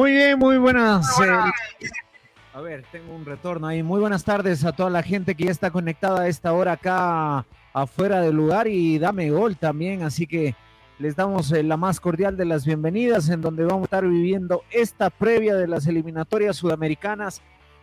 Muy 0.00 0.12
bien, 0.12 0.38
muy 0.38 0.56
buenas. 0.56 1.20
Eh, 1.20 1.28
a 2.54 2.60
ver, 2.62 2.86
tengo 2.90 3.14
un 3.14 3.26
retorno 3.26 3.66
ahí. 3.66 3.82
Muy 3.82 4.00
buenas 4.00 4.24
tardes 4.24 4.64
a 4.64 4.72
toda 4.72 4.88
la 4.88 5.02
gente 5.02 5.34
que 5.34 5.44
ya 5.44 5.50
está 5.50 5.70
conectada 5.70 6.22
a 6.22 6.28
esta 6.28 6.54
hora 6.54 6.72
acá 6.72 7.44
afuera 7.74 8.22
del 8.22 8.34
lugar 8.34 8.66
y 8.66 8.98
dame 8.98 9.30
gol 9.30 9.58
también. 9.58 10.02
Así 10.02 10.26
que 10.26 10.54
les 10.98 11.16
damos 11.16 11.52
eh, 11.52 11.62
la 11.62 11.76
más 11.76 12.00
cordial 12.00 12.38
de 12.38 12.46
las 12.46 12.64
bienvenidas 12.64 13.28
en 13.28 13.42
donde 13.42 13.66
vamos 13.66 13.82
a 13.82 13.84
estar 13.84 14.08
viviendo 14.08 14.62
esta 14.70 15.10
previa 15.10 15.54
de 15.54 15.68
las 15.68 15.86
eliminatorias 15.86 16.56
sudamericanas. 16.56 17.42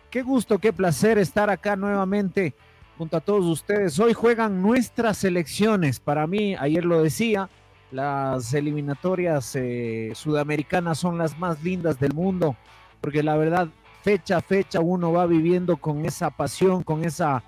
Qué 0.10 0.24
gusto, 0.24 0.58
qué 0.58 0.74
placer 0.74 1.20
estar 1.20 1.52
acá 1.52 1.76
nuevamente 1.76 2.55
junto 2.98 3.18
a 3.18 3.22
todos 3.22 3.46
ustedes. 3.46 3.99
Hoy 3.99 4.13
juegan 4.13 4.63
nuestras 4.63 5.18
selecciones. 5.18 5.99
Para 5.99 6.26
mí, 6.26 6.55
ayer 6.55 6.84
lo 6.84 7.04
decía, 7.04 7.48
las 7.91 8.54
eliminatorias 8.54 9.55
eh, 9.55 10.12
sudamericanas 10.14 10.98
son 10.98 11.18
las 11.18 11.38
más 11.38 11.64
lindas 11.64 12.00
del 12.00 12.13
mundo, 12.13 12.55
porque 13.02 13.23
la 13.23 13.38
verdad, 13.38 13.70
fecha 14.04 14.38
a 14.38 14.41
fecha 14.41 14.80
uno 14.80 15.12
va 15.12 15.26
viviendo 15.26 15.77
con 15.77 16.05
esa 16.05 16.30
pasión, 16.30 16.84
con 16.84 17.04
esa... 17.04 17.44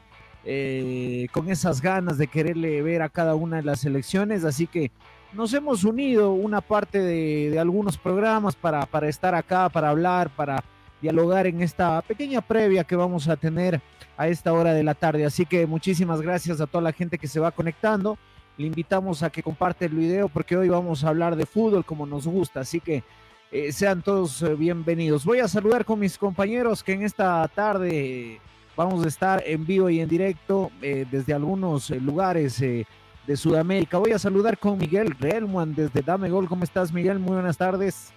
Eh, 0.45 1.27
con 1.33 1.49
esas 1.49 1.81
ganas 1.81 2.17
de 2.17 2.27
quererle 2.27 2.81
ver 2.81 3.01
a 3.01 3.09
cada 3.09 3.35
una 3.35 3.57
de 3.57 3.63
las 3.63 3.81
selecciones, 3.81 4.45
así 4.45 4.67
que 4.67 4.89
nos 5.33 5.53
hemos 5.53 5.83
unido 5.83 6.31
una 6.31 6.61
parte 6.61 6.99
de, 6.99 7.59
algunos 7.59 7.97
programas 7.97 8.55
para, 8.55 8.85
para 8.85 9.09
estar 9.09 9.35
acá, 9.35 9.67
para 9.69 9.89
hablar, 9.89 10.29
para 10.29 10.63
dialogar 11.01 11.45
en 11.47 11.61
esta 11.61 12.01
pequeña 12.01 12.41
previa 12.41 12.83
que 12.83 12.95
vamos 12.95 13.27
a 13.27 13.35
tener 13.35 13.81
a 14.17 14.27
esta 14.27 14.53
hora 14.53 14.73
de 14.73 14.83
la 14.83 14.95
tarde. 14.95 15.25
Así 15.25 15.45
que 15.45 15.65
muchísimas 15.65 16.21
gracias 16.21 16.59
a 16.61 16.67
toda 16.67 16.81
la 16.81 16.91
gente 16.91 17.17
que 17.17 17.27
se 17.27 17.39
va 17.39 17.51
conectando. 17.51 18.17
Le 18.59 18.67
invitamos 18.67 19.23
a 19.23 19.29
que 19.29 19.41
comparte 19.41 19.85
el 19.85 19.93
video 19.93 20.27
porque 20.27 20.57
hoy 20.57 20.67
vamos 20.67 21.05
a 21.05 21.07
hablar 21.07 21.37
de 21.37 21.45
fútbol 21.45 21.85
como 21.85 22.05
nos 22.05 22.27
gusta, 22.27 22.59
así 22.59 22.81
que 22.81 23.05
eh, 23.53 23.71
sean 23.71 24.01
todos 24.01 24.41
eh, 24.41 24.53
bienvenidos. 24.53 25.23
Voy 25.23 25.39
a 25.39 25.47
saludar 25.47 25.85
con 25.85 25.97
mis 25.97 26.17
compañeros 26.17 26.83
que 26.83 26.91
en 26.91 27.03
esta 27.03 27.47
tarde 27.47 28.41
vamos 28.75 29.05
a 29.05 29.07
estar 29.07 29.41
en 29.45 29.65
vivo 29.65 29.89
y 29.89 30.01
en 30.01 30.09
directo 30.09 30.71
eh, 30.81 31.05
desde 31.09 31.33
algunos 31.33 31.89
lugares 31.89 32.59
de 32.59 33.37
Sudamérica. 33.37 33.97
Voy 33.97 34.11
a 34.11 34.19
saludar 34.19 34.57
con 34.57 34.77
Miguel 34.77 35.15
Relmuan 35.17 35.73
desde 35.73 36.01
Dame 36.01 36.29
Gol. 36.29 36.49
¿Cómo 36.49 36.65
estás, 36.65 36.91
Miguel? 36.91 37.17
Muy 37.17 37.35
buenas 37.35 37.57
tardes. 37.57 38.11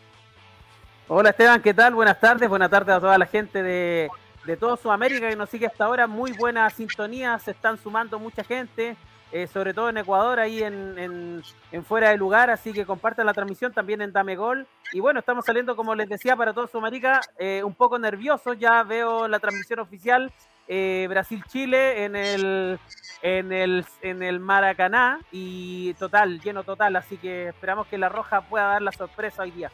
Hola 1.07 1.31
Esteban, 1.31 1.63
¿qué 1.63 1.73
tal? 1.73 1.95
Buenas 1.95 2.19
tardes, 2.19 2.49
buenas 2.49 2.69
tardes 2.69 2.97
a 2.97 3.01
toda 3.01 3.17
la 3.17 3.27
gente 3.27 3.63
de, 3.63 4.11
de 4.45 4.57
todo 4.57 4.77
Sudamérica 4.77 5.29
que 5.29 5.37
nos 5.37 5.51
sigue 5.51 5.67
hasta 5.67 5.85
ahora. 5.85 6.09
Muy 6.09 6.33
buena 6.33 6.69
sintonía, 6.69 7.39
se 7.39 7.53
están 7.53 7.79
sumando 7.79 8.19
mucha 8.19 8.43
gente. 8.43 8.97
Eh, 9.33 9.47
sobre 9.47 9.73
todo 9.73 9.89
en 9.89 9.97
Ecuador, 9.97 10.39
ahí 10.39 10.63
en, 10.63 11.43
fuera 11.87 12.11
de 12.11 12.19
lugar, 12.19 12.51
así 12.51 12.71
que 12.75 12.85
compartan 12.85 13.25
la 13.25 13.33
transmisión 13.33 13.73
también 13.73 14.03
en 14.03 14.13
Dame 14.13 14.37
Gol. 14.37 14.67
Y 14.93 15.01
bueno, 15.01 15.21
estamos 15.21 15.47
saliendo, 15.47 15.75
como 15.75 15.95
les 15.95 16.07
decía, 16.07 16.37
para 16.37 16.53
todo 16.53 16.67
Sudamérica, 16.67 17.23
eh, 17.39 17.63
un 17.65 17.75
poco 17.75 17.99
nerviosos, 17.99 18.59
ya 18.59 18.83
veo 18.83 19.27
la 19.29 19.39
transmisión 19.39 19.79
oficial 19.79 20.31
eh, 20.69 21.07
Brasil-Chile 21.09 22.05
en 22.05 22.15
el, 22.15 22.79
en, 23.23 23.53
el, 23.53 23.87
en 24.03 24.23
el 24.23 24.39
Maracaná 24.39 25.19
y 25.33 25.95
total, 25.95 26.39
lleno 26.43 26.63
total, 26.63 26.95
así 26.97 27.17
que 27.17 27.49
esperamos 27.49 27.87
que 27.87 27.97
la 27.97 28.11
Roja 28.11 28.43
pueda 28.43 28.67
dar 28.67 28.83
la 28.83 28.93
sorpresa 28.93 29.45
hoy 29.45 29.53
día. 29.53 29.71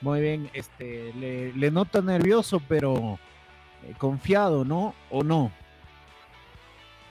Muy 0.00 0.20
bien, 0.20 0.48
este, 0.52 1.12
le, 1.14 1.52
le 1.54 1.70
noto 1.72 2.02
nervioso, 2.02 2.62
pero 2.68 3.18
confiado, 3.98 4.64
¿no? 4.64 4.94
¿O 5.10 5.24
no? 5.24 5.50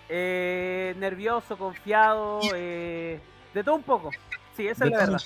Eh, 0.10 0.96
nervioso, 0.98 1.56
confiado, 1.56 2.40
eh, 2.56 3.20
de 3.54 3.64
todo 3.64 3.76
un 3.76 3.84
poco. 3.84 4.10
Sí, 4.58 4.68
esa 4.68 4.86
es 4.86 4.92
la 4.92 4.98
verdad. 4.98 5.22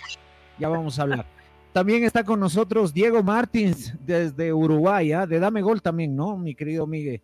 Ya 0.59 0.67
vamos 0.67 0.99
a 0.99 1.03
hablar. 1.03 1.25
También 1.71 2.03
está 2.03 2.23
con 2.23 2.39
nosotros 2.39 2.93
Diego 2.93 3.23
Martins 3.23 3.95
desde 4.05 4.53
Uruguay, 4.53 5.13
¿ah? 5.13 5.25
de 5.25 5.39
Dame 5.39 5.61
Gol 5.61 5.81
también, 5.81 6.15
¿no, 6.15 6.37
mi 6.37 6.53
querido 6.53 6.85
Miguel? 6.85 7.21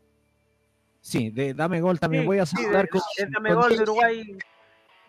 Sí, 1.01 1.29
de 1.29 1.53
Dame 1.53 1.81
Gol 1.81 1.99
también. 1.99 2.25
Voy 2.25 2.39
a 2.39 2.45
saludar 2.45 2.89
con, 2.89 3.01
Dame 3.29 3.53
Gol 3.53 3.77
de 3.77 3.83
Uruguay. 3.83 4.37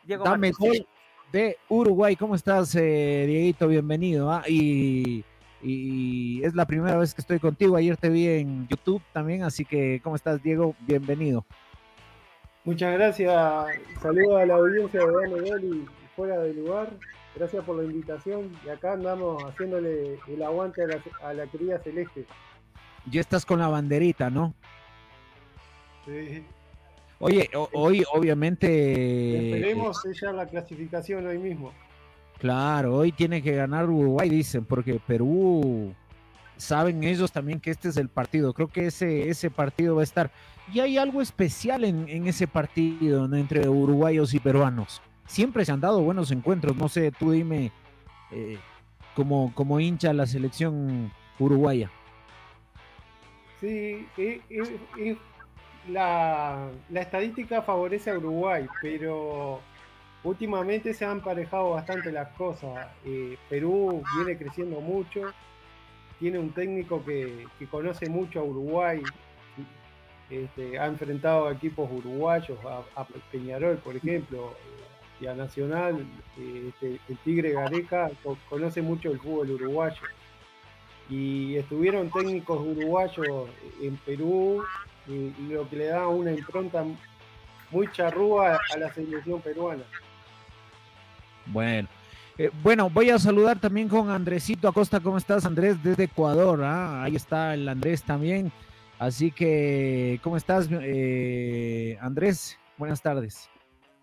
Diego 0.05 0.25
Dame 0.25 0.51
Gol 0.51 0.87
de 1.33 1.57
Uruguay. 1.69 2.17
¿Cómo 2.17 2.35
estás, 2.35 2.75
eh, 2.75 3.25
Dieguito? 3.27 3.69
Bienvenido. 3.69 4.31
¿ah? 4.31 4.43
Y, 4.47 5.25
y 5.63 6.43
es 6.45 6.55
la 6.55 6.67
primera 6.67 6.99
vez 6.99 7.15
que 7.15 7.21
estoy 7.21 7.39
contigo. 7.39 7.77
Ayer 7.77 7.97
te 7.97 8.09
vi 8.09 8.27
en 8.27 8.69
YouTube 8.69 9.03
también, 9.13 9.43
así 9.45 9.65
que, 9.65 10.01
¿cómo 10.03 10.17
estás, 10.17 10.43
Diego? 10.43 10.75
Bienvenido. 10.81 11.47
Muchas 12.65 12.93
gracias. 12.95 13.33
Saludos 14.03 14.43
a 14.43 14.47
la 14.47 14.55
audiencia 14.55 15.01
de 15.01 15.07
Dame 15.07 15.67
y 15.67 15.87
fuera 16.15 16.39
del 16.39 16.57
lugar. 16.57 16.91
Gracias 17.35 17.65
por 17.65 17.77
la 17.77 17.85
invitación. 17.85 18.51
Y 18.67 18.69
acá 18.69 18.93
andamos 18.93 19.43
haciéndole 19.45 20.19
el 20.29 20.43
aguante 20.43 20.83
a 21.23 21.33
la, 21.33 21.47
querida 21.47 21.79
Celeste. 21.79 22.27
Ya 23.11 23.21
estás 23.21 23.47
con 23.47 23.61
la 23.61 23.69
banderita, 23.69 24.29
¿no? 24.29 24.55
Sí. 26.05 26.45
Oye, 27.19 27.51
hoy 27.73 28.05
obviamente. 28.13 29.55
Esperemos 29.55 30.05
ella 30.07 30.33
la 30.33 30.47
clasificación 30.47 31.27
hoy 31.27 31.39
mismo. 31.39 31.73
Claro, 32.39 32.97
hoy 32.97 33.13
tiene 33.13 33.43
que 33.43 33.55
ganar 33.55 33.89
Uruguay, 33.89 34.29
dicen, 34.31 34.65
porque 34.65 34.99
Perú 35.07 35.95
saben 36.57 37.05
ellos 37.05 37.33
también 37.33 37.61
que 37.61 37.71
este 37.71 37.89
es 37.89 37.97
el 37.97 38.09
partido. 38.09 38.55
Creo 38.55 38.69
que 38.69 38.87
ese, 38.87 39.29
ese 39.29 39.51
partido 39.51 39.95
va 39.95 40.01
a 40.01 40.05
estar. 40.05 40.31
Y 40.73 40.81
hay 40.81 40.99
algo 40.99 41.21
especial 41.21 41.85
en, 41.85 42.27
ese 42.27 42.47
partido 42.47 43.25
entre 43.35 43.69
uruguayos 43.69 44.35
y 44.35 44.41
peruanos. 44.41 45.03
Siempre 45.27 45.65
se 45.65 45.73
han 45.73 45.81
dado 45.81 46.01
buenos 46.03 46.31
encuentros. 46.31 46.77
No 46.77 46.89
sé, 46.89 47.11
tú 47.11 47.33
dime 47.33 47.73
eh, 48.31 48.59
como, 49.15 49.81
hincha 49.81 50.13
la 50.13 50.27
selección 50.27 51.13
uruguaya. 51.39 51.91
Sí, 53.61 54.07
la, 55.89 56.69
la 56.89 57.01
estadística 57.01 57.63
favorece 57.63 58.11
a 58.11 58.19
Uruguay, 58.19 58.67
pero 58.81 59.61
últimamente 60.23 60.95
se 60.95 61.05
han 61.05 61.19
emparejado 61.19 61.71
bastante 61.71 62.13
las 62.13 62.29
cosas. 62.37 62.89
Eh, 63.05 63.37
Perú 63.49 64.03
viene 64.17 64.39
creciendo 64.39 64.81
mucho, 64.81 65.33
tiene 66.19 66.39
un 66.39 66.53
técnico 66.53 67.05
que 67.05 67.47
conoce 67.71 68.09
mucho 68.09 68.41
a 68.41 68.45
Uruguay, 68.45 69.03
este, 70.31 70.79
ha 70.79 70.87
enfrentado 70.87 71.49
a 71.49 71.53
equipos 71.53 71.91
uruguayos, 71.91 72.57
a, 72.95 73.05
Peñarol, 73.33 73.77
por 73.79 73.97
ejemplo, 73.97 74.55
y 75.21 75.27
a 75.27 75.35
Nacional. 75.35 76.07
Este, 76.39 77.01
el 77.09 77.17
Tigre 77.19 77.53
Gareca 77.53 78.11
conoce 78.49 78.81
mucho 78.81 79.11
el 79.11 79.19
fútbol 79.19 79.51
uruguayo. 79.51 80.01
Y 81.09 81.57
estuvieron 81.57 82.09
técnicos 82.11 82.61
uruguayos 82.61 83.49
en 83.83 83.97
Perú, 83.99 84.63
y, 85.09 85.33
lo 85.53 85.69
que 85.69 85.77
le 85.77 85.87
da 85.87 86.07
una 86.07 86.31
impronta 86.31 86.85
muy 87.73 87.91
charrúa 87.91 88.61
a 88.73 88.79
la 88.79 88.93
selección 88.95 89.41
peruana. 89.41 89.83
Bueno. 91.47 91.89
Eh, 92.39 92.51
bueno, 92.63 92.89
voy 92.89 93.11
a 93.11 93.19
saludar 93.19 93.59
también 93.59 93.89
con 93.89 94.09
Andresito 94.09 94.69
Acosta. 94.69 95.01
¿Cómo 95.01 95.19
estás, 95.19 95.45
Andrés? 95.45 95.83
Desde 95.83 96.05
Ecuador. 96.05 96.63
¿ah? 96.63 97.03
Ahí 97.03 97.17
está 97.17 97.55
el 97.55 97.69
Andrés 97.69 98.03
también. 98.03 98.53
Así 99.01 99.33
que, 99.33 100.21
¿cómo 100.23 100.37
estás, 100.37 100.69
eh, 100.71 101.97
Andrés? 102.03 102.59
Buenas 102.77 103.01
tardes. 103.01 103.49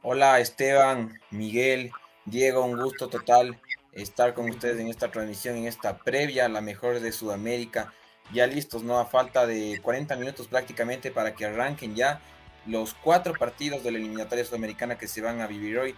Hola, 0.01 0.39
Esteban, 0.39 1.21
Miguel, 1.29 1.91
Diego, 2.25 2.65
un 2.65 2.81
gusto 2.81 3.07
total 3.07 3.61
estar 3.91 4.33
con 4.33 4.49
ustedes 4.49 4.79
en 4.79 4.87
esta 4.87 5.11
transmisión, 5.11 5.55
en 5.55 5.67
esta 5.67 5.99
previa, 5.99 6.49
la 6.49 6.61
mejor 6.61 6.99
de 6.99 7.11
Sudamérica. 7.11 7.93
Ya 8.33 8.47
listos, 8.47 8.81
¿no? 8.81 8.97
A 8.97 9.05
falta 9.05 9.45
de 9.45 9.79
40 9.83 10.15
minutos 10.15 10.47
prácticamente 10.47 11.11
para 11.11 11.35
que 11.35 11.45
arranquen 11.45 11.95
ya 11.95 12.19
los 12.65 12.95
cuatro 12.95 13.33
partidos 13.33 13.83
de 13.83 13.91
la 13.91 13.99
eliminatoria 13.99 14.45
sudamericana 14.45 14.97
que 14.97 15.07
se 15.07 15.21
van 15.21 15.41
a 15.41 15.47
vivir 15.47 15.77
hoy. 15.77 15.95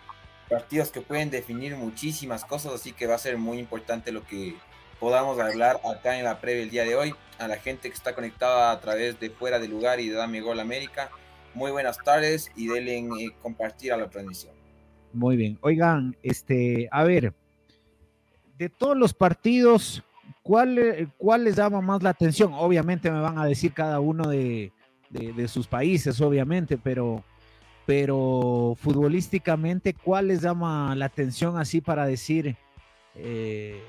Partidos 0.50 0.92
que 0.92 1.00
pueden 1.00 1.30
definir 1.30 1.78
muchísimas 1.78 2.44
cosas, 2.44 2.74
así 2.74 2.92
que 2.92 3.08
va 3.08 3.16
a 3.16 3.20
ser 3.20 3.38
muy 3.38 3.60
importante 3.60 4.12
lo 4.12 4.26
que 4.26 4.58
podamos 5.00 5.40
hablar 5.40 5.80
acá 5.90 6.18
en 6.18 6.26
la 6.26 6.40
previa 6.40 6.64
el 6.64 6.70
día 6.70 6.84
de 6.84 6.96
hoy. 6.96 7.16
A 7.40 7.48
la 7.48 7.58
gente 7.58 7.90
que 7.90 7.96
está 7.96 8.14
conectada 8.14 8.72
a 8.72 8.80
través 8.82 9.20
de 9.20 9.30
Fuera 9.30 9.60
de 9.60 9.68
Lugar 9.70 10.00
y 10.00 10.10
de 10.10 10.16
Dame 10.16 10.42
Gol 10.42 10.60
América. 10.60 11.10
Muy 11.54 11.72
buenas 11.72 11.98
tardes 11.98 12.52
y 12.56 12.68
denle 12.68 12.98
eh, 12.98 13.32
compartir 13.42 13.94
a 13.94 13.98
la 13.98 14.10
transmisión. 14.10 14.54
Muy 15.14 15.38
bien. 15.38 15.58
Oigan, 15.62 16.16
este, 16.22 16.90
a 16.92 17.04
ver, 17.04 17.34
de 18.58 18.70
todos 18.70 18.98
los 18.98 19.14
partidos, 19.14 20.04
¿cuál, 20.44 20.78
eh, 20.78 21.08
¿cuál 21.18 21.46
les 21.46 21.56
llama 21.56 21.82
más 21.82 22.04
la 22.04 22.12
atención? 22.12 22.52
Obviamente 22.54 23.10
me 23.10 23.22
van 23.22 23.40
a 23.40 23.46
decir 23.46 23.74
cada 23.74 24.00
uno 24.00 24.30
de, 24.30 24.72
sus 25.48 25.66
países, 25.66 26.20
obviamente, 26.22 26.78
pero, 26.78 27.24
pero 27.86 28.76
futbolísticamente, 28.80 29.94
¿cuál 29.94 30.28
les 30.28 30.42
llama 30.42 30.94
la 30.96 31.06
atención 31.06 31.58
así 31.58 31.82
para 31.82 32.06
decir, 32.06 32.56
eh, 33.16 33.82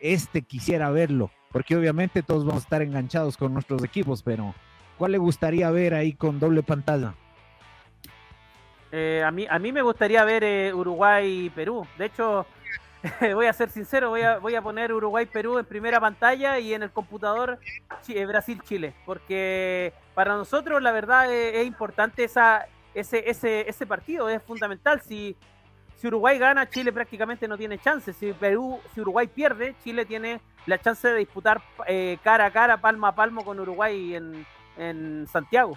este 0.00 0.42
quisiera 0.42 0.90
verlo, 0.90 1.30
porque 1.52 1.76
obviamente 1.76 2.22
todos 2.22 2.44
vamos 2.44 2.62
a 2.62 2.64
estar 2.64 2.82
enganchados 2.82 3.36
con 3.36 3.52
nuestros 3.52 3.82
equipos, 3.84 4.22
pero 4.22 4.54
¿cuál 4.96 5.12
le 5.12 5.18
gustaría 5.18 5.70
ver 5.70 5.94
ahí 5.94 6.12
con 6.12 6.38
doble 6.38 6.62
pantalla? 6.62 7.14
Eh, 8.90 9.22
a, 9.24 9.30
mí, 9.30 9.46
a 9.48 9.58
mí 9.58 9.72
me 9.72 9.82
gustaría 9.82 10.24
ver 10.24 10.44
eh, 10.44 10.72
Uruguay 10.72 11.46
y 11.46 11.50
Perú. 11.50 11.86
De 11.98 12.06
hecho, 12.06 12.46
voy 13.34 13.46
a 13.46 13.52
ser 13.52 13.70
sincero, 13.70 14.10
voy 14.10 14.22
a, 14.22 14.38
voy 14.38 14.54
a 14.54 14.62
poner 14.62 14.92
Uruguay-Perú 14.92 15.58
en 15.58 15.66
primera 15.66 16.00
pantalla 16.00 16.58
y 16.58 16.74
en 16.74 16.82
el 16.82 16.90
computador 16.90 17.58
eh, 18.08 18.26
Brasil-Chile, 18.26 18.94
porque 19.04 19.92
para 20.14 20.36
nosotros 20.36 20.82
la 20.82 20.92
verdad 20.92 21.32
es, 21.32 21.66
importante 21.66 22.24
esa, 22.24 22.66
ese, 22.94 23.28
ese, 23.28 23.68
ese 23.68 23.86
partido, 23.86 24.28
es 24.28 24.42
fundamental. 24.42 25.00
Si, 25.02 25.36
si 25.98 26.06
Uruguay 26.06 26.38
gana, 26.38 26.68
Chile 26.70 26.92
prácticamente 26.92 27.48
no 27.48 27.58
tiene 27.58 27.78
chance. 27.78 28.12
Si 28.12 28.32
Perú, 28.32 28.80
si 28.94 29.00
Uruguay 29.00 29.26
pierde, 29.26 29.74
Chile 29.82 30.06
tiene 30.06 30.40
la 30.66 30.80
chance 30.80 31.08
de 31.08 31.18
disputar 31.18 31.60
eh, 31.86 32.18
cara 32.22 32.46
a 32.46 32.50
cara, 32.50 32.80
palmo 32.80 33.06
a 33.06 33.14
palmo 33.14 33.44
con 33.44 33.58
Uruguay 33.58 34.14
en, 34.14 34.46
en 34.76 35.26
Santiago. 35.26 35.76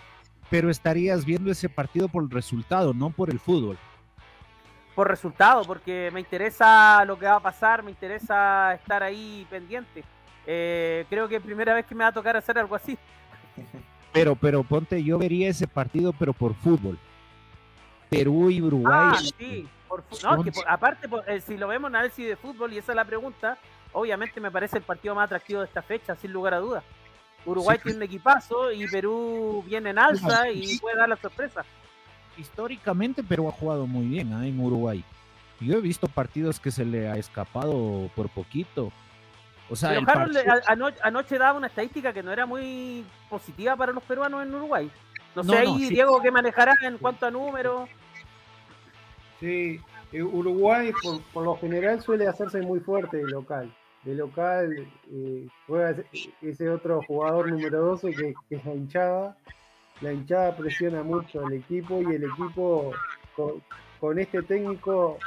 Pero 0.49 0.69
estarías 0.69 1.25
viendo 1.25 1.51
ese 1.51 1.69
partido 1.69 2.07
por 2.07 2.23
el 2.23 2.29
resultado, 2.29 2.93
no 2.93 3.09
por 3.09 3.29
el 3.29 3.39
fútbol 3.39 3.77
por 4.95 5.07
resultado, 5.07 5.63
porque 5.63 6.09
me 6.13 6.19
interesa 6.19 7.03
lo 7.05 7.17
que 7.17 7.25
va 7.25 7.35
a 7.35 7.39
pasar, 7.39 7.81
me 7.81 7.91
interesa 7.91 8.73
estar 8.73 9.01
ahí 9.01 9.47
pendiente. 9.49 10.03
Eh, 10.45 11.05
creo 11.09 11.27
que 11.27 11.37
es 11.37 11.41
primera 11.41 11.73
vez 11.73 11.85
que 11.85 11.95
me 11.95 12.03
va 12.03 12.09
a 12.09 12.13
tocar 12.13 12.35
hacer 12.35 12.57
algo 12.57 12.75
así. 12.75 12.97
Pero, 14.13 14.35
pero 14.35 14.61
ponte, 14.61 15.01
yo 15.01 15.17
vería 15.17 15.47
ese 15.47 15.67
partido, 15.67 16.11
pero 16.11 16.33
por 16.33 16.53
fútbol. 16.53 16.99
Perú 18.09 18.49
y 18.49 18.61
Uruguay. 18.61 19.13
Ah, 19.13 19.17
sí, 19.17 19.65
por 19.99 20.37
no, 20.37 20.43
que 20.43 20.51
aparte, 20.67 21.09
eh, 21.27 21.41
si 21.41 21.57
lo 21.57 21.67
vemos 21.67 21.89
en 21.89 21.95
análisis 21.97 22.27
de 22.27 22.35
fútbol, 22.35 22.71
y 22.73 22.77
esa 22.77 22.93
es 22.93 22.95
la 22.95 23.05
pregunta, 23.05 23.57
obviamente 23.91 24.39
me 24.39 24.49
parece 24.49 24.77
el 24.77 24.83
partido 24.83 25.15
más 25.15 25.25
atractivo 25.25 25.59
de 25.59 25.65
esta 25.67 25.81
fecha, 25.81 26.15
sin 26.15 26.31
lugar 26.31 26.53
a 26.53 26.59
dudas. 26.59 26.83
Uruguay 27.45 27.77
tiene 27.81 27.97
un 27.97 28.03
equipazo 28.03 28.71
y 28.71 28.87
Perú 28.87 29.63
viene 29.65 29.89
en 29.89 29.99
alza 29.99 30.49
y 30.49 30.77
puede 30.79 30.95
dar 30.95 31.09
la 31.09 31.17
sorpresa 31.17 31.65
históricamente 32.37 33.23
Perú 33.23 33.47
ha 33.47 33.51
jugado 33.51 33.87
muy 33.87 34.07
bien 34.07 34.31
¿eh? 34.33 34.47
en 34.47 34.59
Uruguay. 34.59 35.03
Yo 35.59 35.77
he 35.77 35.81
visto 35.81 36.07
partidos 36.07 36.59
que 36.59 36.71
se 36.71 36.83
le 36.83 37.07
ha 37.07 37.17
escapado 37.17 38.09
por 38.15 38.29
poquito. 38.29 38.91
O 39.69 39.75
sea, 39.75 39.97
anoche, 40.67 41.37
daba 41.37 41.57
una 41.57 41.67
estadística 41.67 42.11
que 42.11 42.23
no 42.23 42.31
era 42.31 42.45
muy 42.45 43.05
positiva 43.29 43.75
para 43.75 43.93
los 43.93 44.03
peruanos 44.03 44.43
en 44.43 44.53
Uruguay. 44.53 44.91
No, 45.35 45.43
sé 45.43 45.57
ahí, 45.59 45.89
Diego, 45.89 46.21
¿qué 46.21 46.31
manejará 46.31 46.73
en 46.81 46.97
cuanto 46.97 47.25
a 47.25 47.31
números? 47.31 47.87
Sí, 49.41 49.81
eh, 50.13 50.23
Uruguay 50.23 50.93
por, 51.33 51.43
lo 51.43 51.57
general 51.57 52.01
suele 52.01 52.27
hacerse 52.27 52.61
muy 52.61 52.79
fuerte 52.79 53.17
de 53.17 53.27
local. 53.27 53.75
De 54.03 54.15
local 54.15 54.87
eh, 55.11 55.47
juega 55.67 55.95
ese 56.41 56.69
otro 56.69 57.01
jugador 57.05 57.51
número 57.51 57.81
12 57.81 58.13
que, 58.13 58.33
que 58.47 58.55
es 58.55 58.65
la 58.65 58.73
hinchada 58.73 59.37
la 60.01 60.11
hinchada 60.11 60.55
presiona 60.55 61.03
mucho 61.03 61.45
al 61.45 61.53
equipo 61.53 62.01
y 62.01 62.15
el 62.15 62.23
equipo 62.23 62.91
con, 63.99 64.19
este 64.19 64.41
técnico 64.41 65.17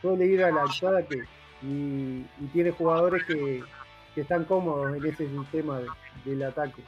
suele 0.00 0.26
ir 0.26 0.44
a 0.44 0.50
la 0.50 0.64
hinchada 0.66 1.06
que, 1.06 1.22
y, 1.62 2.22
tiene 2.52 2.72
jugadores 2.72 3.24
que, 3.24 3.62
están 4.16 4.44
cómodos 4.46 4.96
en 4.96 5.04
ese 5.04 5.28
sistema 5.28 5.78
del 6.24 6.42
ataque. 6.42 6.82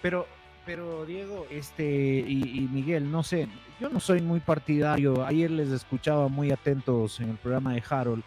Pero, 0.00 0.26
pero 0.70 1.04
Diego, 1.04 1.46
este 1.50 2.24
y, 2.28 2.68
Miguel, 2.70 3.10
no 3.10 3.24
sé, 3.24 3.48
yo 3.80 3.88
no 3.88 3.98
soy 3.98 4.20
muy 4.22 4.38
partidario. 4.38 5.26
Ayer 5.26 5.50
les 5.50 5.70
escuchaba 5.70 6.28
muy 6.28 6.52
atentos 6.52 7.18
en 7.18 7.30
el 7.30 7.36
programa 7.38 7.74
de 7.74 7.82
Harold. 7.90 8.22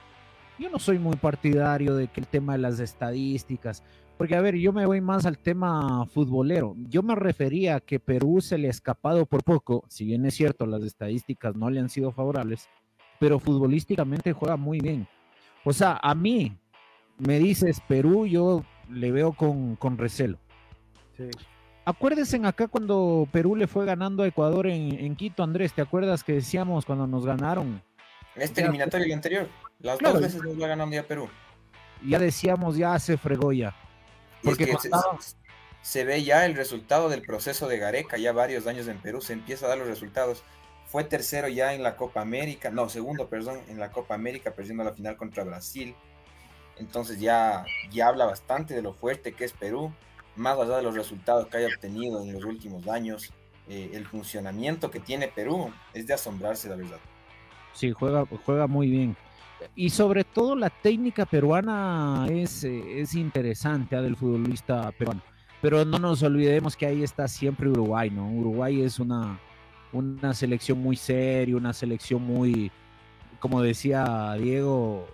Yo 0.60 0.70
no 0.70 0.78
soy 0.78 1.00
muy 1.00 1.16
partidario 1.16 1.96
de 1.96 2.10
que 2.10 2.20
el 2.20 2.28
tema 2.28 2.52
de 2.52 2.60
las 2.60 2.82
estadísticas, 2.82 3.82
porque, 4.18 4.36
a 4.36 4.42
ver, 4.42 4.58
yo 4.58 4.74
me 4.74 4.86
voy 4.86 5.00
más 5.00 5.26
al 5.26 5.38
tema 5.38 6.06
futbolero. 6.08 6.76
Yo 6.90 7.02
me 7.02 7.16
refería 7.16 7.78
a 7.78 7.80
que 7.80 8.02
Perú 8.02 8.42
se 8.42 8.58
le 8.58 8.68
ha 8.68 8.72
escapado 8.72 9.26
por 9.26 9.46
poco, 9.46 9.86
si 9.88 10.04
bien 10.04 10.26
es 10.26 10.34
cierto, 10.34 10.66
las 10.66 10.84
estadísticas 10.84 11.56
no 11.56 11.70
le 11.70 11.80
han 11.80 11.88
sido 11.88 12.12
favorables, 12.12 12.68
pero 13.22 13.40
futbolísticamente 13.40 14.34
juega 14.34 14.58
muy 14.58 14.82
bien. 14.82 15.08
O 15.64 15.72
sea, 15.72 15.98
a 16.04 16.14
mí 16.14 16.58
me 17.20 17.40
dices 17.40 17.80
Perú, 17.88 18.28
yo 18.28 18.66
le 18.90 19.14
veo 19.14 19.32
con, 19.32 19.98
recelo. 19.98 20.40
Sí. 21.16 21.30
Acuérdense 21.86 22.40
acá 22.46 22.68
cuando 22.68 23.28
Perú 23.32 23.56
le 23.56 23.68
fue 23.68 23.86
ganando 23.86 24.24
a 24.24 24.28
Ecuador 24.28 24.68
en, 24.68 25.16
Quito, 25.18 25.44
Andrés, 25.44 25.74
¿te 25.74 25.82
acuerdas 25.82 26.24
que 26.24 26.34
decíamos 26.34 26.86
cuando 26.86 27.08
nos 27.08 27.26
ganaron? 27.26 27.82
Este 28.36 28.62
eliminatorio 28.62 29.06
y 29.06 29.10
el 29.10 29.16
anterior, 29.16 29.50
las 29.80 30.00
dos 30.00 30.22
veces 30.22 30.42
nos 30.42 30.58
ganando 30.58 30.96
ya 30.96 31.04
Perú. 31.04 31.30
Ya 32.06 32.20
decíamos, 32.20 32.78
ya 32.78 32.98
se 33.00 33.18
fregó 33.18 33.52
ya. 33.52 33.76
Porque 34.42 34.76
se, 35.82 36.06
ve 36.06 36.24
ya 36.24 36.46
el 36.46 36.56
resultado 36.56 37.10
del 37.10 37.22
proceso 37.22 37.68
de 37.68 37.78
Gareca, 37.78 38.18
ya 38.18 38.32
varios 38.32 38.66
años 38.66 38.88
en 38.88 38.98
Perú, 39.00 39.22
se 39.22 39.34
empieza 39.34 39.66
a 39.66 39.70
dar 39.70 39.78
los 39.78 39.88
resultados. 39.88 40.44
Fue 40.86 41.04
tercero 41.04 41.50
ya 41.50 41.74
en 41.74 41.84
la 41.84 41.98
Copa 41.98 42.22
América, 42.22 42.70
no, 42.70 42.88
segundo, 42.88 43.28
perdón, 43.28 43.60
en 43.68 43.80
la 43.80 43.92
Copa 43.92 44.16
América, 44.16 44.52
perdiendo 44.52 44.84
la 44.84 44.94
final 44.94 45.18
contra 45.18 45.44
Brasil. 45.44 45.96
Entonces 46.78 47.20
ya, 47.20 47.66
ya 47.92 48.08
habla 48.08 48.26
bastante 48.26 48.74
de 48.74 48.82
lo 48.82 48.94
fuerte 48.94 49.34
que 49.34 49.46
es 49.46 49.54
Perú, 49.54 49.94
más 50.36 50.58
allá 50.58 50.78
de 50.78 50.84
los 50.84 50.96
resultados 50.96 51.48
que 51.48 51.58
haya 51.58 51.68
obtenido 51.68 52.22
en 52.22 52.34
los 52.34 52.44
últimos 52.44 52.88
años. 52.88 53.32
Eh, 53.70 53.92
el 53.94 54.06
funcionamiento 54.06 54.92
que 54.92 55.00
tiene 55.00 55.30
Perú 55.30 55.72
es 55.94 56.06
de 56.06 56.14
asombrarse, 56.14 56.68
la 56.68 56.76
verdad. 56.76 57.00
Sí, 57.74 57.92
juega, 57.92 58.26
juega 58.46 58.68
muy 58.68 58.90
bien 58.90 59.16
y 59.76 59.90
sobre 59.90 60.24
todo 60.24 60.56
la 60.56 60.70
técnica 60.70 61.26
peruana 61.26 62.28
es, 62.30 62.64
eh, 62.64 63.02
es 63.02 63.16
interesante 63.16 63.96
¿ah? 63.96 64.02
del 64.02 64.16
futbolista 64.16 64.92
peruano. 64.92 65.22
Pero 65.62 65.86
no 65.86 65.98
nos 65.98 66.22
olvidemos 66.24 66.76
que 66.76 66.86
ahí 66.86 67.04
está 67.04 67.28
siempre 67.28 67.70
Uruguay, 67.70 68.10
¿no? 68.10 68.30
Uruguay 68.30 68.82
es 68.82 69.00
una, 69.00 69.40
una 69.94 70.34
selección 70.34 70.82
muy 70.82 70.98
seria, 70.98 71.56
una 71.56 71.72
selección 71.72 72.22
muy, 72.22 72.70
como 73.40 73.62
decía 73.62 74.34
Diego, 74.38 75.08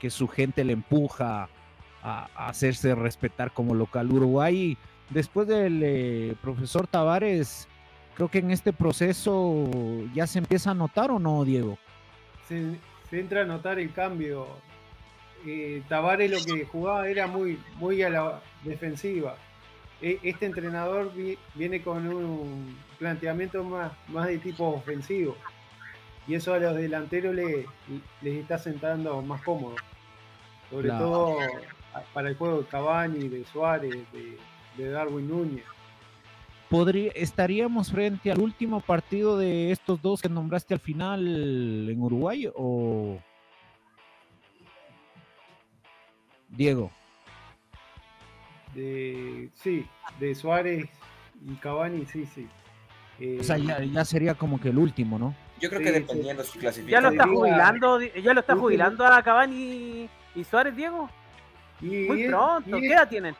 que 0.00 0.08
su 0.08 0.28
gente 0.28 0.64
le 0.64 0.72
empuja 0.72 1.50
a, 2.06 2.48
hacerse 2.48 2.94
respetar 2.94 3.52
como 3.52 3.74
local. 3.74 4.10
Uruguay, 4.10 4.78
después 5.10 5.48
del 5.48 5.82
eh, 5.82 6.34
profesor 6.40 6.86
Tavares, 6.86 7.68
creo 8.14 8.28
que 8.28 8.38
en 8.38 8.50
este 8.50 8.72
proceso 8.72 9.68
ya 10.14 10.26
se 10.26 10.38
empieza 10.38 10.70
a 10.70 10.74
notar 10.74 11.10
o 11.10 11.18
no, 11.18 11.44
Diego. 11.44 11.78
Se 12.46 12.78
entra 13.10 13.42
a 13.42 13.44
notar 13.44 13.78
el 13.78 13.92
cambio. 13.92 14.46
Eh, 15.44 15.82
Tavares 15.88 16.30
lo 16.30 16.54
que 16.54 16.64
jugaba 16.64 17.08
era 17.08 17.26
muy, 17.26 17.58
muy 17.76 18.02
a 18.02 18.10
la 18.10 18.40
defensiva. 18.62 19.36
E, 20.00 20.20
este 20.22 20.46
entrenador 20.46 21.12
viene 21.54 21.82
con 21.82 22.06
un 22.06 22.76
planteamiento 22.98 23.64
más, 23.64 23.92
más 24.08 24.28
de 24.28 24.38
tipo 24.38 24.66
ofensivo. 24.68 25.36
Y 26.28 26.34
eso 26.34 26.54
a 26.54 26.58
los 26.58 26.76
delanteros 26.76 27.34
les 27.34 27.66
está 28.22 28.58
sentando 28.58 29.22
más 29.22 29.42
cómodo. 29.42 29.76
Sobre 30.70 30.88
todo 30.88 31.38
para 32.12 32.28
el 32.28 32.36
juego 32.36 32.62
de 32.62 32.66
Cavani, 32.66 33.28
de 33.28 33.44
Suárez, 33.44 33.94
de 34.76 34.90
Darwin 34.90 35.28
Núñez 35.28 35.64
estaríamos 37.14 37.90
frente 37.90 38.30
al 38.30 38.40
último 38.40 38.80
partido 38.80 39.38
de 39.38 39.70
estos 39.70 40.00
dos 40.02 40.20
que 40.20 40.28
nombraste 40.28 40.74
al 40.74 40.80
final 40.80 41.88
en 41.88 42.00
Uruguay 42.00 42.48
o 42.54 43.18
Diego. 46.48 46.90
De, 48.74 49.48
sí, 49.54 49.86
de 50.20 50.34
Suárez 50.34 50.88
y 51.46 51.54
Cavani, 51.56 52.04
sí, 52.06 52.26
sí. 52.26 52.46
o 53.40 53.42
sea, 53.42 53.56
ya, 53.56 54.04
sería 54.04 54.34
como 54.34 54.60
que 54.60 54.68
el 54.68 54.78
último, 54.78 55.18
¿no? 55.18 55.34
Yo 55.58 55.70
creo 55.70 55.80
que 55.80 55.92
dependiendo 55.92 56.42
de 56.42 56.48
su 56.48 56.58
clasificación. 56.58 56.90
Ya 56.90 57.00
lo 57.00 57.08
está 57.10 57.26
jubilando, 57.26 58.00
ya 58.00 58.34
lo 58.34 58.40
está 58.40 58.56
jubilando 58.56 59.06
a 59.06 59.22
Cavani 59.22 60.10
y 60.34 60.44
Suárez, 60.44 60.76
Diego. 60.76 61.08
Muy 61.80 62.28
pronto, 62.28 62.78
¿qué 62.78 62.86
edad 62.86 63.08
tienen? 63.08 63.34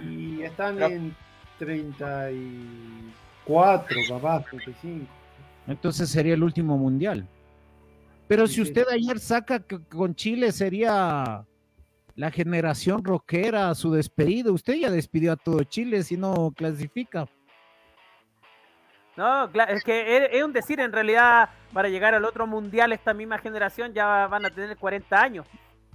Y 0.00 0.42
están 0.42 0.82
en 0.82 1.16
34, 1.58 3.96
capaz, 4.08 4.44
35. 4.46 5.06
Entonces 5.66 6.10
sería 6.10 6.34
el 6.34 6.42
último 6.42 6.76
mundial. 6.78 7.26
Pero 8.26 8.46
si 8.46 8.60
usted 8.60 8.86
ayer 8.90 9.18
saca 9.18 9.60
que 9.60 9.82
con 9.84 10.14
Chile 10.14 10.52
sería 10.52 11.44
la 12.14 12.30
generación 12.30 13.02
rockera, 13.04 13.74
su 13.74 13.92
despedida, 13.92 14.52
usted 14.52 14.74
ya 14.74 14.90
despidió 14.90 15.32
a 15.32 15.36
todo 15.36 15.62
Chile 15.64 16.02
si 16.02 16.16
no 16.16 16.52
clasifica. 16.54 17.26
No, 19.16 19.50
es 19.68 19.82
que 19.82 20.28
es 20.30 20.44
un 20.44 20.52
decir, 20.52 20.78
en 20.80 20.92
realidad, 20.92 21.48
para 21.72 21.88
llegar 21.88 22.14
al 22.14 22.24
otro 22.24 22.46
mundial, 22.46 22.92
esta 22.92 23.14
misma 23.14 23.38
generación 23.38 23.92
ya 23.92 24.26
van 24.26 24.46
a 24.46 24.50
tener 24.50 24.76
40 24.76 25.20
años, 25.20 25.46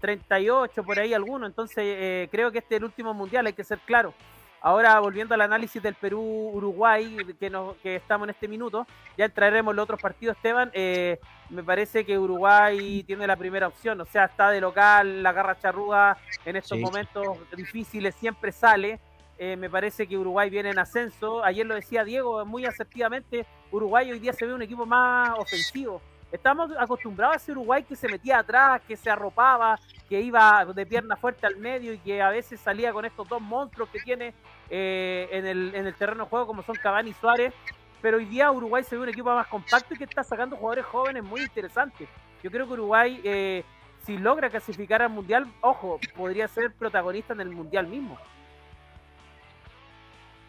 38 0.03 0.83
por 0.83 0.99
ahí 0.99 1.13
alguno, 1.13 1.47
entonces 1.47 1.77
eh, 1.79 2.27
creo 2.29 2.51
que 2.51 2.57
este 2.57 2.75
es 2.75 2.79
el 2.79 2.83
último 2.83 3.13
mundial, 3.13 3.47
hay 3.47 3.53
que 3.53 3.63
ser 3.63 3.79
claro. 3.79 4.13
Ahora, 4.59 4.99
volviendo 4.99 5.33
al 5.33 5.39
análisis 5.39 5.81
del 5.81 5.95
Perú-Uruguay, 5.95 7.15
que, 7.39 7.51
que 7.81 7.95
estamos 7.95 8.25
en 8.25 8.31
este 8.31 8.49
minuto, 8.49 8.85
ya 9.17 9.25
entraremos 9.25 9.71
en 9.71 9.77
los 9.77 9.83
otros 9.83 10.01
partidos, 10.01 10.35
Esteban. 10.35 10.71
Eh, 10.73 11.19
me 11.49 11.63
parece 11.63 12.05
que 12.05 12.19
Uruguay 12.19 13.03
tiene 13.03 13.25
la 13.27 13.37
primera 13.37 13.67
opción, 13.67 14.01
o 14.01 14.05
sea, 14.05 14.25
está 14.25 14.49
de 14.49 14.59
local, 14.59 15.23
la 15.23 15.31
garra 15.31 15.57
charruga 15.57 16.17
en 16.43 16.57
estos 16.57 16.77
momentos 16.79 17.25
difíciles 17.55 18.13
siempre 18.15 18.51
sale. 18.51 18.99
Eh, 19.37 19.55
me 19.55 19.69
parece 19.69 20.05
que 20.05 20.17
Uruguay 20.17 20.49
viene 20.49 20.71
en 20.71 20.79
ascenso. 20.79 21.43
Ayer 21.45 21.65
lo 21.65 21.75
decía 21.75 22.03
Diego 22.03 22.45
muy 22.45 22.65
asertivamente, 22.65 23.45
Uruguay 23.71 24.11
hoy 24.11 24.19
día 24.19 24.33
se 24.33 24.45
ve 24.45 24.53
un 24.53 24.61
equipo 24.61 24.85
más 24.85 25.37
ofensivo. 25.39 26.01
Estamos 26.33 26.71
acostumbrados 26.79 27.35
a 27.35 27.37
ese 27.37 27.51
Uruguay 27.51 27.83
que 27.83 27.95
se 27.95 28.09
metía 28.09 28.39
atrás, 28.39 28.81
que 28.87 28.97
se 28.97 29.07
arropaba, 29.07 29.79
que 30.09 30.19
iba 30.19 30.65
de 30.65 30.83
pierna 30.83 31.15
fuerte 31.15 31.45
al 31.45 31.57
medio 31.57 31.93
y 31.93 31.99
que 31.99 32.23
a 32.23 32.31
veces 32.31 32.59
salía 32.59 32.91
con 32.91 33.05
estos 33.05 33.29
dos 33.29 33.39
monstruos 33.39 33.87
que 33.89 33.99
tiene 33.99 34.33
eh, 34.67 35.29
en, 35.31 35.45
el, 35.45 35.75
en 35.75 35.85
el 35.85 35.93
terreno 35.93 36.23
de 36.23 36.29
juego, 36.31 36.47
como 36.47 36.63
son 36.63 36.75
Cavani 36.75 37.11
y 37.11 37.13
Suárez. 37.13 37.53
Pero 38.01 38.17
hoy 38.17 38.25
día 38.25 38.51
Uruguay 38.51 38.83
se 38.83 38.95
ve 38.95 39.03
un 39.03 39.09
equipo 39.09 39.29
más 39.29 39.45
compacto 39.45 39.93
y 39.93 39.97
que 39.97 40.05
está 40.05 40.23
sacando 40.23 40.55
jugadores 40.55 40.85
jóvenes 40.85 41.23
muy 41.23 41.41
interesantes. 41.41 42.09
Yo 42.41 42.49
creo 42.49 42.65
que 42.65 42.73
Uruguay, 42.73 43.21
eh, 43.23 43.63
si 44.03 44.17
logra 44.17 44.49
clasificar 44.49 45.03
al 45.03 45.11
Mundial, 45.11 45.45
ojo, 45.61 45.99
podría 46.15 46.47
ser 46.47 46.71
protagonista 46.71 47.33
en 47.33 47.41
el 47.41 47.49
Mundial 47.49 47.85
mismo. 47.85 48.17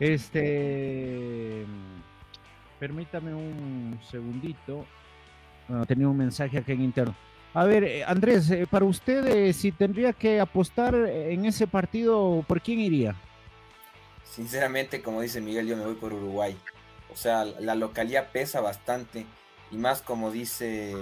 Este. 0.00 1.66
Permítame 2.80 3.34
un 3.34 4.00
segundito. 4.10 4.86
Ah, 5.68 5.84
tenía 5.86 6.08
un 6.08 6.16
mensaje 6.16 6.58
aquí 6.58 6.72
en 6.72 6.82
interno. 6.82 7.14
A 7.54 7.64
ver, 7.64 7.84
eh, 7.84 8.04
Andrés, 8.04 8.50
eh, 8.50 8.66
para 8.68 8.84
usted, 8.84 9.26
eh, 9.26 9.52
si 9.52 9.70
tendría 9.70 10.12
que 10.12 10.40
apostar 10.40 10.94
en 10.94 11.44
ese 11.44 11.68
partido, 11.68 12.44
¿por 12.48 12.60
quién 12.60 12.80
iría? 12.80 13.14
Sinceramente, 14.24 15.00
como 15.00 15.20
dice 15.20 15.40
Miguel, 15.40 15.68
yo 15.68 15.76
me 15.76 15.84
voy 15.84 15.94
por 15.94 16.12
Uruguay. 16.12 16.56
O 17.12 17.16
sea, 17.16 17.44
la 17.44 17.76
localidad 17.76 18.32
pesa 18.32 18.60
bastante 18.60 19.24
y 19.70 19.76
más 19.76 20.02
como 20.02 20.32
dice, 20.32 20.92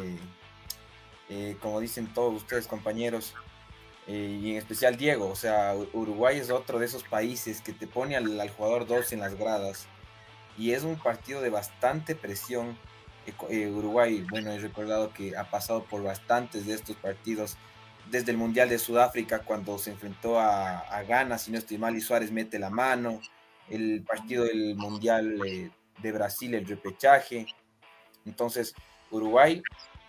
como 1.63 1.81
dicen 1.81 2.07
todos 2.13 2.35
ustedes 2.35 2.67
compañeros, 2.67 3.35
y 4.07 4.51
en 4.51 4.57
especial 4.59 4.99
Diego. 4.99 5.31
O 5.31 5.37
sea, 5.37 5.75
Uruguay 5.95 6.37
es 6.37 6.51
otro 6.51 6.79
de 6.79 6.85
esos 6.85 7.05
países 7.05 7.63
que 7.63 7.73
te 7.73 7.87
pone 7.87 8.15
al, 8.15 8.39
al 8.39 8.51
jugador 8.51 8.87
2 8.87 9.15
en 9.15 9.21
las 9.21 9.35
gradas 9.37 9.87
y 10.59 10.73
es 10.73 10.83
un 10.83 10.97
partido 10.97 11.41
de 11.41 11.49
bastante 11.49 12.15
presión 12.15 12.77
eh, 13.49 13.67
Uruguay, 13.69 14.25
bueno, 14.31 14.51
he 14.51 14.59
recordado 14.59 15.13
que 15.13 15.37
ha 15.37 15.51
pasado 15.51 15.85
por 15.85 16.03
bastantes 16.03 16.67
de 16.67 16.75
estos 16.75 16.97
partidos 16.97 17.57
desde 18.11 18.33
el 18.33 18.37
Mundial 18.37 18.69
de 18.69 18.79
Sudáfrica 18.79 19.41
cuando 19.41 19.79
se 19.79 19.91
enfrentó 19.91 20.39
a, 20.39 20.79
a 20.79 21.03
Ghana, 21.03 21.39
si 21.39 21.51
no 21.51 21.59
estoy 21.59 21.79
mal, 21.79 21.97
y 21.97 22.01
Suárez 22.01 22.31
mete 22.31 22.59
la 22.59 22.71
mano, 22.71 23.21
el 23.69 24.03
partido 24.03 24.45
del 24.45 24.75
Mundial 24.77 25.39
eh, 25.47 25.71
de 25.99 26.13
Brasil, 26.13 26.55
el 26.55 26.67
repechaje. 26.67 27.47
Entonces, 28.27 28.75
Uruguay 29.11 29.63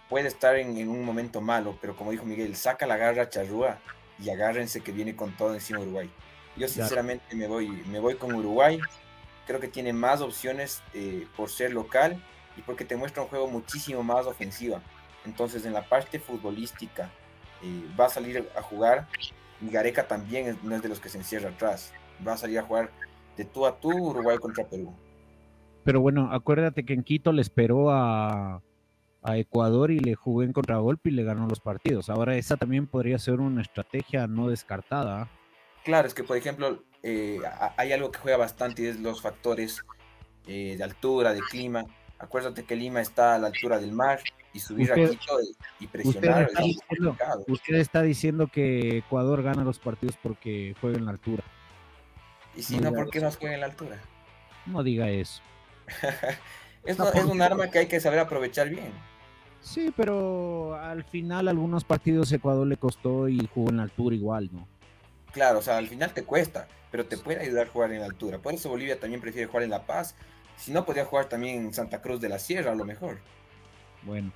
puede 0.10 0.27
estar 0.27 0.55
en, 0.55 0.88
un 0.89 1.03
momento 1.03 1.41
malo, 1.41 1.77
pero 1.82 1.96
como 1.96 2.12
dijo 2.12 2.25
Miguel, 2.25 2.55
saca 2.55 2.86
la 2.86 2.98
garra 2.98 3.29
charrúa 3.29 3.79
y 4.20 4.29
agárrense 4.29 4.82
que 4.82 4.91
viene 4.91 5.15
con 5.15 5.36
todo 5.36 5.53
encima 5.53 5.79
Uruguay. 5.79 6.10
Yo 6.55 6.67
sinceramente 6.67 7.36
me 7.36 7.48
voy, 7.48 7.67
me 7.67 8.00
voy 8.00 8.15
con 8.15 8.34
Uruguay. 8.34 8.79
Creo 9.48 9.60
que 9.60 9.67
tiene 9.67 9.91
más 9.91 10.22
opciones 10.22 10.84
eh, 10.93 11.27
por 11.36 11.50
ser 11.50 11.74
local 11.74 12.24
y 12.57 12.62
porque 12.62 12.86
te 12.86 12.95
muestra 12.95 13.24
un 13.24 13.29
juego 13.29 13.48
muchísimo 13.48 14.03
más 14.03 14.25
ofensiva. 14.25 14.81
Entonces 15.25 15.65
en 15.65 15.74
la 15.74 15.88
parte 15.88 16.19
futbolística 16.19 17.10
eh, 17.62 17.83
va 18.00 18.05
a 18.05 18.10
salir 18.10 18.50
a 18.55 18.62
jugar 18.62 19.07
y 19.62 19.69
Gareca 19.69 20.07
también 20.07 20.57
no 20.63 20.75
es 20.75 20.81
de 20.81 20.89
los 20.89 21.00
que 21.00 21.10
se 21.10 21.17
encierra 21.17 21.50
atrás. 21.50 21.93
Va 22.25 22.33
a 22.33 22.38
salir 22.38 22.60
a 22.60 22.63
jugar 22.63 22.91
de 23.38 23.45
tú 23.45 23.65
a 23.65 23.79
tú 23.79 23.89
Uruguay 23.89 24.38
contra 24.38 24.65
Perú. 24.65 24.93
Pero 25.83 26.01
bueno, 26.01 26.29
acuérdate 26.31 26.86
que 26.86 26.93
en 26.93 27.03
Quito 27.03 27.31
le 27.31 27.41
esperó 27.41 27.91
a, 27.91 28.62
a 29.24 29.38
Ecuador 29.38 29.91
y 29.91 30.00
le 30.00 30.15
jugó 30.15 30.43
en 30.43 30.53
contragolpe 30.53 31.10
y 31.10 31.13
le 31.13 31.24
ganó 31.24 31.48
los 31.48 31.60
partidos. 31.60 32.10
Ahora 32.10 32.36
esa 32.36 32.57
también 32.57 32.88
podría 32.88 33.17
ser 33.17 33.39
una 33.39 33.62
estrategia 33.62 34.27
no 34.27 34.50
descartada. 34.50 35.29
Claro, 35.83 36.07
es 36.07 36.13
que 36.13 36.24
por 36.24 36.38
ejemplo 36.38 36.83
eh, 37.01 37.39
hay 37.77 37.91
algo 37.91 38.12
que 38.12 38.19
juega 38.19 38.38
bastante 38.38 38.83
y 38.83 38.86
es 38.88 39.00
los 39.00 39.22
factores 39.22 39.83
eh, 40.48 40.75
de 40.77 40.83
altura, 40.83 41.33
de 41.33 41.41
clima. 41.41 41.86
Acuérdate 42.24 42.63
que 42.63 42.77
Lima 42.77 43.01
está 43.01 43.36
a 43.36 43.38
la 43.38 43.48
altura 43.48 43.80
del 43.80 43.92
mar 43.92 44.22
y 44.53 44.60
subir 44.60 44.94
a 44.94 44.96
Quito 44.96 45.39
y 45.82 45.88
presionar 45.88 46.44
usted 46.46 46.48
está, 46.48 46.63
diciendo, 46.63 47.18
usted 47.48 47.75
está 47.75 48.01
diciendo 48.01 48.48
que 48.48 49.00
Ecuador 49.00 49.44
gana 49.44 49.65
los 49.65 49.77
partidos 49.77 50.18
porque 50.24 50.74
juega 50.80 50.98
en 50.98 51.06
la 51.06 51.12
altura. 51.12 51.44
Y 52.56 52.63
si 52.63 52.80
no, 52.80 52.94
¿por 52.94 53.10
qué 53.10 53.20
no 53.20 53.30
juega 53.30 53.56
en 53.56 53.60
la 53.60 53.65
altura? 53.65 54.00
No 54.65 54.84
diga 54.84 55.10
eso. 55.10 55.42
es, 56.86 56.98
es 56.98 57.25
un 57.25 57.42
arma 57.42 57.70
que 57.70 57.80
hay 57.80 57.88
que 57.88 58.00
saber 58.00 58.20
aprovechar 58.20 58.70
bien. 58.70 58.94
Sí, 59.60 59.94
pero 59.94 60.75
al 60.75 61.03
final 61.03 61.50
algunos 61.50 61.84
partidos 61.84 62.32
Ecuador 62.32 62.65
le 62.65 62.77
costó 62.77 63.27
y 63.27 63.50
jugó 63.53 63.70
en 63.70 63.77
la 63.77 63.84
altura 63.84 64.15
igual, 64.15 64.50
¿no? 64.53 64.65
Claro, 65.34 65.60
o 65.60 65.62
sea, 65.62 65.77
al 65.77 65.89
final 65.89 66.13
te 66.13 66.24
cuesta, 66.24 66.70
pero 66.89 67.06
te 67.06 67.18
puede 67.18 67.42
ayudar 67.42 67.68
a 67.68 67.70
jugar 67.70 67.92
en 67.92 68.00
la 68.00 68.06
altura. 68.06 68.38
Por 68.38 68.53
eso 68.53 68.70
Bolivia 68.70 68.98
también 68.98 69.20
prefiere 69.20 69.48
jugar 69.48 69.63
en 69.63 69.72
La 69.72 69.86
Paz 69.86 70.15
si 70.57 70.72
no, 70.72 70.86
podía 70.86 71.05
jugar 71.05 71.25
también 71.25 71.57
en 71.57 71.74
Santa 71.74 72.01
Cruz 72.01 72.22
de 72.22 72.29
la 72.29 72.39
Sierra, 72.39 72.72
a 72.72 72.75
lo 72.75 72.86
mejor. 72.86 73.19
Bueno. 74.03 74.31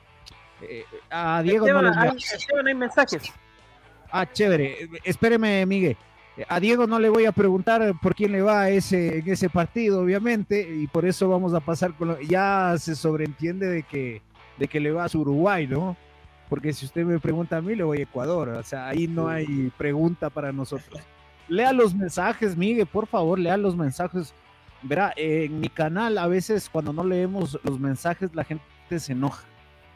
Eh, 0.62 0.84
a 1.10 1.42
Diego 1.44 1.68
no, 1.68 1.80
hay, 1.80 2.18
hay 2.66 2.76
mensajes. 2.76 3.32
Ah, 4.12 4.26
chévere. 4.32 4.90
Espéreme, 5.04 5.66
Miguel. 5.66 5.98
A 6.48 6.60
Diego 6.60 6.86
no 6.86 7.00
le 7.00 7.10
voy 7.10 7.26
a 7.26 7.32
preguntar 7.32 7.94
por 8.02 8.14
quién 8.14 8.32
le 8.32 8.42
va 8.42 8.62
a 8.64 8.70
ese, 8.70 9.20
en 9.20 9.30
ese 9.30 9.50
partido, 9.50 10.02
obviamente, 10.02 10.62
y 10.62 10.86
por 10.88 11.06
eso 11.06 11.28
vamos 11.28 11.54
a 11.56 11.60
pasar 11.60 11.94
con 11.94 12.10
lo, 12.10 12.22
ya 12.22 12.76
se 12.78 12.96
sobreentiende 12.96 13.68
de 13.68 13.84
que, 13.84 14.22
de 14.58 14.68
que 14.68 14.80
le 14.80 14.92
va 14.92 15.06
a 15.06 15.10
su 15.10 15.22
Uruguay, 15.22 15.66
¿no? 15.66 15.98
Porque 16.48 16.74
si 16.74 16.86
usted 16.86 17.06
me 17.06 17.20
pregunta 17.20 17.58
a 17.58 17.62
mí, 17.62 17.76
le 17.76 17.84
voy 17.84 18.00
a 18.00 18.04
Ecuador, 18.04 18.50
o 18.50 18.64
sea, 18.64 18.88
ahí 18.88 19.08
no 19.08 19.28
hay 19.28 19.72
pregunta 19.78 20.30
para 20.30 20.52
nosotros. 20.52 21.02
Lea 21.48 21.74
los 21.74 21.96
mensajes, 21.96 22.56
Miguel, 22.56 22.86
por 22.86 23.08
favor, 23.08 23.40
lea 23.40 23.58
los 23.58 23.76
mensajes 23.76 24.34
verá, 24.82 25.14
en 25.16 25.60
mi 25.60 25.70
canal 25.70 26.18
a 26.18 26.28
veces 26.28 26.70
cuando 26.70 26.94
no 26.94 27.04
leemos 27.04 27.60
los 27.64 27.80
mensajes 27.80 28.34
la 28.36 28.44
gente 28.44 28.64
se 29.00 29.14
enoja. 29.14 29.44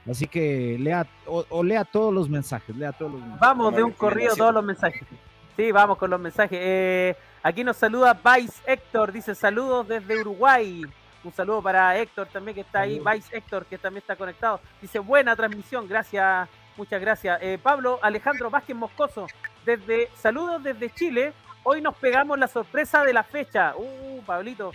Así 0.10 0.26
que 0.28 0.78
lea 0.80 1.06
o, 1.28 1.64
lea 1.64 1.86
todos 1.86 2.14
los 2.14 2.28
mensajes, 2.28 2.76
lea 2.76 2.92
todos 2.92 3.14
los 3.14 3.40
Vamos 3.40 3.76
de 3.76 3.84
un 3.84 3.92
corrido 3.92 4.36
todos 4.36 4.54
los 4.54 4.64
mensajes. 4.64 5.04
Sí, 5.56 5.72
vamos 5.72 5.98
con 5.98 6.10
los 6.10 6.20
mensajes. 6.20 6.58
Eh, 6.60 7.16
aquí 7.44 7.64
nos 7.64 7.78
saluda 7.78 8.14
Vice 8.14 8.62
Héctor, 8.66 9.12
dice 9.12 9.36
saludos 9.36 9.88
desde 9.88 10.20
Uruguay. 10.20 10.84
Un 11.24 11.32
saludo 11.32 11.62
para 11.62 11.96
Héctor 11.98 12.28
también 12.34 12.56
que 12.56 12.62
está 12.62 12.82
ahí, 12.82 13.00
Vice 13.00 13.36
Héctor 13.36 13.66
que 13.66 13.78
también 13.78 14.02
está 14.02 14.16
conectado. 14.16 14.60
Dice 14.82 14.98
buena 14.98 15.36
transmisión, 15.36 15.88
gracias, 15.88 16.50
muchas 16.76 17.00
gracias. 17.00 17.38
Eh, 17.44 17.60
Pablo 17.62 18.00
Alejandro 18.02 18.50
Vázquez 18.50 18.76
Moscoso, 18.76 19.28
desde 19.64 20.10
saludos 20.16 20.64
desde 20.64 20.90
Chile. 20.90 21.34
Hoy 21.64 21.82
nos 21.82 21.96
pegamos 21.96 22.40
la 22.40 22.48
sorpresa 22.48 23.04
de 23.04 23.14
la 23.14 23.24
fecha. 23.24 23.76
Uh, 23.78 24.22
Pablito, 24.26 24.72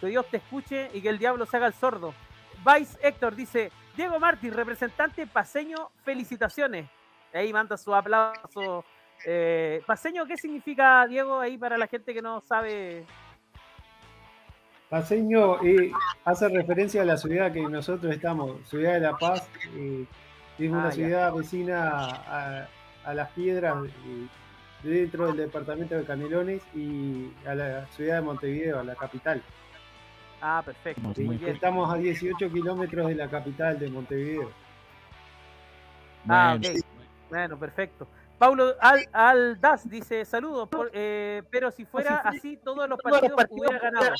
que 0.00 0.06
Dios 0.06 0.26
te 0.30 0.36
escuche 0.36 0.88
y 0.94 1.00
que 1.00 1.08
el 1.08 1.18
diablo 1.18 1.46
se 1.46 1.56
haga 1.56 1.66
el 1.66 1.74
sordo. 1.74 2.14
Vice 2.64 2.96
Héctor 3.02 3.34
dice, 3.34 3.72
Diego 3.96 4.20
Martí, 4.20 4.48
representante 4.50 5.26
paseño, 5.26 5.90
felicitaciones. 6.04 6.88
Ahí 7.34 7.52
manda 7.52 7.76
su 7.76 7.92
aplauso. 7.92 8.84
Eh, 9.26 9.82
paseño, 9.86 10.26
¿qué 10.26 10.36
significa, 10.36 11.06
Diego, 11.08 11.40
ahí 11.40 11.58
para 11.58 11.76
la 11.76 11.88
gente 11.88 12.14
que 12.14 12.22
no 12.22 12.40
sabe? 12.40 13.04
Paseño 14.88 15.60
eh, 15.62 15.90
hace 16.24 16.48
referencia 16.48 17.02
a 17.02 17.04
la 17.04 17.16
ciudad 17.16 17.52
que 17.52 17.60
nosotros 17.62 18.14
estamos, 18.14 18.66
Ciudad 18.68 18.94
de 18.94 19.00
La 19.00 19.16
Paz. 19.16 19.48
Eh, 19.74 20.06
es 20.58 20.70
una 20.70 20.88
ah, 20.88 20.92
ciudad 20.92 21.34
vecina 21.34 21.90
a, 21.90 22.68
a, 23.04 23.14
las 23.14 23.30
piedras 23.30 23.76
dentro 24.82 25.26
del 25.28 25.36
departamento 25.36 25.94
de 25.94 26.04
Canelones 26.04 26.62
y 26.74 27.32
a 27.46 27.54
la 27.54 27.86
ciudad 27.88 28.16
de 28.16 28.20
Montevideo, 28.22 28.80
a 28.80 28.84
la 28.84 28.94
capital. 28.94 29.42
Ah, 30.40 30.62
perfecto. 30.64 31.12
Estamos 31.46 31.92
a 31.92 31.96
18 31.96 32.52
kilómetros 32.52 33.08
de 33.08 33.14
la 33.14 33.28
capital 33.28 33.78
de 33.78 33.88
Montevideo. 33.88 34.50
Ah, 36.28 36.56
ok. 36.56 36.66
Bueno, 37.28 37.58
perfecto. 37.58 38.08
Paulo 38.38 38.74
Aldaz 39.12 39.88
dice 39.88 40.24
saludos, 40.24 40.68
eh, 40.92 41.42
pero 41.50 41.72
si 41.72 41.84
fuera 41.84 42.18
así, 42.18 42.56
todos 42.56 42.88
los 42.88 42.98
partidos 43.00 43.46
hubiera 43.50 43.78
ganado. 43.80 44.14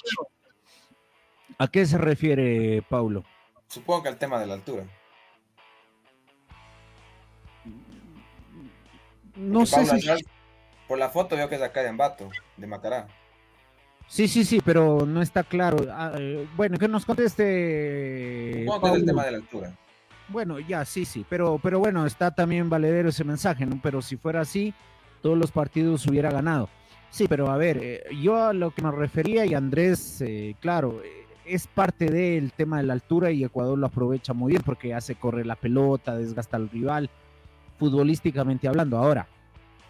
¿A 1.56 1.68
qué 1.68 1.86
se 1.86 1.98
refiere, 1.98 2.82
Paulo? 2.88 3.24
Supongo 3.68 4.02
que 4.02 4.08
al 4.08 4.18
tema 4.18 4.40
de 4.40 4.46
la 4.46 4.54
altura. 4.54 4.84
No 9.36 9.64
sé 9.64 9.86
si... 9.86 10.08
Por 10.88 10.98
la 10.98 11.10
foto 11.10 11.36
veo 11.36 11.48
que 11.48 11.56
es 11.56 11.62
acá 11.62 11.82
de 11.82 11.88
Ambato, 11.88 12.30
de 12.56 12.66
Macará. 12.66 13.06
Sí, 14.08 14.26
sí, 14.26 14.44
sí, 14.44 14.60
pero 14.64 15.04
no 15.06 15.20
está 15.20 15.44
claro. 15.44 15.86
Ah, 15.92 16.12
eh, 16.16 16.48
bueno, 16.56 16.78
que 16.78 16.88
nos 16.88 17.04
conteste. 17.04 18.64
¿Cómo 18.66 18.94
el 18.94 19.04
tema 19.04 19.26
de 19.26 19.32
la 19.32 19.36
altura? 19.36 19.76
Bueno, 20.28 20.58
ya, 20.58 20.84
sí, 20.84 21.04
sí, 21.04 21.26
pero, 21.28 21.60
pero 21.62 21.78
bueno, 21.78 22.06
está 22.06 22.30
también 22.30 22.70
valedero 22.70 23.10
ese 23.10 23.24
mensaje, 23.24 23.66
¿no? 23.66 23.78
Pero 23.82 24.00
si 24.00 24.16
fuera 24.16 24.40
así, 24.40 24.74
todos 25.22 25.36
los 25.36 25.52
partidos 25.52 26.06
hubiera 26.06 26.30
ganado. 26.30 26.70
Sí, 27.10 27.26
pero 27.28 27.50
a 27.50 27.56
ver, 27.56 27.78
eh, 27.82 28.04
yo 28.22 28.42
a 28.42 28.52
lo 28.52 28.70
que 28.70 28.82
me 28.82 28.90
refería 28.90 29.44
y 29.46 29.54
Andrés, 29.54 30.20
eh, 30.22 30.54
claro, 30.60 31.02
es 31.44 31.66
parte 31.66 32.10
del 32.10 32.52
tema 32.52 32.78
de 32.78 32.84
la 32.84 32.92
altura 32.94 33.30
y 33.30 33.44
Ecuador 33.44 33.78
lo 33.78 33.86
aprovecha 33.86 34.32
muy 34.32 34.52
bien 34.52 34.62
porque 34.62 34.94
hace 34.94 35.14
correr 35.14 35.46
la 35.46 35.56
pelota, 35.56 36.16
desgasta 36.16 36.56
al 36.56 36.68
rival, 36.68 37.10
futbolísticamente 37.78 38.68
hablando. 38.68 38.98
Ahora, 38.98 39.26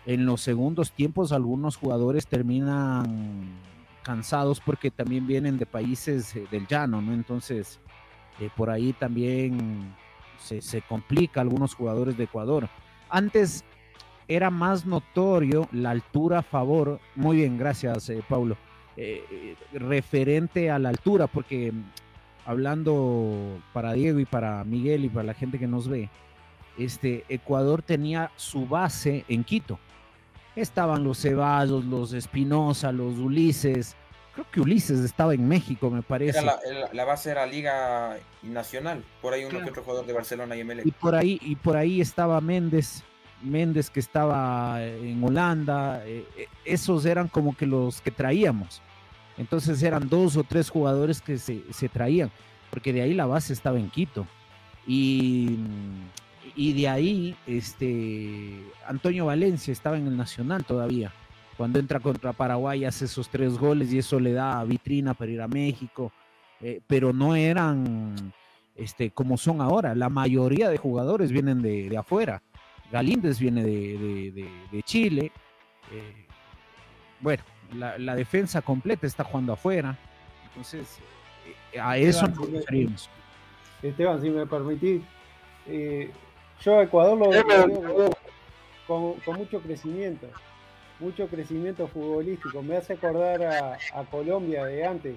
en 0.06 0.26
los 0.26 0.40
segundos 0.40 0.92
tiempos 0.92 1.32
algunos 1.32 1.76
jugadores 1.76 2.26
terminan 2.26 3.58
cansados 4.02 4.60
porque 4.60 4.90
también 4.90 5.26
vienen 5.26 5.58
de 5.58 5.66
países 5.66 6.34
eh, 6.34 6.46
del 6.50 6.66
llano, 6.66 7.02
¿no? 7.02 7.12
Entonces, 7.12 7.78
eh, 8.40 8.48
por 8.56 8.70
ahí 8.70 8.92
también 8.92 9.94
se, 10.38 10.82
complica 10.82 11.40
algunos 11.40 11.74
jugadores 11.74 12.16
de 12.16 12.24
Ecuador. 12.24 12.68
Antes 13.10 13.64
era 14.26 14.50
más 14.50 14.86
notorio 14.86 15.68
la 15.72 15.90
altura 15.90 16.40
a 16.40 16.42
favor, 16.42 17.00
muy 17.14 17.38
bien, 17.38 17.58
gracias 17.58 18.08
eh, 18.10 18.22
Paulo, 18.28 18.56
eh, 18.96 19.24
eh, 19.30 19.56
referente 19.72 20.70
a 20.70 20.78
la 20.78 20.90
altura, 20.90 21.26
porque 21.26 21.72
mm, 21.72 21.84
hablando 22.46 23.60
para 23.72 23.92
Diego 23.94 24.18
y 24.20 24.26
para 24.26 24.62
Miguel 24.64 25.04
y 25.04 25.08
para 25.08 25.24
la 25.24 25.34
gente 25.34 25.58
que 25.58 25.66
nos 25.66 25.88
ve, 25.88 26.10
este 26.76 27.24
Ecuador 27.28 27.82
tenía 27.82 28.30
su 28.36 28.66
base 28.66 29.24
en 29.28 29.44
Quito. 29.44 29.78
Estaban 30.58 31.04
los 31.04 31.20
Ceballos, 31.20 31.84
los 31.84 32.12
Espinosa, 32.12 32.90
los 32.90 33.16
Ulises. 33.18 33.94
Creo 34.34 34.46
que 34.50 34.60
Ulises 34.60 35.00
estaba 35.00 35.34
en 35.34 35.46
México, 35.46 35.88
me 35.90 36.02
parece. 36.02 36.38
Era 36.38 36.46
la, 36.46 36.80
la, 36.80 36.92
la, 36.92 37.04
base 37.04 37.30
era 37.30 37.46
Liga 37.46 38.16
Nacional. 38.42 39.04
Por 39.22 39.34
ahí 39.34 39.42
uno 39.42 39.50
claro. 39.50 39.64
que 39.64 39.70
otro 39.70 39.82
jugador 39.84 40.06
de 40.06 40.12
Barcelona 40.12 40.56
y 40.56 40.64
ML. 40.64 40.82
Y 40.84 40.90
por 40.90 41.14
ahí, 41.14 41.38
y 41.42 41.54
por 41.56 41.76
ahí 41.76 42.00
estaba 42.00 42.40
Méndez, 42.40 43.04
Méndez 43.42 43.88
que 43.88 44.00
estaba 44.00 44.82
en 44.82 45.22
Holanda. 45.22 46.02
Eh, 46.04 46.26
esos 46.64 47.06
eran 47.06 47.28
como 47.28 47.56
que 47.56 47.66
los 47.66 48.00
que 48.00 48.10
traíamos. 48.10 48.82
Entonces 49.36 49.80
eran 49.84 50.08
dos 50.08 50.36
o 50.36 50.42
tres 50.42 50.68
jugadores 50.70 51.22
que 51.22 51.38
se, 51.38 51.62
se 51.72 51.88
traían, 51.88 52.32
porque 52.70 52.92
de 52.92 53.02
ahí 53.02 53.14
la 53.14 53.26
base 53.26 53.52
estaba 53.52 53.78
en 53.78 53.88
Quito. 53.90 54.26
Y, 54.86 55.58
y 56.58 56.72
de 56.72 56.88
ahí 56.88 57.36
este 57.46 58.64
Antonio 58.84 59.26
Valencia 59.26 59.70
estaba 59.70 59.96
en 59.96 60.08
el 60.08 60.16
Nacional 60.16 60.64
todavía. 60.64 61.12
Cuando 61.56 61.78
entra 61.78 62.00
contra 62.00 62.32
Paraguay 62.32 62.84
hace 62.84 63.04
esos 63.04 63.28
tres 63.28 63.56
goles 63.56 63.92
y 63.92 63.98
eso 63.98 64.18
le 64.18 64.32
da 64.32 64.62
vitrina 64.64 65.14
para 65.14 65.30
ir 65.30 65.40
a 65.40 65.46
México. 65.46 66.12
Eh, 66.60 66.80
pero 66.88 67.12
no 67.12 67.36
eran 67.36 68.32
este, 68.74 69.12
como 69.12 69.36
son 69.36 69.60
ahora. 69.60 69.94
La 69.94 70.08
mayoría 70.08 70.68
de 70.68 70.78
jugadores 70.78 71.30
vienen 71.30 71.62
de, 71.62 71.88
de 71.88 71.96
afuera. 71.96 72.42
Galíndez 72.90 73.38
viene 73.38 73.62
de, 73.62 74.32
de, 74.34 74.48
de, 74.72 74.82
Chile. 74.82 75.30
Eh, 75.92 76.26
bueno, 77.20 77.44
la, 77.76 77.98
la, 77.98 78.16
defensa 78.16 78.62
completa 78.62 79.06
está 79.06 79.22
jugando 79.22 79.52
afuera. 79.52 79.96
Entonces, 80.48 80.98
eh, 81.72 81.78
a 81.78 81.96
eso 81.98 82.26
Esteban, 82.26 82.34
nos 82.34 82.50
referimos. 82.50 83.10
Esteban, 83.80 84.20
si 84.20 84.30
me 84.30 84.44
permitís, 84.44 85.02
eh, 85.68 86.10
yo 86.60 86.78
a 86.78 86.82
Ecuador 86.82 87.18
lo 87.18 87.30
veo 87.30 88.10
con, 88.86 89.14
con, 89.20 89.36
mucho 89.36 89.60
crecimiento, 89.60 90.28
mucho 90.98 91.28
crecimiento 91.28 91.86
futbolístico. 91.88 92.62
Me 92.62 92.76
hace 92.76 92.94
acordar 92.94 93.42
a, 93.42 93.78
a 93.94 94.04
Colombia 94.04 94.64
de 94.64 94.86
antes. 94.86 95.16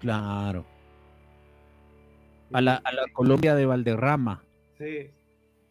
Claro. 0.00 0.64
A 2.52 2.60
la, 2.60 2.80
a 2.82 2.92
la 2.92 3.02
Colombia 3.12 3.54
de 3.54 3.66
Valderrama. 3.66 4.42
Sí. 4.78 5.10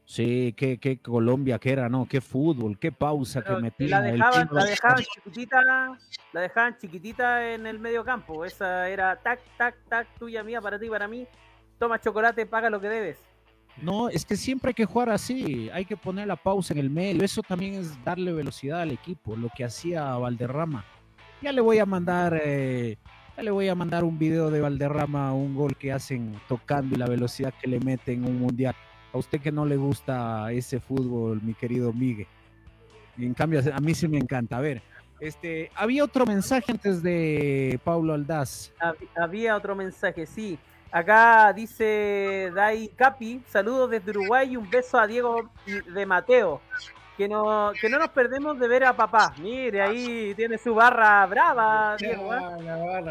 Sí, 0.06 0.54
qué, 0.56 0.78
qué 0.80 1.02
Colombia 1.02 1.60
que 1.60 1.70
era, 1.70 1.90
¿no? 1.90 2.08
Qué 2.08 2.22
fútbol, 2.22 2.80
qué 2.80 2.94
pausa 2.94 3.42
Pero 3.42 3.58
que 3.58 3.62
metían. 3.64 3.90
La 3.90 4.02
dejaban, 4.02 4.48
la 4.52 4.64
dejaban 4.64 5.04
chiquitita, 5.04 5.62
la 6.32 6.42
dejaban 6.42 6.78
chiquitita 6.78 7.54
en 7.54 7.68
el 7.68 7.78
medio 7.80 8.06
campo. 8.06 8.46
Esa 8.46 8.88
era 8.88 9.18
tac, 9.18 9.42
tac, 9.58 9.76
tac, 9.90 10.08
tuya, 10.18 10.44
mía, 10.44 10.62
para 10.62 10.80
ti, 10.80 10.88
para 10.88 11.10
mí. 11.10 11.28
Toma 11.78 12.00
chocolate, 12.00 12.46
paga 12.46 12.70
lo 12.70 12.80
que 12.80 12.88
debes. 12.88 13.27
No, 13.82 14.10
es 14.10 14.26
que 14.26 14.36
siempre 14.36 14.70
hay 14.70 14.74
que 14.74 14.86
jugar 14.86 15.10
así, 15.10 15.70
hay 15.72 15.86
que 15.86 15.96
poner 15.96 16.28
la 16.28 16.36
pausa 16.36 16.74
en 16.74 16.80
el 16.80 16.90
medio. 16.90 17.24
Eso 17.24 17.44
también 17.44 17.76
es 17.76 18.04
darle 18.04 18.34
velocidad 18.34 18.82
al 18.82 18.92
equipo, 18.92 19.36
lo 19.36 19.50
que 19.56 19.64
hacía 19.64 20.16
Valderrama. 20.16 20.84
Ya 21.42 21.52
le 21.52 21.62
voy 21.62 21.78
a 21.78 21.86
mandar, 21.86 22.42
eh, 22.44 22.98
ya 23.36 23.44
le 23.44 23.52
voy 23.52 23.68
a 23.68 23.76
mandar 23.76 24.04
un 24.04 24.18
video 24.18 24.50
de 24.50 24.62
Valderrama, 24.62 25.34
un 25.34 25.56
gol 25.56 25.76
que 25.76 25.92
hacen 25.92 26.40
tocando 26.48 26.96
y 26.96 26.98
la 26.98 27.08
velocidad 27.08 27.54
que 27.62 27.68
le 27.68 27.80
meten 27.80 28.24
en 28.24 28.32
un 28.32 28.40
mundial 28.40 28.76
a 29.14 29.18
usted 29.18 29.40
que 29.40 29.52
no 29.52 29.66
le 29.66 29.78
gusta 29.78 30.52
ese 30.52 30.80
fútbol, 30.80 31.42
mi 31.44 31.54
querido 31.54 31.94
Miguel. 31.94 32.28
Y 33.16 33.26
en 33.26 33.34
cambio, 33.34 33.62
a 33.74 33.80
mí 33.80 33.94
sí 33.94 34.08
me 34.08 34.18
encanta. 34.18 34.58
A 34.58 34.62
ver, 34.62 34.82
este, 35.20 35.72
había 35.76 36.04
otro 36.04 36.26
mensaje 36.26 36.72
antes 36.72 37.02
de 37.02 37.80
Paulo 37.84 38.14
Aldaz. 38.14 38.72
Había 39.16 39.56
otro 39.56 39.76
mensaje, 39.76 40.26
sí. 40.26 40.60
Acá 40.92 41.52
dice 41.54 42.52
Dai 42.56 42.90
Capi, 42.96 43.42
saludos 43.48 43.90
desde 43.92 44.12
Uruguay 44.12 44.52
y 44.52 44.58
un 44.58 44.70
beso 44.70 44.98
a 44.98 45.08
Diego 45.08 45.50
de 45.66 46.06
Mateo. 46.06 46.62
Que 47.18 47.28
no, 47.28 47.72
que 47.80 47.90
no 47.90 47.98
nos 47.98 48.10
perdemos 48.10 48.60
de 48.60 48.68
ver 48.68 48.84
a 48.84 48.96
papá. 48.96 49.34
Mire, 49.40 49.82
ahí 49.82 50.34
tiene 50.36 50.58
su 50.60 50.76
barra 50.76 51.26
brava, 51.26 51.98
Diego. 51.98 52.32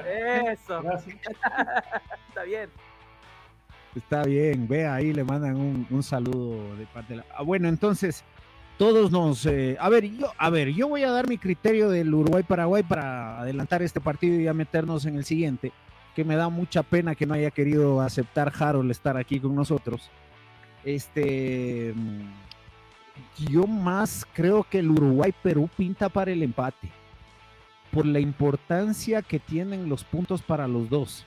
¿eh? 0.04 0.52
Eso. 0.52 0.80
Está 2.28 2.42
bien. 2.44 2.70
Está 3.96 4.22
bien, 4.22 4.68
ve 4.68 4.86
ahí, 4.86 5.12
le 5.12 5.24
mandan 5.24 5.56
un, 5.56 5.86
un 5.90 6.02
saludo 6.02 6.76
de 6.76 6.86
parte 6.86 7.14
de 7.14 7.16
la. 7.16 7.24
Ah, 7.34 7.42
bueno, 7.42 7.66
entonces, 7.68 8.24
todos 8.78 9.10
nos. 9.10 9.44
Eh, 9.46 9.76
a 9.80 9.88
ver, 9.88 10.04
yo, 10.04 10.30
a 10.36 10.50
ver, 10.50 10.68
yo 10.68 10.88
voy 10.88 11.02
a 11.02 11.10
dar 11.10 11.28
mi 11.28 11.38
criterio 11.38 11.88
del 11.88 12.12
Uruguay-Paraguay 12.12 12.82
para 12.82 13.40
adelantar 13.40 13.82
este 13.82 14.00
partido 14.00 14.38
y 14.38 14.44
ya 14.44 14.54
meternos 14.54 15.06
en 15.06 15.16
el 15.16 15.24
siguiente. 15.24 15.72
Que 16.16 16.24
me 16.24 16.34
da 16.34 16.48
mucha 16.48 16.82
pena 16.82 17.14
que 17.14 17.26
no 17.26 17.34
haya 17.34 17.52
querido 17.52 18.00
aceptar 18.00 18.52
Harold 18.58 18.90
estar 18.90 19.16
aquí 19.16 19.38
con 19.38 19.54
nosotros. 19.54 20.10
Este. 20.84 21.94
Yo 23.48 23.66
más 23.66 24.26
creo 24.32 24.64
que 24.64 24.80
el 24.80 24.90
Uruguay-Perú 24.90 25.70
pinta 25.76 26.08
para 26.08 26.32
el 26.32 26.42
empate. 26.42 26.90
Por 27.92 28.04
la 28.04 28.18
importancia 28.18 29.22
que 29.22 29.38
tienen 29.38 29.88
los 29.88 30.02
puntos 30.02 30.42
para 30.42 30.66
los 30.66 30.90
dos 30.90 31.24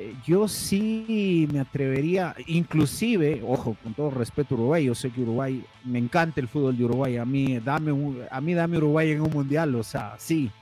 eh, 0.00 0.14
yo 0.24 0.46
sí 0.46 1.48
me 1.52 1.58
atrevería, 1.58 2.36
inclusive, 2.46 3.42
ojo, 3.44 3.76
con 3.82 3.94
todo 3.94 4.10
respeto 4.10 4.54
a 4.54 4.58
Uruguay, 4.58 4.84
yo 4.84 4.94
sé 4.94 5.10
que 5.10 5.22
Uruguay, 5.22 5.64
me 5.84 5.98
encanta 5.98 6.40
el 6.40 6.46
fútbol 6.46 6.78
de 6.78 6.84
Uruguay, 6.84 7.16
a 7.16 7.24
mí 7.24 7.58
dame, 7.58 7.92
a 8.30 8.40
mí 8.40 8.54
dame 8.54 8.76
Uruguay 8.76 9.10
en 9.10 9.22
un 9.22 9.30
mundial, 9.30 9.74
o 9.74 9.82
sea, 9.82 10.14
sí, 10.18 10.52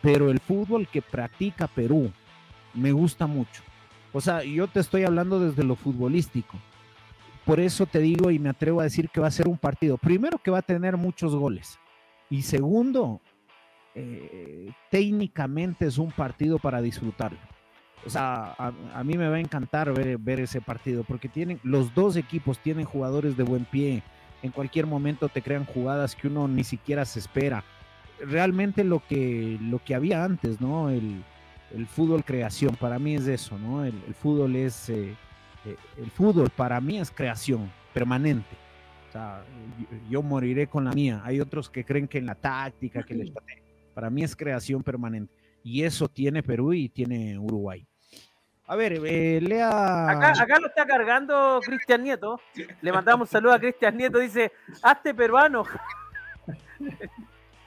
pero 0.00 0.30
el 0.30 0.38
fútbol 0.38 0.86
que 0.86 1.02
practica 1.02 1.66
Perú 1.66 2.12
me 2.74 2.92
gusta 2.92 3.26
mucho. 3.26 3.62
O 4.12 4.20
sea, 4.20 4.42
yo 4.42 4.66
te 4.68 4.80
estoy 4.80 5.04
hablando 5.04 5.38
desde 5.38 5.64
lo 5.64 5.76
futbolístico. 5.76 6.56
Por 7.44 7.60
eso 7.60 7.86
te 7.86 8.00
digo 8.00 8.30
y 8.30 8.38
me 8.38 8.50
atrevo 8.50 8.80
a 8.80 8.84
decir 8.84 9.08
que 9.08 9.20
va 9.20 9.28
a 9.28 9.32
ser 9.32 9.48
un 9.48 9.58
partido, 9.58 9.96
primero 9.96 10.38
que 10.38 10.50
va 10.50 10.58
a 10.58 10.62
tener 10.62 10.96
muchos 10.96 11.34
goles 11.34 11.78
y 12.28 12.42
segundo, 12.42 13.22
eh, 13.94 14.70
técnicamente 14.90 15.86
es 15.86 15.96
un 15.96 16.12
partido 16.12 16.58
para 16.58 16.82
disfrutarlo 16.82 17.38
o 18.06 18.10
sea, 18.10 18.54
a, 18.94 19.04
mí 19.04 19.16
me 19.18 19.28
va 19.28 19.36
a 19.36 19.40
encantar 19.40 19.92
ver, 19.92 20.18
ver 20.18 20.40
ese 20.40 20.60
partido 20.60 21.04
porque 21.04 21.28
tienen, 21.28 21.60
los 21.62 21.94
dos 21.94 22.16
equipos 22.16 22.58
tienen 22.58 22.84
jugadores 22.84 23.36
de 23.36 23.42
buen 23.42 23.64
pie. 23.64 24.02
En 24.42 24.52
cualquier 24.52 24.86
momento 24.86 25.28
te 25.28 25.42
crean 25.42 25.64
jugadas 25.64 26.14
que 26.14 26.28
uno 26.28 26.46
ni 26.46 26.64
siquiera 26.64 27.04
se 27.04 27.18
espera. 27.18 27.64
Realmente 28.20 28.84
lo 28.84 29.02
que, 29.06 29.58
lo 29.60 29.82
que 29.84 29.94
había 29.94 30.24
antes, 30.24 30.60
¿no? 30.60 30.90
El, 30.90 31.24
el 31.72 31.86
fútbol 31.86 32.24
creación, 32.24 32.76
para 32.76 32.98
mí 32.98 33.14
es 33.14 33.26
eso, 33.26 33.58
¿no? 33.58 33.84
El, 33.84 33.94
el 34.06 34.14
fútbol 34.14 34.56
es, 34.56 34.88
eh, 34.88 35.14
eh, 35.64 35.76
el 35.98 36.10
fútbol 36.10 36.50
para 36.50 36.80
mí 36.80 36.98
es 36.98 37.10
creación 37.10 37.70
permanente. 37.92 38.56
O 39.08 39.12
sea, 39.12 39.42
yo, 39.78 39.86
yo, 40.10 40.22
moriré 40.22 40.66
con 40.66 40.84
la 40.84 40.92
mía. 40.92 41.22
Hay 41.24 41.40
otros 41.40 41.70
que 41.70 41.84
creen 41.84 42.08
que 42.08 42.18
en 42.18 42.26
la 42.26 42.34
táctica, 42.34 43.02
que 43.02 43.14
la 43.14 43.24
Para 43.94 44.10
mí 44.10 44.22
es 44.22 44.36
creación 44.36 44.82
permanente. 44.82 45.32
Y 45.62 45.82
eso 45.82 46.08
tiene 46.08 46.42
Perú 46.42 46.72
y 46.72 46.88
tiene 46.88 47.38
Uruguay. 47.38 47.86
A 48.66 48.76
ver, 48.76 49.00
eh, 49.04 49.40
lea. 49.40 50.10
Acá, 50.10 50.42
acá, 50.42 50.60
lo 50.60 50.66
está 50.68 50.86
cargando 50.86 51.58
Cristian 51.64 52.02
Nieto. 52.02 52.38
Le 52.82 52.92
mandamos 52.92 53.28
un 53.28 53.32
saludo 53.32 53.54
a 53.54 53.58
Cristian 53.58 53.96
Nieto. 53.96 54.18
Dice: 54.18 54.52
Hazte 54.82 55.14
peruano. 55.14 55.64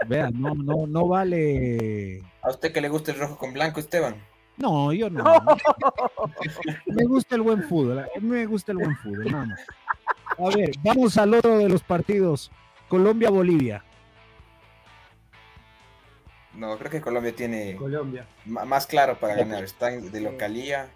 Vea, 0.07 0.29
no, 0.31 0.55
no, 0.55 0.87
no 0.87 1.07
vale. 1.07 2.21
¿A 2.41 2.49
usted 2.49 2.71
que 2.71 2.81
le 2.81 2.89
gusta 2.89 3.11
el 3.11 3.19
rojo 3.19 3.37
con 3.37 3.53
blanco, 3.53 3.79
Esteban? 3.79 4.15
No, 4.57 4.91
yo 4.93 5.09
no. 5.09 5.23
no. 5.23 5.41
me 6.85 7.05
gusta 7.05 7.35
el 7.35 7.41
buen 7.41 7.63
fútbol. 7.63 8.07
Me 8.21 8.45
gusta 8.45 8.71
el 8.71 8.79
buen 8.79 8.95
fútbol, 8.97 9.31
nada 9.31 9.45
más. 9.45 9.59
A 10.37 10.55
ver, 10.55 10.71
vamos 10.83 11.17
al 11.17 11.33
otro 11.33 11.57
de 11.57 11.69
los 11.69 11.83
partidos. 11.83 12.51
Colombia-Bolivia. 12.89 13.83
No, 16.53 16.77
creo 16.77 16.91
que 16.91 17.01
Colombia 17.01 17.33
tiene 17.33 17.75
Colombia. 17.75 18.25
más 18.45 18.85
claro 18.85 19.17
para 19.17 19.35
ganar. 19.35 19.63
Están 19.63 20.11
de 20.11 20.21
localía. 20.21 20.89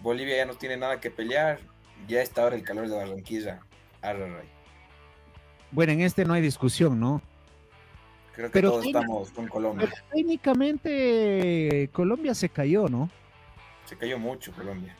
Bolivia 0.00 0.36
ya 0.36 0.46
no 0.46 0.54
tiene 0.54 0.76
nada 0.76 1.00
que 1.00 1.10
pelear. 1.10 1.60
Ya 2.08 2.20
está 2.22 2.42
ahora 2.42 2.56
el 2.56 2.62
calor 2.62 2.88
de 2.88 2.96
Barranquilla. 2.96 3.60
Arraray. 4.02 4.48
Bueno, 5.70 5.92
en 5.92 6.00
este 6.00 6.24
no 6.24 6.34
hay 6.34 6.42
discusión, 6.42 6.98
¿no? 6.98 7.22
Creo 8.36 8.48
que 8.48 8.52
pero 8.52 8.70
todos 8.70 8.86
estamos 8.86 9.30
con 9.30 9.48
Colombia. 9.48 9.88
técnicamente 10.12 11.88
Colombia 11.92 12.34
se 12.34 12.50
cayó, 12.50 12.86
¿no? 12.88 13.10
Se 13.86 13.96
cayó 13.96 14.18
mucho 14.18 14.52
Colombia. 14.52 14.94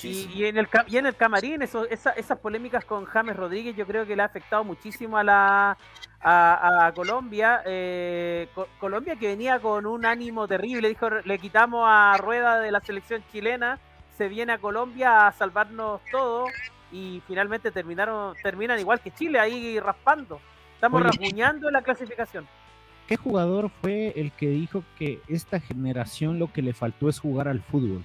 Y, 0.00 0.28
y, 0.32 0.44
en 0.44 0.58
el, 0.58 0.68
y 0.86 0.96
en 0.96 1.06
el 1.06 1.16
camarín, 1.16 1.60
eso, 1.60 1.88
esa, 1.88 2.10
esas 2.12 2.38
polémicas 2.38 2.84
con 2.84 3.04
James 3.04 3.34
Rodríguez, 3.34 3.74
yo 3.74 3.84
creo 3.84 4.06
que 4.06 4.14
le 4.14 4.22
ha 4.22 4.26
afectado 4.26 4.62
muchísimo 4.62 5.18
a 5.18 5.24
la 5.24 5.76
a, 6.20 6.86
a 6.86 6.92
Colombia. 6.92 7.62
Eh, 7.66 8.46
Co 8.54 8.68
Colombia 8.78 9.16
que 9.16 9.26
venía 9.26 9.58
con 9.58 9.84
un 9.84 10.06
ánimo 10.06 10.46
terrible, 10.46 10.88
dijo, 10.88 11.10
le 11.10 11.38
quitamos 11.40 11.84
a 11.84 12.16
Rueda 12.18 12.60
de 12.60 12.70
la 12.70 12.80
selección 12.80 13.24
chilena, 13.32 13.80
se 14.16 14.28
viene 14.28 14.52
a 14.52 14.58
Colombia 14.58 15.26
a 15.26 15.32
salvarnos 15.32 16.00
todo. 16.12 16.46
y 16.92 17.22
finalmente 17.26 17.72
terminaron, 17.72 18.36
terminan 18.40 18.78
igual 18.78 19.00
que 19.00 19.10
Chile, 19.10 19.40
ahí 19.40 19.80
raspando. 19.80 20.40
Estamos 20.82 21.00
Oye. 21.00 21.10
rasguñando 21.10 21.70
la 21.70 21.80
clasificación. 21.80 22.44
¿Qué 23.06 23.16
jugador 23.16 23.70
fue 23.80 24.14
el 24.16 24.32
que 24.32 24.48
dijo 24.48 24.82
que 24.98 25.20
esta 25.28 25.60
generación 25.60 26.40
lo 26.40 26.52
que 26.52 26.60
le 26.60 26.72
faltó 26.72 27.08
es 27.08 27.20
jugar 27.20 27.46
al 27.46 27.60
fútbol? 27.60 28.04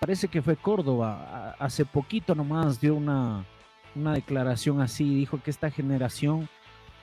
Parece 0.00 0.28
que 0.28 0.40
fue 0.40 0.56
Córdoba. 0.56 1.54
Hace 1.58 1.84
poquito 1.84 2.34
nomás 2.34 2.80
dio 2.80 2.94
una, 2.94 3.44
una 3.94 4.14
declaración 4.14 4.80
así. 4.80 5.04
Dijo 5.16 5.38
que 5.42 5.50
esta 5.50 5.70
generación 5.70 6.48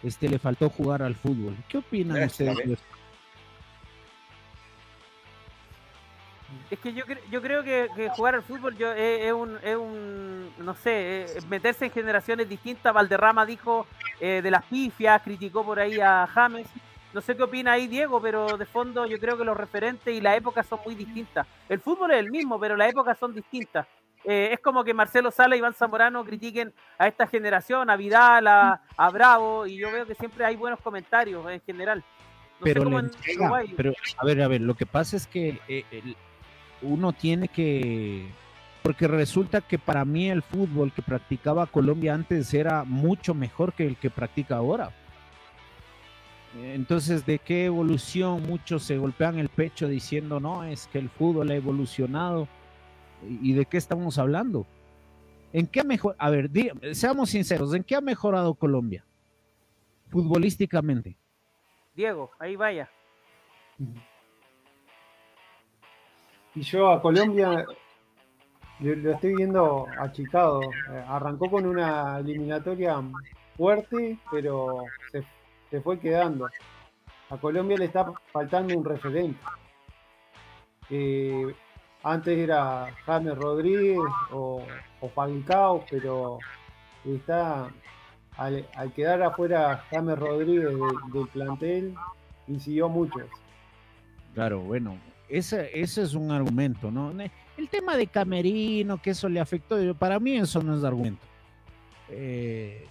este, 0.01 0.27
le 0.27 0.39
faltó 0.39 0.71
jugar 0.71 1.04
al 1.04 1.13
fútbol. 1.13 1.56
¿Qué 1.69 1.77
opinan 1.77 2.23
ustedes? 2.23 2.58
la 2.58 2.63
de 2.65 2.73
esto? 2.73 2.90
Es 6.69 6.79
que 6.79 6.93
yo, 6.93 7.03
yo 7.29 7.41
creo 7.41 7.63
que, 7.63 7.89
que 7.95 8.09
jugar 8.09 8.35
al 8.35 8.43
fútbol 8.43 8.77
yo, 8.77 8.91
es, 8.93 9.21
es 9.25 9.33
un, 9.33 9.57
es 9.63 9.75
un, 9.75 10.53
no 10.59 10.73
sé, 10.73 11.23
es 11.23 11.45
meterse 11.47 11.85
en 11.85 11.91
generaciones 11.91 12.47
distintas. 12.47 12.93
Valderrama 12.93 13.45
dijo 13.45 13.85
eh, 14.19 14.41
de 14.41 14.51
las 14.51 14.63
pifias, 14.63 15.21
criticó 15.21 15.65
por 15.65 15.79
ahí 15.79 15.99
a 15.99 16.27
James. 16.33 16.67
No 17.13 17.19
sé 17.19 17.35
qué 17.35 17.43
opina 17.43 17.73
ahí 17.73 17.87
Diego, 17.87 18.21
pero 18.21 18.57
de 18.57 18.65
fondo 18.65 19.05
yo 19.05 19.19
creo 19.19 19.37
que 19.37 19.43
los 19.43 19.57
referentes 19.57 20.13
y 20.15 20.21
la 20.21 20.35
época 20.35 20.63
son 20.63 20.79
muy 20.85 20.95
distintas. 20.95 21.45
El 21.67 21.81
fútbol 21.81 22.11
es 22.11 22.19
el 22.19 22.31
mismo, 22.31 22.57
pero 22.57 22.77
las 22.77 22.89
épocas 22.89 23.17
son 23.17 23.33
distintas. 23.33 23.85
Eh, 24.23 24.49
es 24.53 24.59
como 24.59 24.83
que 24.83 24.93
Marcelo 24.93 25.29
Sala 25.31 25.55
y 25.55 25.59
Iván 25.59 25.73
Zamorano 25.73 26.23
critiquen 26.23 26.71
a 26.97 27.07
esta 27.07 27.27
generación, 27.27 27.89
a 27.89 27.97
Vidal, 27.97 28.47
a, 28.47 28.81
a 28.95 29.09
Bravo, 29.09 29.65
y 29.67 29.77
yo 29.77 29.91
veo 29.91 30.05
que 30.05 30.15
siempre 30.15 30.45
hay 30.45 30.55
buenos 30.55 30.79
comentarios 30.79 31.43
en 31.49 31.59
general. 31.61 32.03
No 32.59 32.67
sé 32.67 32.73
pero 32.73 32.83
cómo 32.83 32.99
le 33.01 33.07
en 33.07 33.13
entrega, 33.13 33.63
pero 33.75 33.93
a 34.17 34.25
ver, 34.25 34.41
a 34.43 34.47
ver, 34.47 34.61
lo 34.61 34.75
que 34.75 34.85
pasa 34.85 35.17
es 35.17 35.25
que 35.27 35.59
eh, 35.67 35.83
el- 35.91 36.15
uno 36.82 37.13
tiene 37.13 37.48
que 37.48 38.28
porque 38.84 39.08
resulta 39.08 39.62
que 39.62 39.78
para 39.78 40.06
mí 40.06 40.30
el 40.30 40.41
fútbol 40.41 40.91
que 40.91 41.02
practicaba 41.02 41.67
Colombia 41.67 42.15
antes 42.15 42.54
era 42.54 42.84
mucho 42.84 43.34
mejor 43.34 43.74
que 43.74 43.86
el 43.86 43.96
que 43.98 44.10
practica 44.10 44.58
ahora. 44.58 44.91
Entonces, 46.60 47.26
¿de 47.26 47.39
qué 47.39 47.65
evolución? 47.65 48.44
Muchos 48.44 48.84
se 48.84 48.98
golpean 48.98 49.38
el 49.38 49.50
pecho 49.50 49.88
diciendo, 49.88 50.39
no, 50.39 50.63
es 50.63 50.88
que 50.88 51.00
el 51.00 51.10
fútbol 51.10 51.52
ha 51.52 51.56
evolucionado. 51.56 52.48
¿Y 53.24 53.54
de 53.54 53.65
qué 53.65 53.78
estamos 53.78 54.17
hablando? 54.17 54.65
¿En 55.54 55.67
qué 55.67 55.82
ha 55.82 55.84
mejor? 55.84 56.15
A 56.17 56.30
ver, 56.30 56.50
seamos 56.94 57.30
sinceros, 57.30 57.74
¿en 57.74 57.84
qué 57.84 57.96
ha 57.96 58.02
mejorado 58.02 58.56
Colombia? 58.56 59.06
Futbolísticamente. 60.10 61.17
Diego, 61.96 62.32
ahí 62.39 62.56
vaya. 62.56 62.89
Y 66.55 66.61
yo 66.61 66.91
a 66.91 67.01
Colombia 67.01 67.65
lo, 68.79 68.95
lo 68.95 69.11
estoy 69.11 69.35
viendo 69.35 69.87
achicado. 69.99 70.61
Eh, 70.63 71.03
Arrancó 71.07 71.49
con 71.49 71.65
una 71.65 72.19
eliminatoria 72.19 73.01
fuerte, 73.57 74.17
pero 74.29 74.83
se, 75.11 75.23
se 75.69 75.81
fue 75.81 75.99
quedando. 75.99 76.49
A 77.29 77.37
Colombia 77.37 77.77
le 77.77 77.85
está 77.85 78.11
faltando 78.31 78.77
un 78.77 78.83
referente. 78.83 79.39
Eh, 80.89 81.55
antes 82.03 82.37
era 82.37 82.93
James 83.05 83.37
Rodríguez 83.37 83.99
o, 84.31 84.61
o 84.99 85.09
Falcao, 85.09 85.85
pero 85.89 86.39
está 87.05 87.69
al, 88.35 88.67
al 88.75 88.91
quedar 88.91 89.21
afuera 89.23 89.85
James 89.89 90.17
Rodríguez 90.19 90.65
de- 90.65 91.19
del 91.19 91.27
plantel, 91.29 91.95
incidió 92.47 92.89
mucho. 92.89 93.19
Claro, 94.33 94.59
bueno, 94.59 94.97
ese, 95.32 95.70
ese 95.74 96.04
es 96.04 96.13
un 96.13 96.32
argumento, 96.32 96.91
¿no? 96.91 97.12
El 97.58 97.70
tema 97.70 97.96
de 97.96 98.08
Camerino, 98.08 99.02
que 99.02 99.12
eso 99.12 99.30
le 99.30 99.39
afectó, 99.39 99.78
para 99.96 100.20
mí 100.20 100.38
eso 100.38 100.62
no 100.62 100.78
es 100.78 100.84
argumento. 100.84 101.26
Eh, 102.10 102.86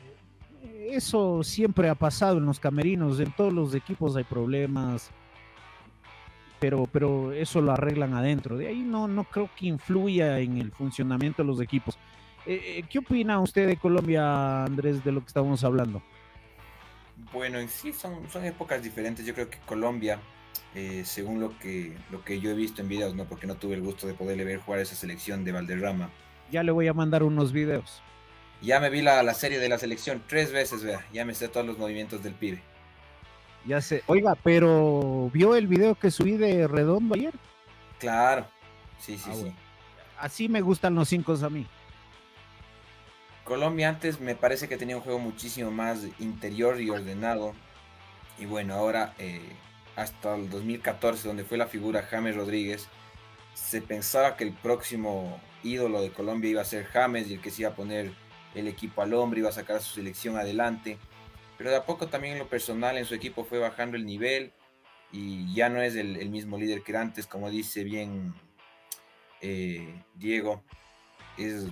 eso 0.90 1.42
siempre 1.42 1.88
ha 1.88 1.94
pasado 1.94 2.38
en 2.38 2.46
los 2.46 2.58
camerinos, 2.58 3.20
en 3.20 3.30
todos 3.32 3.52
los 3.52 3.74
equipos 3.74 4.16
hay 4.16 4.24
problemas, 4.24 5.10
pero, 6.58 6.86
pero 6.90 7.32
eso 7.32 7.60
lo 7.60 7.72
arreglan 7.72 8.14
adentro. 8.14 8.56
De 8.56 8.68
ahí 8.68 8.80
no, 8.80 9.06
no 9.08 9.24
creo 9.24 9.50
que 9.56 9.66
influya 9.66 10.38
en 10.38 10.58
el 10.58 10.72
funcionamiento 10.72 11.42
de 11.42 11.46
los 11.46 11.60
equipos. 11.60 11.98
Eh, 12.46 12.78
eh, 12.78 12.84
¿Qué 12.88 12.98
opina 12.98 13.38
usted 13.40 13.66
de 13.66 13.76
Colombia, 13.76 14.64
Andrés, 14.64 15.04
de 15.04 15.12
lo 15.12 15.20
que 15.20 15.26
estamos 15.26 15.62
hablando? 15.62 16.02
Bueno, 17.32 17.58
en 17.58 17.68
sí 17.68 17.92
son, 17.92 18.28
son 18.30 18.44
épocas 18.44 18.82
diferentes. 18.82 19.24
Yo 19.26 19.34
creo 19.34 19.50
que 19.50 19.58
Colombia, 19.66 20.18
eh, 20.74 21.02
según 21.04 21.40
lo 21.40 21.58
que, 21.58 21.96
lo 22.10 22.24
que 22.24 22.40
yo 22.40 22.50
he 22.50 22.54
visto 22.54 22.80
en 22.82 22.88
videos, 22.88 23.14
no 23.14 23.24
porque 23.24 23.46
no 23.46 23.56
tuve 23.56 23.74
el 23.74 23.82
gusto 23.82 24.06
de 24.06 24.14
poderle 24.14 24.44
ver 24.44 24.60
jugar 24.60 24.80
esa 24.80 24.94
selección 24.94 25.44
de 25.44 25.52
Valderrama. 25.52 26.10
Ya 26.50 26.62
le 26.62 26.72
voy 26.72 26.88
a 26.88 26.94
mandar 26.94 27.22
unos 27.22 27.52
videos. 27.52 28.02
Ya 28.62 28.78
me 28.78 28.90
vi 28.90 29.02
la, 29.02 29.22
la 29.22 29.34
serie 29.34 29.58
de 29.58 29.68
la 29.68 29.78
selección 29.78 30.22
tres 30.26 30.52
veces, 30.52 30.82
vea. 30.82 31.06
Ya 31.12 31.24
me 31.24 31.34
sé 31.34 31.48
todos 31.48 31.66
los 31.66 31.78
movimientos 31.78 32.22
del 32.22 32.34
pibe. 32.34 32.62
Ya 33.66 33.80
sé. 33.80 34.02
Oiga, 34.06 34.34
pero 34.42 35.30
¿vio 35.32 35.54
el 35.56 35.66
video 35.66 35.94
que 35.94 36.10
subí 36.10 36.36
de 36.36 36.66
Redondo 36.68 37.14
ayer? 37.14 37.34
Claro. 37.98 38.46
Sí, 38.98 39.16
sí, 39.18 39.24
Ah, 39.30 39.34
sí. 39.34 39.40
bueno. 39.42 39.56
Así 40.18 40.48
me 40.48 40.60
gustan 40.60 40.94
los 40.94 41.08
cinco 41.08 41.34
a 41.42 41.50
mí. 41.50 41.66
Colombia 43.44 43.88
antes 43.88 44.20
me 44.20 44.34
parece 44.34 44.68
que 44.68 44.76
tenía 44.76 44.96
un 44.96 45.02
juego 45.02 45.18
muchísimo 45.18 45.70
más 45.70 46.06
interior 46.18 46.80
y 46.80 46.90
ordenado. 46.90 47.54
Y 48.38 48.44
bueno, 48.44 48.74
ahora 48.74 49.14
eh, 49.18 49.40
hasta 50.00 50.34
el 50.34 50.48
2014, 50.48 51.28
donde 51.28 51.44
fue 51.44 51.58
la 51.58 51.66
figura 51.66 52.02
James 52.02 52.34
Rodríguez, 52.34 52.88
se 53.52 53.82
pensaba 53.82 54.34
que 54.36 54.44
el 54.44 54.54
próximo 54.54 55.38
ídolo 55.62 56.00
de 56.00 56.10
Colombia 56.10 56.50
iba 56.50 56.62
a 56.62 56.64
ser 56.64 56.86
James 56.86 57.28
y 57.28 57.34
el 57.34 57.40
que 57.42 57.50
se 57.50 57.62
iba 57.62 57.70
a 57.70 57.74
poner 57.74 58.12
el 58.54 58.66
equipo 58.66 59.02
al 59.02 59.12
hombro, 59.12 59.40
iba 59.40 59.50
a 59.50 59.52
sacar 59.52 59.76
a 59.76 59.80
su 59.80 59.94
selección 59.94 60.38
adelante. 60.38 60.96
Pero 61.58 61.68
de 61.68 61.76
a 61.76 61.84
poco 61.84 62.06
también 62.06 62.32
en 62.34 62.38
lo 62.38 62.48
personal 62.48 62.96
en 62.96 63.04
su 63.04 63.14
equipo 63.14 63.44
fue 63.44 63.58
bajando 63.58 63.98
el 63.98 64.06
nivel 64.06 64.52
y 65.12 65.52
ya 65.52 65.68
no 65.68 65.82
es 65.82 65.94
el, 65.96 66.30
mismo 66.30 66.56
líder 66.56 66.82
que 66.82 66.96
antes, 66.96 67.26
como 67.26 67.50
dice 67.50 67.84
bien 67.84 68.32
eh, 69.42 70.02
Diego. 70.14 70.62
Es 71.36 71.66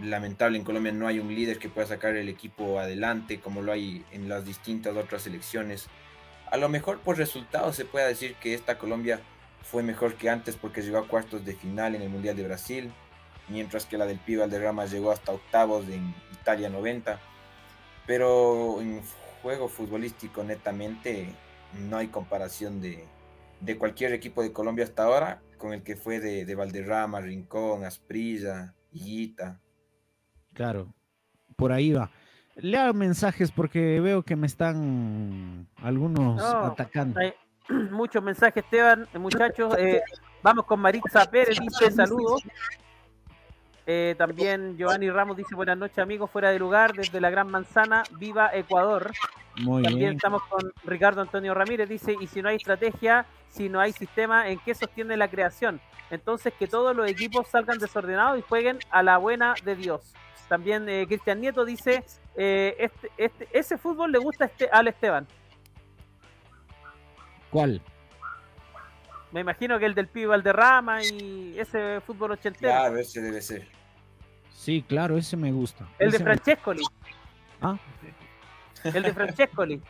lamentable 0.00 0.58
en 0.58 0.64
Colombia 0.64 0.92
no 0.92 1.06
hay 1.06 1.18
un 1.18 1.34
líder 1.34 1.58
que 1.58 1.70
pueda 1.70 1.86
sacar 1.86 2.16
el 2.16 2.28
equipo 2.28 2.80
adelante 2.80 3.38
como 3.40 3.62
lo 3.62 3.72
hay 3.72 4.04
en 4.12 4.28
las 4.28 4.44
distintas 4.44 4.94
otras 4.96 5.22
selecciones. 5.22 5.88
A 6.50 6.56
lo 6.56 6.68
mejor 6.68 7.00
por 7.00 7.18
resultados 7.18 7.76
se 7.76 7.84
puede 7.84 8.08
decir 8.08 8.34
que 8.36 8.54
esta 8.54 8.78
Colombia 8.78 9.20
fue 9.62 9.82
mejor 9.82 10.14
que 10.14 10.30
antes 10.30 10.56
porque 10.56 10.82
llegó 10.82 10.98
a 10.98 11.08
cuartos 11.08 11.44
de 11.44 11.54
final 11.54 11.94
en 11.94 12.02
el 12.02 12.10
Mundial 12.10 12.36
de 12.36 12.44
Brasil, 12.44 12.92
mientras 13.48 13.86
que 13.86 13.98
la 13.98 14.06
del 14.06 14.18
Pibe 14.18 14.40
Valderrama 14.40 14.86
llegó 14.86 15.10
hasta 15.10 15.32
octavos 15.32 15.88
en 15.88 16.14
Italia 16.32 16.68
90. 16.68 17.18
Pero 18.06 18.80
en 18.80 19.02
juego 19.42 19.68
futbolístico 19.68 20.44
netamente 20.44 21.28
no 21.88 21.96
hay 21.96 22.08
comparación 22.08 22.80
de, 22.80 23.04
de 23.60 23.78
cualquier 23.78 24.12
equipo 24.12 24.42
de 24.42 24.52
Colombia 24.52 24.84
hasta 24.84 25.04
ahora 25.04 25.42
con 25.58 25.72
el 25.72 25.82
que 25.82 25.96
fue 25.96 26.20
de, 26.20 26.44
de 26.44 26.54
Valderrama, 26.54 27.20
Rincón, 27.20 27.84
Asprilla, 27.84 28.74
Higuita. 28.92 29.60
Claro, 30.52 30.94
por 31.56 31.72
ahí 31.72 31.92
va. 31.92 32.10
Lea 32.56 32.92
mensajes 32.92 33.50
porque 33.50 34.00
veo 34.00 34.22
que 34.22 34.36
me 34.36 34.46
están 34.46 35.66
algunos 35.82 36.36
No, 36.36 36.58
atacando. 36.66 37.18
Hay 37.20 37.34
muchos 37.90 38.22
mensajes, 38.22 38.62
Esteban, 38.64 39.06
eh, 39.12 39.18
muchachos. 39.18 39.74
eh, 39.78 40.02
vamos 40.42 40.64
con 40.64 40.80
Maritza 40.80 41.28
Pérez, 41.30 41.58
dice 41.60 41.90
saludos. 41.90 42.42
Eh, 43.86 44.14
también 44.16 44.76
Giovanni 44.78 45.10
Ramos 45.10 45.36
dice 45.36 45.54
buenas 45.54 45.76
noches 45.76 45.98
amigos, 45.98 46.30
fuera 46.30 46.50
de 46.50 46.58
lugar, 46.58 46.94
desde 46.94 47.20
la 47.20 47.28
Gran 47.28 47.50
Manzana, 47.50 48.02
viva 48.18 48.50
Ecuador. 48.54 49.10
Muy 49.58 49.82
También 49.82 49.98
bien. 50.00 50.16
estamos 50.16 50.42
con 50.44 50.72
Ricardo 50.84 51.20
Antonio 51.20 51.54
Ramírez, 51.54 51.88
dice, 51.88 52.16
y 52.20 52.26
si 52.26 52.42
no 52.42 52.48
hay 52.48 52.56
estrategia, 52.56 53.24
si 53.48 53.68
no 53.68 53.78
hay 53.80 53.92
sistema, 53.92 54.48
¿en 54.48 54.58
qué 54.58 54.74
sostiene 54.74 55.16
la 55.16 55.28
creación? 55.28 55.80
Entonces 56.10 56.52
que 56.58 56.66
todos 56.66 56.94
los 56.94 57.08
equipos 57.08 57.46
salgan 57.48 57.78
desordenados 57.78 58.38
y 58.38 58.42
jueguen 58.42 58.78
a 58.90 59.02
la 59.02 59.16
buena 59.18 59.54
de 59.64 59.76
Dios. 59.76 60.12
También 60.48 60.88
eh, 60.88 61.06
Cristian 61.06 61.40
Nieto 61.40 61.64
dice, 61.64 62.04
eh, 62.36 62.76
este, 62.78 63.10
este, 63.16 63.48
ese 63.52 63.78
fútbol 63.78 64.12
le 64.12 64.18
gusta 64.18 64.44
a 64.44 64.46
este, 64.48 64.68
al 64.70 64.88
Esteban. 64.88 65.26
¿Cuál? 67.50 67.80
Me 69.32 69.40
imagino 69.40 69.78
que 69.78 69.86
el 69.86 69.94
del 69.94 70.08
Pibe 70.08 70.26
Valderrama 70.26 71.02
y 71.02 71.54
ese 71.58 72.00
fútbol 72.06 72.32
ochentero. 72.32 72.72
Claro, 72.72 72.96
ese 72.98 73.20
debe 73.20 73.40
ser. 73.40 73.66
Sí, 74.52 74.84
claro, 74.86 75.16
ese 75.16 75.36
me 75.36 75.50
gusta. 75.52 75.86
el 75.98 76.10
de 76.10 76.16
Ese 76.16 76.24
me- 76.24 76.30
Francescoli. 76.32 76.82
Ah, 77.60 77.76
El 78.84 79.02
de 79.02 79.12
Francescoli. 79.12 79.80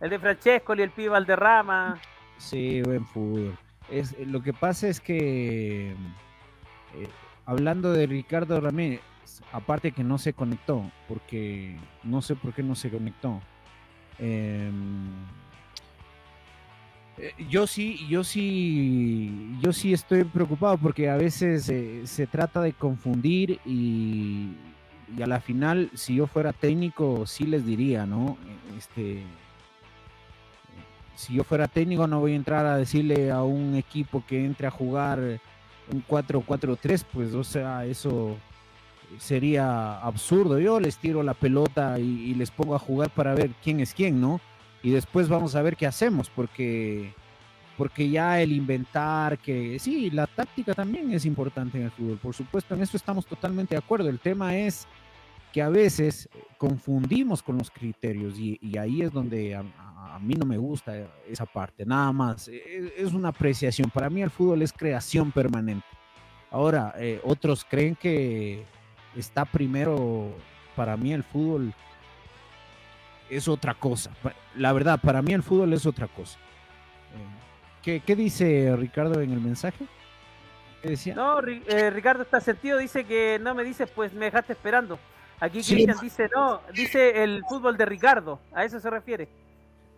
El 0.00 0.10
de 0.10 0.18
Francescoli, 0.18 0.82
el 0.82 0.90
Pibe 0.90 1.10
Valderrama. 1.10 2.00
sí, 2.38 2.82
buen 2.82 3.04
fútbol. 3.06 3.56
Es, 3.90 4.18
lo 4.26 4.42
que 4.42 4.52
pasa 4.52 4.88
es 4.88 5.00
que, 5.00 5.90
eh, 5.90 7.08
hablando 7.44 7.92
de 7.92 8.06
Ricardo 8.06 8.60
Ramírez, 8.60 9.00
aparte 9.52 9.92
que 9.92 10.04
no 10.04 10.18
se 10.18 10.32
conectó, 10.32 10.90
porque 11.08 11.76
no 12.02 12.22
sé 12.22 12.34
por 12.34 12.54
qué 12.54 12.62
no 12.62 12.74
se 12.74 12.90
conectó. 12.90 13.40
Em, 14.18 15.12
Eh, 17.16 17.32
yo 17.48 17.66
sí, 17.66 18.06
yo 18.08 18.24
sí, 18.24 19.56
yo 19.62 19.72
sí 19.72 19.92
estoy 19.92 20.24
preocupado 20.24 20.76
porque 20.78 21.08
a 21.08 21.16
veces 21.16 21.68
eh, 21.68 22.02
se 22.06 22.26
trata 22.26 22.60
de 22.60 22.72
confundir 22.72 23.60
y, 23.64 24.52
y, 25.16 25.22
a 25.22 25.26
la 25.26 25.40
final, 25.40 25.90
si 25.94 26.16
yo 26.16 26.26
fuera 26.26 26.52
técnico, 26.52 27.26
sí 27.26 27.46
les 27.46 27.64
diría, 27.66 28.06
¿no? 28.06 28.36
Este, 28.76 29.22
si 31.14 31.34
yo 31.34 31.44
fuera 31.44 31.68
técnico, 31.68 32.06
no 32.06 32.20
voy 32.20 32.32
a 32.32 32.36
entrar 32.36 32.66
a 32.66 32.76
decirle 32.76 33.30
a 33.30 33.42
un 33.42 33.74
equipo 33.74 34.24
que 34.26 34.44
entre 34.44 34.66
a 34.66 34.70
jugar 34.70 35.40
un 35.90 36.04
4-4-3, 36.06 37.04
pues, 37.12 37.34
o 37.34 37.44
sea, 37.44 37.84
eso 37.84 38.36
sería 39.18 39.98
absurdo. 40.00 40.58
Yo 40.58 40.80
les 40.80 40.98
tiro 40.98 41.22
la 41.22 41.34
pelota 41.34 41.98
y, 41.98 42.30
y 42.30 42.34
les 42.34 42.50
pongo 42.50 42.74
a 42.74 42.78
jugar 42.78 43.10
para 43.10 43.34
ver 43.34 43.50
quién 43.62 43.80
es 43.80 43.94
quién, 43.94 44.20
¿no? 44.20 44.40
y 44.84 44.90
después 44.90 45.30
vamos 45.30 45.54
a 45.56 45.62
ver 45.62 45.76
qué 45.76 45.86
hacemos, 45.86 46.28
porque, 46.28 47.14
porque 47.76 48.08
ya 48.08 48.40
el 48.40 48.52
inventar, 48.52 49.38
que 49.38 49.78
sí, 49.78 50.10
la 50.10 50.26
táctica 50.26 50.74
también 50.74 51.12
es 51.12 51.24
importante 51.26 51.78
en 51.78 51.84
el 51.84 51.90
fútbol, 51.90 52.18
por 52.18 52.34
supuesto, 52.34 52.74
en 52.74 52.82
eso 52.82 52.96
estamos 52.96 53.26
totalmente 53.26 53.74
de 53.74 53.78
acuerdo. 53.78 54.08
El 54.08 54.20
tema 54.20 54.56
es 54.56 54.86
que 55.52 55.62
a 55.62 55.68
veces 55.68 56.28
confundimos 56.58 57.42
con 57.42 57.58
los 57.58 57.70
criterios 57.70 58.38
y, 58.38 58.58
ahí 58.76 59.02
es 59.02 59.12
donde 59.12 59.54
a, 59.54 60.18
mí 60.20 60.34
no 60.34 60.46
me 60.46 60.58
gusta 60.58 60.94
esa 61.28 61.44
parte, 61.44 61.84
nada 61.84 62.12
más. 62.12 62.48
Es, 62.48 62.92
es, 62.96 63.12
una 63.12 63.28
apreciación. 63.28 63.90
Para 63.90 64.08
mí 64.10 64.22
el 64.22 64.30
fútbol 64.30 64.62
es 64.62 64.72
creación 64.72 65.32
permanente. 65.32 65.86
Ahora, 66.50 66.94
eh, 66.98 67.20
otros 67.24 67.64
creen 67.64 67.96
que 67.96 68.64
está 69.16 69.44
primero, 69.44 70.32
para 70.76 70.96
mí 70.96 71.12
el 71.12 71.24
fútbol 71.24 71.74
es 73.28 73.48
otra 73.48 73.74
cosa. 73.74 74.12
La 74.56 74.72
verdad, 74.72 75.00
para 75.00 75.20
mí 75.22 75.32
el 75.32 75.42
fútbol 75.42 75.72
es 75.72 75.86
otra 75.86 76.06
cosa. 76.06 76.38
¿Qué, 77.84 78.00
qué 78.00 78.16
dice 78.16 78.74
Ricardo 78.76 79.20
en 79.20 79.30
el 79.30 79.40
mensaje? 79.40 79.84
¿Qué 80.82 80.90
decía? 80.90 81.14
No, 81.14 81.40
eh, 81.46 81.90
Ricardo 81.90 82.22
está 82.22 82.40
sentido, 82.40 82.78
dice 82.78 83.04
que 83.04 83.38
no 83.40 83.54
me 83.54 83.62
dices, 83.62 83.90
pues 83.94 84.12
me 84.14 84.26
dejaste 84.26 84.54
esperando. 84.54 84.98
Aquí 85.38 85.62
sí. 85.62 85.74
Cristian 85.74 85.98
dice, 86.00 86.28
no, 86.34 86.60
dice 86.74 87.22
el 87.22 87.42
fútbol 87.48 87.76
de 87.76 87.84
Ricardo, 87.84 88.40
a 88.52 88.64
eso 88.64 88.80
se 88.80 88.88
refiere. 88.88 89.28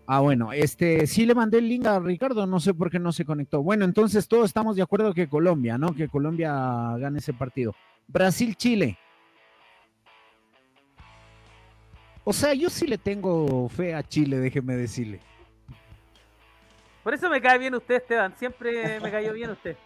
Ah, 0.09 0.21
bueno, 0.21 0.53
este 0.53 1.07
sí 1.07 1.27
le 1.27 1.35
mandé 1.35 1.59
el 1.59 1.69
link 1.69 1.87
a 1.87 1.99
Ricardo, 1.99 2.47
no 2.47 2.61
sé 2.61 2.75
por 2.75 2.91
qué 2.91 2.99
no 2.99 3.13
se 3.13 3.25
conectó. 3.25 3.63
Bueno, 3.63 3.85
entonces 3.85 4.27
todos 4.29 4.47
estamos 4.47 4.77
de 4.77 4.83
acuerdo 4.83 5.13
que 5.13 5.29
Colombia, 5.29 5.79
¿no? 5.79 5.95
Que 5.95 6.09
Colombia 6.09 6.97
gane 6.99 7.19
ese 7.19 7.33
partido. 7.33 7.75
Brasil-Chile. 8.09 8.97
O 12.23 12.33
sea, 12.33 12.55
yo 12.55 12.71
sí 12.71 12.87
le 12.87 12.99
tengo 12.99 13.69
fe 13.69 13.95
a 13.95 14.03
Chile, 14.03 14.39
déjeme 14.39 14.77
decirle. 14.77 15.21
Por 17.07 17.15
eso 17.15 17.31
me 17.31 17.41
cae 17.41 17.57
bien 17.57 17.73
usted, 17.73 17.99
Esteban. 17.99 18.35
Siempre 18.37 18.99
me 18.99 19.13
cayó 19.13 19.33
bien 19.33 19.51
usted. 19.51 19.77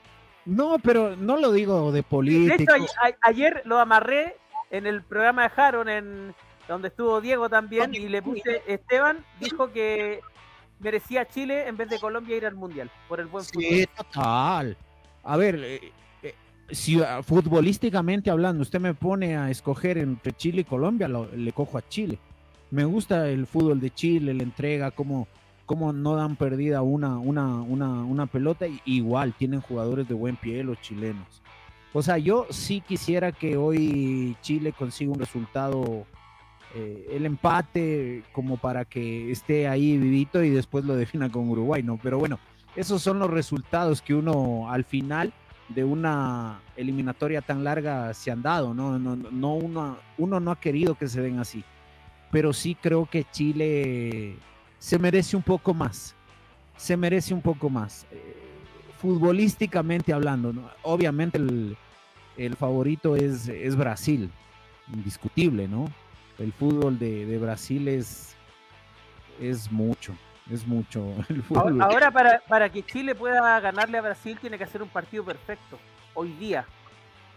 No, 0.47 0.79
pero 0.79 1.17
no 1.17 1.37
lo 1.37 1.53
digo 1.53 1.93
de 1.93 2.03
política. 2.03 2.57
De 2.57 2.63
hecho, 2.63 2.87
ayer 3.21 3.61
lo 3.67 3.79
amarré 3.79 4.39
en 4.71 4.87
el 4.87 5.03
programa 5.03 5.43
de 5.43 5.51
Haron, 5.55 5.89
en 5.91 6.35
donde 6.67 6.89
estuvo 6.89 7.21
Diego 7.21 7.51
también, 7.51 7.95
y 7.95 8.09
le 8.09 8.23
puse, 8.23 8.63
Esteban 8.67 9.23
dijo 9.39 9.71
que 9.71 10.21
merecía 10.79 11.29
Chile 11.29 11.69
en 11.69 11.77
vez 11.77 11.91
de 11.91 12.01
Colombia 12.01 12.39
ir 12.39 12.47
al 12.47 12.55
Mundial, 12.55 12.91
por 13.07 13.21
el 13.21 13.27
buen 13.27 13.45
fútbol. 13.45 13.65
Sí, 13.65 13.87
total. 13.95 14.79
A 15.23 15.37
ver, 15.37 15.57
eh, 15.57 15.93
eh, 16.23 16.35
si 16.71 16.99
uh, 16.99 17.23
futbolísticamente 17.23 18.31
hablando, 18.31 18.63
usted 18.63 18.81
me 18.81 18.95
pone 18.95 19.37
a 19.37 19.51
escoger 19.51 19.99
entre 19.99 20.33
Chile 20.33 20.63
y 20.63 20.65
Colombia, 20.65 21.07
lo, 21.07 21.27
le 21.31 21.53
cojo 21.53 21.77
a 21.77 21.87
Chile. 21.87 22.19
Me 22.71 22.87
gusta 22.87 23.29
el 23.29 23.47
fútbol 23.47 23.79
de 23.79 23.91
Chile, 23.91 24.33
la 24.33 24.43
entrega, 24.43 24.91
cómo, 24.91 25.29
cómo 25.71 25.93
no 25.93 26.17
dan 26.17 26.35
perdida 26.35 26.83
una, 26.83 27.17
una, 27.19 27.61
una, 27.63 28.03
una 28.03 28.27
pelota. 28.27 28.67
Y 28.67 28.81
igual 28.85 29.35
tienen 29.35 29.61
jugadores 29.61 30.09
de 30.09 30.15
buen 30.15 30.35
pie 30.35 30.65
los 30.65 30.81
chilenos. 30.81 31.43
O 31.93 32.03
sea, 32.03 32.19
yo 32.19 32.49
sí 32.51 32.81
quisiera 32.81 33.31
que 33.31 33.57
hoy 33.57 34.37
Chile 34.43 34.73
consiga 34.73 35.13
un 35.13 35.21
resultado, 35.21 36.07
eh, 36.75 37.11
el 37.13 37.25
empate, 37.25 38.25
como 38.33 38.57
para 38.57 38.85
que 38.85 39.31
esté 39.31 39.69
ahí 39.69 39.97
vivito 39.97 40.43
y 40.43 40.51
después 40.51 40.85
lo 40.85 40.97
defina 40.97 41.31
con 41.31 41.49
Uruguay, 41.49 41.85
¿no? 41.85 42.01
Pero 42.03 42.19
bueno, 42.19 42.41
esos 42.75 43.01
son 43.01 43.21
los 43.21 43.31
resultados 43.31 44.03
que 44.03 44.13
uno 44.13 44.73
al 44.73 44.83
final 44.83 45.33
de 45.69 45.85
una 45.85 46.63
eliminatoria 46.75 47.43
tan 47.43 47.63
larga 47.63 48.13
se 48.13 48.33
han 48.33 48.43
dado, 48.43 48.75
¿no? 48.75 48.99
no, 48.99 49.15
no 49.15 49.55
uno, 49.55 49.99
uno 50.19 50.41
no 50.41 50.51
ha 50.51 50.59
querido 50.59 50.97
que 50.97 51.07
se 51.07 51.23
den 51.23 51.39
así 51.39 51.63
pero 52.31 52.53
sí 52.53 52.77
creo 52.81 53.07
que 53.07 53.25
Chile 53.25 54.37
se 54.81 54.99
merece 54.99 55.37
un 55.37 55.43
poco 55.43 55.73
más. 55.73 56.17
Se 56.77 56.97
merece 56.97 57.33
un 57.33 57.43
poco 57.43 57.71
más. 57.71 58.07
Eh, 58.11 58.37
futbolísticamente 58.99 60.13
hablando, 60.13 60.53
¿no? 60.53 60.69
obviamente 60.83 61.39
el, 61.39 61.77
el 62.37 62.57
favorito 62.57 63.17
es, 63.17 63.49
es, 63.49 63.77
Brasil, 63.77 64.31
indiscutible, 64.93 65.69
¿no? 65.69 65.87
El 66.39 66.53
fútbol 66.53 66.99
de, 66.99 67.25
de, 67.25 67.39
Brasil 67.39 67.89
es, 67.89 68.35
es 69.41 69.73
mucho, 69.73 70.15
es 70.51 70.67
mucho. 70.67 71.15
El 71.31 71.43
fútbol. 71.43 71.81
Ahora, 71.81 72.11
para, 72.11 72.43
para 72.47 72.69
que 72.69 72.83
Chile 72.83 73.15
pueda 73.15 73.59
ganarle 73.61 73.99
a 73.99 74.03
Brasil 74.03 74.39
tiene 74.39 74.59
que 74.59 74.65
hacer 74.65 74.83
un 74.83 74.89
partido 74.89 75.25
perfecto, 75.25 75.79
hoy 76.15 76.33
día 76.35 76.67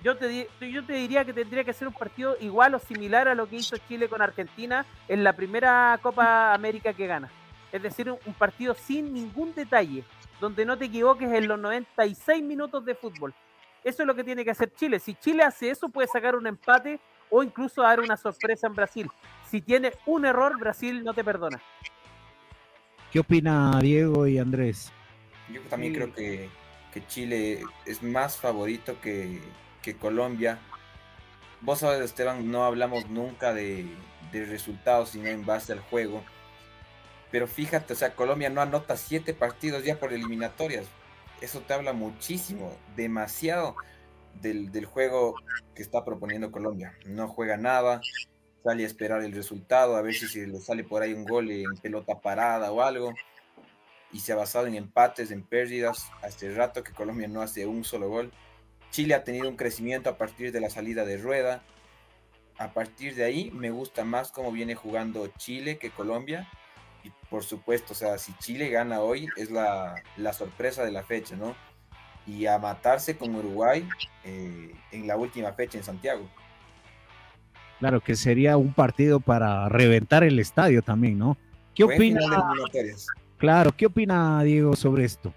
yo 0.04 0.18
te, 0.18 0.50
yo 0.60 0.86
te 0.86 0.94
diría 0.94 1.24
que 1.24 1.32
tendría 1.32 1.64
que 1.64 1.72
ser 1.72 1.88
un 1.88 1.94
partido 1.94 2.36
igual 2.42 2.76
o 2.76 2.80
similar 2.80 3.30
a 3.30 3.36
lo 3.36 3.48
que 3.48 3.56
hizo 3.56 3.78
Chile 3.88 4.10
con 4.10 4.22
Argentina 4.22 4.86
en 5.08 5.24
la 5.24 5.34
primera 5.34 5.98
Copa 6.02 6.54
América 6.54 6.94
que 6.94 7.08
gana. 7.08 7.32
Es 7.72 7.82
decir, 7.82 8.12
un, 8.12 8.20
un 8.26 8.34
partido 8.34 8.76
sin 8.76 9.14
ningún 9.14 9.56
detalle, 9.56 10.04
donde 10.42 10.66
no 10.66 10.78
te 10.78 10.86
equivoques 10.86 11.32
en 11.32 11.48
los 11.48 11.58
96 11.58 12.44
minutos 12.44 12.84
de 12.84 12.96
fútbol. 12.96 13.34
Eso 13.84 14.04
es 14.04 14.08
lo 14.08 14.14
que 14.14 14.26
tiene 14.26 14.44
que 14.44 14.52
hacer 14.52 14.74
Chile. 14.74 15.00
Si 15.00 15.16
Chile 15.16 15.44
hace 15.44 15.70
eso, 15.70 15.88
puede 15.88 16.08
sacar 16.08 16.36
un 16.36 16.48
empate 16.48 17.00
o 17.30 17.42
incluso 17.42 17.82
dar 17.82 18.02
una 18.02 18.18
sorpresa 18.18 18.68
en 18.68 18.76
Brasil. 18.76 19.10
Si 19.50 19.62
tiene 19.62 19.94
un 20.06 20.26
error, 20.26 20.60
Brasil 20.60 21.04
no 21.04 21.14
te 21.14 21.24
perdona. 21.24 21.62
¿Qué 23.12 23.20
opina 23.20 23.80
Diego 23.82 24.28
y 24.28 24.38
Andrés? 24.38 24.92
Yo 25.50 25.62
también 25.62 25.94
sí. 25.94 26.00
creo 26.00 26.14
que, 26.14 26.50
que 26.94 27.08
Chile 27.08 27.62
es 27.86 28.04
más 28.04 28.38
favorito 28.38 29.00
que, 29.02 29.40
que 29.84 29.96
Colombia. 29.96 30.58
Vos 31.62 31.80
sabes, 31.80 32.02
Esteban, 32.02 32.50
no 32.50 32.66
hablamos 32.66 33.08
nunca 33.10 33.54
de, 33.54 33.88
resultados, 34.32 35.10
sino 35.10 35.28
en 35.28 35.46
base 35.46 35.74
al 35.74 35.80
juego. 35.80 36.24
Pero 37.30 37.48
fíjate, 37.48 37.94
o 37.94 37.96
sea, 37.96 38.16
Colombia 38.16 38.50
no 38.50 38.62
anota 38.62 38.98
siete 38.98 39.36
partidos 39.36 39.84
ya 39.84 40.00
por 40.00 40.12
eliminatorias. 40.12 40.88
Eso 41.42 41.62
te 41.62 41.74
habla 41.74 41.94
muchísimo, 41.94 42.76
demasiado 42.96 43.76
del, 44.42 44.72
del 44.72 44.86
juego 44.86 45.36
que 45.76 45.84
está 45.84 46.04
proponiendo 46.04 46.52
Colombia. 46.52 46.98
No 47.06 47.28
juega 47.28 47.58
nada, 47.58 48.02
sale 48.64 48.84
a 48.84 48.88
esperar 48.88 49.24
el 49.24 49.34
resultado, 49.34 49.96
a 49.96 50.02
ver 50.02 50.14
si 50.14 50.46
le 50.46 50.60
sale 50.60 50.84
por 50.84 51.02
ahí 51.02 51.14
un 51.14 51.26
gol 51.26 51.52
en 51.52 51.76
pelota 51.82 52.20
parada 52.20 52.72
o 52.72 52.82
algo. 52.82 53.14
Y 54.12 54.20
se 54.20 54.32
ha 54.32 54.36
basado 54.36 54.68
en 54.68 54.76
empates, 54.76 55.32
en 55.32 55.44
pérdidas. 55.44 56.10
Hace 56.22 56.54
rato 56.54 56.84
que 56.84 56.94
Colombia 56.94 57.28
no 57.28 57.42
hace 57.42 57.66
un 57.66 57.84
solo 57.84 58.10
gol 58.10 58.32
Chile 58.94 59.16
ha 59.16 59.24
tenido 59.24 59.50
un 59.50 59.56
crecimiento 59.56 60.08
a 60.12 60.20
partir 60.20 60.52
de 60.52 60.62
la 60.62 60.70
salida 60.70 61.04
de 61.04 61.18
Rueda. 61.18 61.64
A 62.60 62.74
partir 62.74 63.16
de 63.16 63.24
ahí 63.24 63.50
me 63.50 63.72
gusta 63.72 64.06
más 64.06 64.32
cómo 64.32 64.52
viene 64.52 64.76
jugando 64.76 65.28
Chile 65.36 65.80
que 65.80 65.90
Colombia. 65.90 66.48
Y 67.04 67.12
por 67.28 67.44
supuesto, 67.44 67.94
o 67.94 67.96
sea, 67.96 68.20
si 68.20 68.34
Chile 68.38 68.70
gana 68.70 69.02
hoy 69.02 69.28
es 69.36 69.50
la, 69.50 69.96
la 70.16 70.32
sorpresa 70.32 70.86
de 70.86 70.92
la 70.92 71.02
fecha, 71.02 71.36
¿no? 71.36 71.56
Y 72.28 72.46
a 72.46 72.60
matarse 72.60 73.18
con 73.18 73.34
Uruguay 73.34 73.90
eh, 74.24 74.76
en 74.92 75.08
la 75.08 75.18
última 75.18 75.52
fecha 75.54 75.80
en 75.80 75.84
Santiago. 75.84 76.30
Claro, 77.80 78.00
que 78.00 78.16
sería 78.16 78.58
un 78.58 78.76
partido 78.76 79.20
para 79.20 79.70
reventar 79.70 80.24
el 80.24 80.38
estadio 80.38 80.84
también, 80.84 81.18
¿no? 81.18 81.36
¿Qué 81.74 81.84
Buen 81.84 81.98
opina? 81.98 82.20
Claro, 83.40 83.72
¿qué 83.76 83.88
opina 83.88 84.44
Diego 84.44 84.76
sobre 84.76 85.04
esto? 85.04 85.34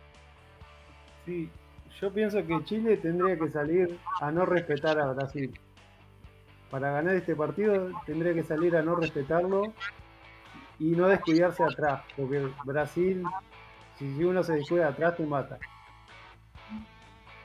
Sí, 1.25 1.51
yo 2.01 2.13
pienso 2.13 2.45
que 2.47 2.65
Chile 2.65 2.97
tendría 2.99 3.39
que 3.39 3.49
salir 3.49 3.99
a 4.21 4.31
no 4.31 4.45
respetar 4.45 4.99
a 4.99 5.13
Brasil. 5.13 5.59
Para 6.71 6.91
ganar 6.91 7.15
este 7.15 7.35
partido 7.35 7.91
tendría 8.05 8.35
que 8.35 8.43
salir 8.43 8.77
a 8.77 8.83
no 8.83 8.97
respetarlo 8.97 9.73
y 10.79 10.91
no 10.91 11.09
descuidarse 11.09 11.63
atrás, 11.63 12.03
porque 12.17 12.49
Brasil, 12.65 13.23
si 13.99 14.23
uno 14.23 14.43
se 14.43 14.55
descuida 14.55 14.89
atrás, 14.89 15.17
te 15.17 15.25
mata. 15.25 15.59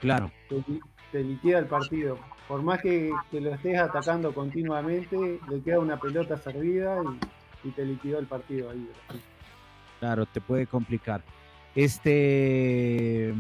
Claro. 0.01 0.31
Te, 0.49 0.61
te 1.11 1.23
liquida 1.23 1.59
el 1.59 1.67
partido. 1.67 2.17
Por 2.47 2.61
más 2.61 2.81
que, 2.81 3.11
que, 3.29 3.39
lo 3.39 3.53
estés 3.53 3.79
atacando 3.79 4.33
continuamente, 4.33 5.39
le 5.49 5.61
queda 5.61 5.79
una 5.79 5.97
pelota 5.97 6.35
servida 6.37 6.97
y, 7.63 7.67
y 7.69 7.71
te 7.71 7.85
liquidó 7.85 8.19
el 8.19 8.27
partido 8.27 8.71
ahí. 8.71 8.89
Brasil. 9.07 9.21
Claro, 9.99 10.25
te 10.25 10.41
puede 10.41 10.67
complicar. 10.67 11.23
Este 11.73 13.33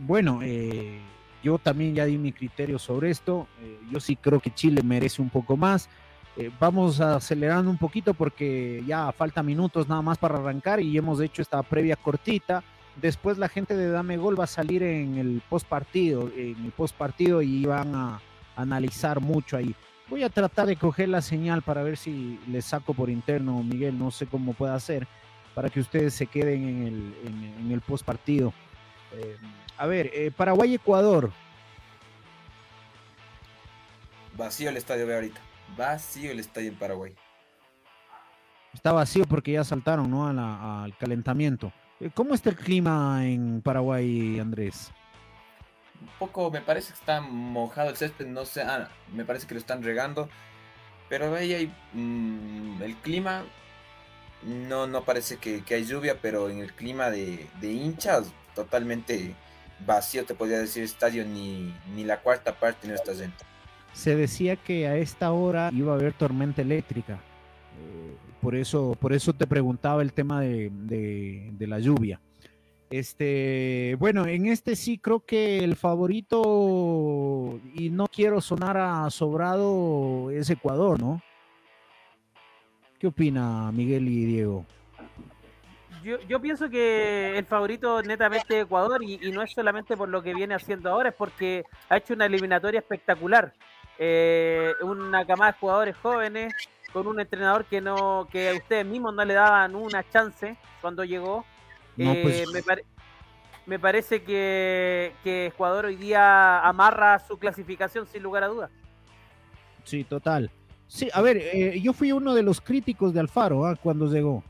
bueno, 0.00 0.40
eh, 0.42 1.00
yo 1.42 1.58
también 1.58 1.94
ya 1.94 2.04
di 2.04 2.18
mi 2.18 2.32
criterio 2.32 2.78
sobre 2.78 3.10
esto. 3.10 3.46
Eh, 3.62 3.78
yo 3.90 4.00
sí 4.00 4.16
creo 4.16 4.40
que 4.40 4.52
Chile 4.52 4.82
merece 4.82 5.22
un 5.22 5.30
poco 5.30 5.56
más. 5.56 5.88
eh, 6.36 6.50
vamos 6.60 7.00
acelerando 7.00 7.70
un 7.70 7.78
poquito 7.78 8.14
porque 8.14 8.82
ya 8.86 9.10
falta 9.12 9.42
minutos 9.42 9.88
nada 9.88 10.02
más 10.02 10.18
para 10.18 10.36
arrancar 10.38 10.80
y 10.80 10.96
hemos 10.96 11.20
hecho 11.20 11.42
esta 11.42 11.62
previa 11.62 11.96
cortita. 11.96 12.62
Después 13.00 13.38
la 13.38 13.48
gente 13.48 13.76
de 13.76 13.90
Dame 13.90 14.16
Gol 14.16 14.38
va 14.38 14.44
a 14.44 14.48
salir 14.48 14.82
en 14.82 15.18
el 15.18 15.42
post 15.48 15.66
partido, 15.66 16.30
en 16.36 16.64
el 16.64 16.72
post 16.72 16.96
partido 16.96 17.42
y 17.42 17.64
van 17.64 17.94
a 17.94 18.20
analizar 18.56 19.20
mucho 19.20 19.56
ahí. 19.56 19.74
Voy 20.10 20.22
a 20.22 20.30
tratar 20.30 20.66
de 20.66 20.76
coger 20.76 21.08
la 21.08 21.20
señal 21.20 21.62
para 21.62 21.82
ver 21.82 21.96
si 21.96 22.40
le 22.48 22.62
saco 22.62 22.94
por 22.94 23.10
interno, 23.10 23.62
Miguel, 23.62 23.98
no 23.98 24.10
sé 24.10 24.26
cómo 24.26 24.54
puede 24.54 24.72
hacer, 24.72 25.06
para 25.54 25.68
que 25.68 25.80
ustedes 25.80 26.14
se 26.14 26.26
queden 26.26 26.66
en 26.68 26.86
el, 26.86 27.14
en, 27.60 27.70
el 27.70 27.80
post 27.82 28.04
partido. 28.06 28.54
Eh, 29.12 29.36
a 29.78 29.86
ver, 29.86 30.10
eh, 30.12 30.30
Paraguay-Ecuador. 30.30 31.30
Vacío 34.36 34.68
el 34.68 34.76
estadio 34.76 35.06
de 35.06 35.14
ahorita. 35.14 35.40
Vacío 35.76 36.30
el 36.30 36.40
estadio 36.40 36.68
en 36.68 36.76
Paraguay. 36.76 37.14
Está 38.74 38.92
vacío 38.92 39.24
porque 39.24 39.52
ya 39.52 39.64
saltaron 39.64 40.10
¿no? 40.10 40.28
al 40.28 40.96
calentamiento. 40.98 41.72
Eh, 42.00 42.10
¿Cómo 42.14 42.34
está 42.34 42.50
el 42.50 42.56
clima 42.56 43.26
en 43.26 43.60
Paraguay, 43.60 44.38
Andrés? 44.38 44.92
Un 46.00 46.08
poco, 46.18 46.50
me 46.50 46.60
parece 46.60 46.92
que 46.92 46.98
está 46.98 47.20
mojado 47.20 47.90
el 47.90 47.96
césped, 47.96 48.26
no 48.26 48.44
sé, 48.44 48.62
ah, 48.62 48.88
me 49.12 49.24
parece 49.24 49.48
que 49.48 49.54
lo 49.54 49.60
están 49.60 49.82
regando, 49.82 50.28
pero 51.08 51.34
ahí 51.34 51.54
hay 51.54 51.74
mm, 51.92 52.82
el 52.82 52.94
clima, 52.96 53.42
no, 54.42 54.86
no 54.86 55.02
parece 55.04 55.38
que, 55.38 55.62
hay 55.74 55.84
lluvia, 55.84 56.18
pero 56.22 56.50
en 56.50 56.60
el 56.60 56.72
clima 56.72 57.10
de, 57.10 57.48
hinchas, 57.60 58.32
totalmente 58.54 59.34
vacío, 59.86 60.24
te 60.24 60.34
podría 60.34 60.58
decir, 60.58 60.82
estadio 60.82 61.24
ni, 61.24 61.74
ni 61.94 62.04
la 62.04 62.20
cuarta 62.20 62.54
parte 62.54 62.88
no 62.88 62.94
está 62.94 63.12
dentro 63.12 63.46
se 63.98 64.14
decía 64.14 64.54
que 64.54 64.86
a 64.86 64.96
esta 64.96 65.32
hora 65.32 65.70
iba 65.74 65.92
a 65.92 65.96
haber 65.96 66.12
tormenta 66.12 66.62
eléctrica. 66.62 67.14
Eh, 67.14 68.16
por, 68.40 68.54
eso, 68.54 68.96
por 69.00 69.12
eso 69.12 69.32
te 69.32 69.46
preguntaba 69.46 70.02
el 70.02 70.12
tema 70.12 70.40
de, 70.40 71.52
la 71.58 71.80
lluvia. 71.80 72.20
Este, 72.90 73.96
bueno, 73.98 74.24
en 74.26 74.46
este 74.46 74.76
sí 74.76 74.98
creo 74.98 75.20
que 75.20 75.58
el 75.58 75.74
favorito, 75.74 77.60
y 77.74 77.90
no 77.90 78.06
quiero 78.06 78.40
sonar 78.40 78.76
a 78.76 79.10
sobrado, 79.10 80.30
es 80.30 80.48
Ecuador, 80.48 81.00
¿no? 81.00 81.20
¿Qué 83.00 83.08
opina 83.08 83.72
Miguel 83.72 84.08
y 84.08 84.24
Diego? 84.26 84.64
Yo, 86.02 86.40
pienso 86.40 86.70
que 86.70 87.36
el 87.36 87.44
favorito 87.44 88.02
netamente 88.02 88.60
Ecuador 88.60 89.02
y, 89.02 89.18
y, 89.26 89.32
no 89.32 89.42
es 89.42 89.52
solamente 89.52 89.96
por 89.96 90.08
lo 90.08 90.22
que 90.22 90.34
viene 90.34 90.54
haciendo 90.54 90.90
ahora, 90.90 91.10
es 91.10 91.14
porque 91.14 91.64
ha 91.88 91.96
hecho 91.96 92.14
una 92.14 92.26
eliminatoria 92.26 92.80
espectacular 92.80 93.52
eh, 94.00 94.74
una 94.82 95.26
camada 95.26 95.50
de 95.50 95.58
jugadores 95.58 95.96
jóvenes 95.96 96.54
con 96.92 97.08
un 97.08 97.18
entrenador 97.18 97.64
que 97.64 97.80
no 97.80 98.28
que 98.30 98.50
a 98.50 98.54
ustedes 98.54 98.86
mismos 98.86 99.12
no 99.12 99.24
le 99.24 99.34
daban 99.34 99.74
una 99.74 100.08
chance 100.08 100.56
cuando 100.80 101.04
llegó. 101.04 101.44
Pues, 101.96 102.42
eh, 102.42 102.84
me, 103.66 103.78
parece 103.80 104.22
que, 104.22 105.12
que 105.24 105.46
Ecuador 105.46 105.86
hoy 105.86 105.96
día 105.96 106.60
amarra 106.60 107.18
su 107.18 107.38
clasificación 107.38 108.06
sin 108.06 108.22
lugar 108.22 108.44
a 108.44 108.48
dudas. 108.48 108.70
Sí, 109.82 110.04
total. 110.04 110.48
Sí, 110.86 111.08
a 111.12 111.20
ver, 111.20 111.36
eh, 111.38 111.80
yo 111.82 111.92
fui 111.92 112.12
uno 112.12 112.34
de 112.34 112.44
los 112.44 112.60
críticos 112.60 113.12
de 113.12 113.20
Alfaro 113.20 113.66
¿ah? 113.66 113.74
cuando 113.74 114.06
llegó, 114.06 114.44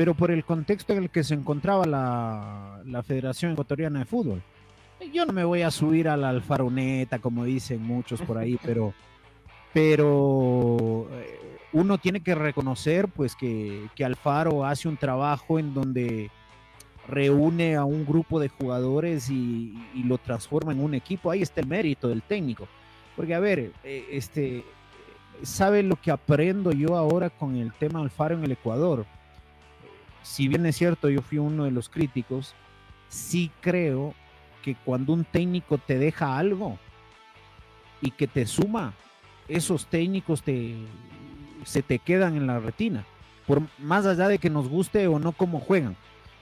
pero 0.00 0.14
por 0.14 0.30
el 0.30 0.46
contexto 0.46 0.94
en 0.94 1.02
el 1.02 1.10
que 1.10 1.22
se 1.22 1.34
encontraba 1.34 1.84
la, 1.84 2.80
la 2.86 3.02
Federación 3.02 3.52
Ecuatoriana 3.52 3.98
de 3.98 4.06
Fútbol 4.06 4.42
yo 5.12 5.26
no 5.26 5.34
me 5.34 5.44
voy 5.44 5.60
a 5.60 5.70
subir 5.70 6.08
a 6.08 6.16
la 6.16 6.30
alfaroneta, 6.30 7.18
como 7.18 7.44
dicen 7.44 7.82
muchos 7.82 8.22
por 8.22 8.38
ahí, 8.38 8.58
pero, 8.64 8.94
pero 9.74 11.06
eh, 11.12 11.58
uno 11.74 11.98
tiene 11.98 12.20
que 12.20 12.34
reconocer 12.34 13.08
pues 13.08 13.36
que, 13.36 13.90
Alfaro 14.02 14.64
hace 14.64 14.88
un 14.88 14.96
trabajo 14.96 15.58
en 15.58 15.74
donde 15.74 16.30
reúne 17.06 17.76
a 17.76 17.84
un 17.84 18.06
grupo 18.06 18.40
de 18.40 18.48
jugadores 18.48 19.28
y, 19.28 19.74
lo 20.02 20.16
transforma 20.16 20.72
en 20.72 20.80
un 20.80 20.94
equipo. 20.94 21.30
Ahí 21.30 21.42
está 21.42 21.60
el 21.60 21.66
mérito 21.66 22.08
del 22.08 22.22
técnico. 22.22 22.66
Porque, 23.16 23.34
a 23.34 23.38
ver, 23.38 23.74
eh, 23.84 24.06
este, 24.12 24.64
¿sabe 25.42 25.82
lo 25.82 25.96
que 25.96 26.10
aprendo 26.10 26.72
yo 26.72 26.96
ahora 26.96 27.28
con 27.28 27.54
el 27.56 27.70
tema 27.74 28.00
Alfaro 28.00 28.38
en 28.38 28.44
el 28.44 28.52
Ecuador? 28.52 29.04
Si 30.22 30.48
bien 30.48 30.66
es 30.66 30.76
cierto, 30.76 31.08
yo 31.08 31.22
fui 31.22 31.38
uno 31.38 31.64
de 31.64 31.70
los 31.70 31.88
críticos, 31.88 32.54
sí 33.08 33.50
creo 33.60 34.14
que 34.62 34.74
cuando 34.74 35.12
un 35.12 35.24
técnico 35.24 35.78
te 35.78 35.98
deja 35.98 36.38
algo 36.38 36.78
y 38.00 38.10
que 38.10 38.26
te 38.26 38.46
suma, 38.46 38.94
esos 39.48 39.86
técnicos 39.86 40.42
te, 40.42 40.76
se 41.64 41.82
te 41.82 41.98
quedan 41.98 42.36
en 42.36 42.46
la 42.46 42.60
retina, 42.60 43.04
por 43.46 43.62
más 43.78 44.06
allá 44.06 44.28
de 44.28 44.38
que 44.38 44.50
nos 44.50 44.68
guste 44.68 45.06
o 45.08 45.18
no 45.18 45.32
cómo 45.32 45.60
juegan, 45.60 45.96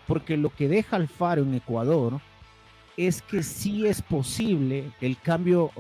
porque 0.07 0.37
lo 0.37 0.51
que 0.51 0.69
deja 0.69 0.97
Alfaro 0.97 1.43
en 1.43 1.55
Ecuador 1.55 2.21
es 2.97 3.23
que 3.23 3.43
sí 3.43 3.87
es 3.87 4.03
posible 4.03 4.91
el 5.01 5.17
cambio 5.19 5.71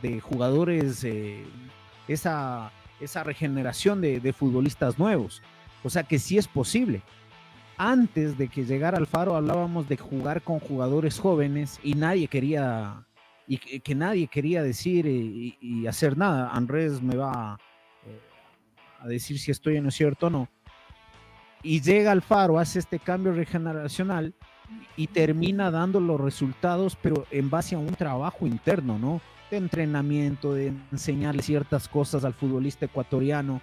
de 0.00 0.20
jugadores, 0.20 1.04
eh, 1.04 1.44
esa, 2.08 2.72
esa 2.98 3.22
regeneración 3.22 4.00
de, 4.00 4.18
de 4.18 4.32
futbolistas 4.32 4.98
nuevos, 4.98 5.42
o 5.82 5.90
sea 5.90 6.02
que 6.02 6.18
sí 6.18 6.38
es 6.38 6.48
posible 6.48 7.02
antes 7.76 8.38
de 8.38 8.48
que 8.48 8.64
llegara 8.64 8.98
Alfaro 8.98 9.34
hablábamos 9.34 9.88
de 9.88 9.96
jugar 9.96 10.42
con 10.42 10.60
jugadores 10.60 11.18
jóvenes 11.18 11.80
y 11.82 11.94
nadie 11.94 12.28
quería 12.28 13.04
y 13.48 13.58
que, 13.58 13.94
nadie 13.94 14.28
quería 14.28 14.62
decir 14.62 15.04
y, 15.06 15.86
hacer 15.88 16.16
nada. 16.16 16.50
Andrés 16.52 17.02
me 17.02 17.16
va 17.16 17.58
eh, 18.06 18.20
a 19.00 19.08
decir 19.08 19.38
si 19.38 19.50
estoy 19.50 19.76
en 19.76 19.84
lo 19.84 19.90
cierto 19.90 20.28
o 20.28 20.30
no. 20.30 20.48
Y 21.62 21.80
llega 21.80 22.12
Alfaro, 22.12 22.58
hace 22.58 22.78
este 22.78 23.00
cambio 23.00 23.32
regeneracional 23.32 24.32
y 24.96 25.08
termina 25.08 25.70
dando 25.70 26.00
los 26.00 26.20
resultados, 26.20 26.96
pero 27.02 27.26
en 27.30 27.50
base 27.50 27.74
a 27.74 27.78
un 27.78 27.94
trabajo 27.94 28.46
interno, 28.46 28.98
¿no? 28.98 29.20
De 29.50 29.56
entrenamiento, 29.56 30.54
de 30.54 30.72
enseñarle 30.92 31.42
ciertas 31.42 31.88
cosas 31.88 32.24
al 32.24 32.32
futbolista 32.32 32.86
ecuatoriano 32.86 33.60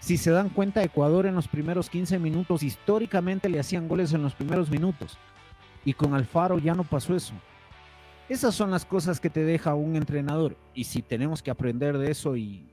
si 0.00 0.16
se 0.16 0.30
dan 0.30 0.48
cuenta, 0.48 0.82
Ecuador 0.82 1.26
en 1.26 1.34
los 1.34 1.46
primeros 1.46 1.90
15 1.90 2.18
minutos 2.18 2.62
históricamente 2.62 3.48
le 3.48 3.60
hacían 3.60 3.86
goles 3.86 4.12
en 4.14 4.22
los 4.22 4.34
primeros 4.34 4.70
minutos. 4.70 5.18
Y 5.84 5.92
con 5.92 6.14
Alfaro 6.14 6.58
ya 6.58 6.74
no 6.74 6.84
pasó 6.84 7.14
eso. 7.14 7.34
Esas 8.28 8.54
son 8.54 8.70
las 8.70 8.84
cosas 8.84 9.20
que 9.20 9.28
te 9.28 9.44
deja 9.44 9.74
un 9.74 9.96
entrenador. 9.96 10.56
Y 10.74 10.84
si 10.84 11.02
tenemos 11.02 11.42
que 11.42 11.50
aprender 11.50 11.98
de 11.98 12.10
eso 12.10 12.36
y, 12.36 12.66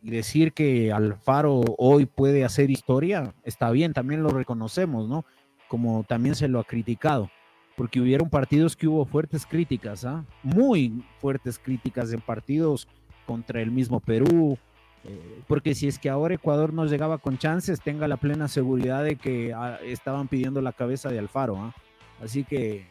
decir 0.00 0.52
que 0.52 0.90
Alfaro 0.90 1.60
hoy 1.78 2.06
puede 2.06 2.44
hacer 2.44 2.70
historia, 2.70 3.34
está 3.44 3.70
bien, 3.70 3.92
también 3.92 4.22
lo 4.22 4.30
reconocemos, 4.30 5.08
¿no? 5.08 5.24
Como 5.68 6.02
también 6.04 6.34
se 6.34 6.48
lo 6.48 6.58
ha 6.58 6.64
criticado. 6.64 7.30
Porque 7.76 8.00
hubieron 8.00 8.28
partidos 8.28 8.74
que 8.74 8.88
hubo 8.88 9.04
fuertes 9.04 9.46
críticas, 9.46 10.04
¿ah? 10.04 10.24
Muy 10.42 11.04
fuertes 11.20 11.58
críticas 11.58 12.12
en 12.12 12.20
partidos 12.20 12.88
contra 13.26 13.60
el 13.60 13.70
mismo 13.70 14.00
Perú, 14.00 14.58
eh, 15.04 15.40
porque 15.48 15.74
si 15.74 15.88
es 15.88 15.98
que 15.98 16.08
ahora 16.08 16.34
Ecuador 16.34 16.72
no 16.72 16.84
llegaba 16.86 17.18
con 17.18 17.38
chances, 17.38 17.80
tenga 17.80 18.06
la 18.06 18.16
plena 18.16 18.48
seguridad 18.48 19.02
de 19.02 19.16
que 19.16 19.52
ah, 19.52 19.78
estaban 19.82 20.28
pidiendo 20.28 20.60
la 20.60 20.72
cabeza 20.72 21.08
de 21.08 21.18
Alfaro. 21.18 21.56
¿ah? 21.56 21.74
Así 22.22 22.44
que 22.44 22.86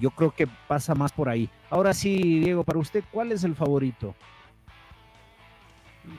yo 0.00 0.10
creo 0.10 0.32
que 0.32 0.46
pasa 0.68 0.94
más 0.94 1.12
por 1.12 1.28
ahí. 1.28 1.48
Ahora 1.70 1.94
sí, 1.94 2.40
Diego, 2.40 2.64
para 2.64 2.78
usted, 2.78 3.04
¿cuál 3.10 3.32
es 3.32 3.44
el 3.44 3.54
favorito? 3.54 4.14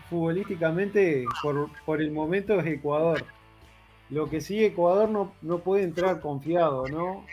Futbolísticamente, 0.09 1.25
por, 1.41 1.69
por 1.85 2.01
el 2.01 2.11
momento 2.11 2.59
es 2.59 2.65
Ecuador. 2.67 3.23
Lo 4.09 4.29
que 4.29 4.39
sí, 4.39 4.63
Ecuador 4.63 5.09
no, 5.09 5.33
no 5.41 5.59
puede 5.59 5.83
entrar 5.83 6.21
confiado, 6.21 6.87
¿no? 6.87 7.25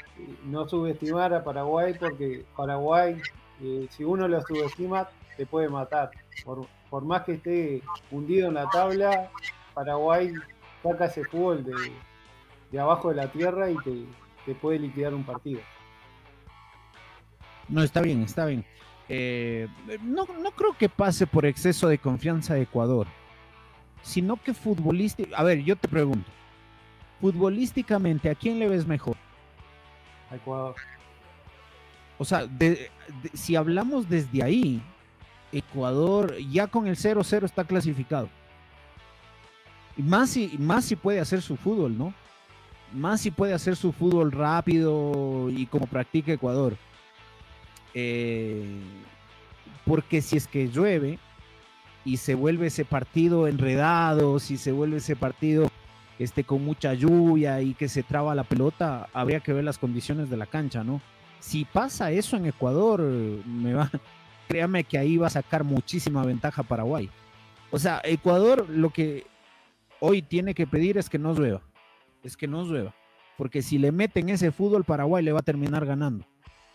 No 0.44 0.68
subestimar 0.68 1.32
a 1.32 1.44
Paraguay 1.44 1.94
porque 1.98 2.44
Paraguay, 2.56 3.20
eh, 3.62 3.86
si 3.90 4.02
uno 4.02 4.26
lo 4.26 4.40
subestima, 4.42 5.08
te 5.36 5.46
puede 5.46 5.68
matar. 5.68 6.10
Por, 6.44 6.66
por 6.90 7.04
más 7.04 7.22
que 7.22 7.32
esté 7.32 7.82
hundido 8.10 8.48
en 8.48 8.54
la 8.54 8.68
tabla, 8.68 9.30
Paraguay 9.74 10.32
saca 10.82 11.06
ese 11.06 11.24
fútbol 11.24 11.64
de, 11.64 11.74
de 12.70 12.80
abajo 12.80 13.10
de 13.10 13.16
la 13.16 13.28
tierra 13.28 13.70
y 13.70 13.76
te, 13.78 14.04
te, 14.46 14.54
puede 14.54 14.78
liquidar 14.78 15.14
un 15.14 15.24
partido. 15.24 15.60
No, 17.68 17.82
está 17.82 18.00
bien, 18.00 18.22
está 18.22 18.46
bien. 18.46 18.64
Eh, 19.08 19.68
no, 20.02 20.26
no 20.40 20.50
creo 20.52 20.76
que 20.78 20.88
pase 20.88 21.26
por 21.26 21.44
exceso 21.46 21.88
de 21.88 21.98
confianza 21.98 22.54
de 22.54 22.62
Ecuador, 22.62 23.06
sino 24.02 24.36
que 24.36 24.54
futbolísticamente, 24.54 25.36
a 25.36 25.42
ver, 25.42 25.62
yo 25.62 25.76
te 25.76 25.88
pregunto, 25.88 26.30
futbolísticamente, 27.20 28.30
¿a 28.30 28.34
quién 28.34 28.58
le 28.58 28.68
ves 28.68 28.86
mejor? 28.86 29.16
A 30.30 30.36
Ecuador. 30.36 30.74
O 32.18 32.24
sea, 32.24 32.48
si 33.32 33.56
hablamos 33.56 34.08
desde 34.08 34.42
ahí, 34.42 34.82
Ecuador 35.54 36.36
ya 36.50 36.66
con 36.66 36.86
el 36.86 36.96
0-0 36.96 37.44
está 37.44 37.64
clasificado. 37.64 38.28
Y 39.96 40.02
más 40.02 40.30
si, 40.30 40.56
más 40.58 40.84
si 40.84 40.96
puede 40.96 41.20
hacer 41.20 41.40
su 41.40 41.56
fútbol, 41.56 41.96
¿no? 41.96 42.12
Más 42.92 43.20
si 43.20 43.30
puede 43.30 43.54
hacer 43.54 43.76
su 43.76 43.92
fútbol 43.92 44.32
rápido 44.32 45.48
y 45.50 45.66
como 45.66 45.86
practica 45.86 46.32
Ecuador. 46.32 46.76
Eh, 47.94 48.80
porque 49.86 50.20
si 50.20 50.36
es 50.36 50.48
que 50.48 50.68
llueve 50.68 51.18
y 52.04 52.16
se 52.16 52.34
vuelve 52.34 52.66
ese 52.66 52.84
partido 52.84 53.46
enredado, 53.46 54.40
si 54.40 54.56
se 54.56 54.72
vuelve 54.72 54.96
ese 54.96 55.14
partido 55.14 55.70
este, 56.18 56.44
con 56.44 56.64
mucha 56.64 56.94
lluvia 56.94 57.60
y 57.60 57.74
que 57.74 57.88
se 57.88 58.02
traba 58.02 58.34
la 58.34 58.44
pelota, 58.44 59.08
habría 59.12 59.40
que 59.40 59.52
ver 59.52 59.64
las 59.64 59.78
condiciones 59.78 60.28
de 60.30 60.36
la 60.36 60.46
cancha, 60.46 60.82
¿no? 60.82 61.00
Si 61.40 61.64
pasa 61.64 62.10
eso 62.10 62.36
en 62.36 62.46
Ecuador, 62.46 63.00
me 63.00 63.74
va, 63.74 63.90
créame 64.48 64.84
que 64.84 64.98
ahí 64.98 65.16
va 65.16 65.28
a 65.28 65.30
sacar 65.30 65.64
muchísima 65.64 66.24
ventaja 66.24 66.62
Paraguay. 66.62 67.10
O 67.70 67.78
sea, 67.78 68.00
Ecuador 68.04 68.68
lo 68.68 68.90
que 68.90 69.26
hoy 70.00 70.22
tiene 70.22 70.54
que 70.54 70.66
pedir 70.66 70.98
es 70.98 71.08
que 71.08 71.18
no 71.18 71.34
llueva, 71.34 71.62
es 72.22 72.36
que 72.36 72.46
no 72.46 72.64
llueva, 72.64 72.94
porque 73.36 73.62
si 73.62 73.78
le 73.78 73.92
meten 73.92 74.28
ese 74.28 74.52
fútbol, 74.52 74.84
Paraguay 74.84 75.24
le 75.24 75.32
va 75.32 75.40
a 75.40 75.44
terminar 75.44 75.84
ganando. 75.86 76.24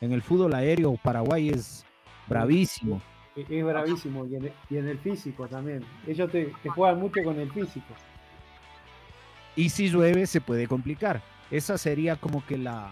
En 0.02 0.12
el 0.12 0.22
fútbol 0.22 0.54
aéreo, 0.54 0.98
Paraguay 1.04 1.50
es 1.50 1.86
bravísimo. 2.28 3.02
Es 3.36 3.66
bravísimo 3.66 4.26
y 4.26 4.36
en 4.78 4.88
el, 4.88 4.98
físico 5.00 5.48
también. 5.48 5.84
Ellos 6.08 6.30
te 6.32 6.52
juegan 6.70 7.00
mucho 7.00 7.24
con 7.24 7.40
el 7.40 7.52
físico. 7.52 7.94
Y 9.56 9.70
si 9.70 9.90
llueve 9.90 10.26
se 10.26 10.42
puede 10.42 10.68
complicar. 10.68 11.22
Esa 11.52 11.78
sería 11.78 12.16
como 12.16 12.46
que 12.46 12.58
la, 12.58 12.92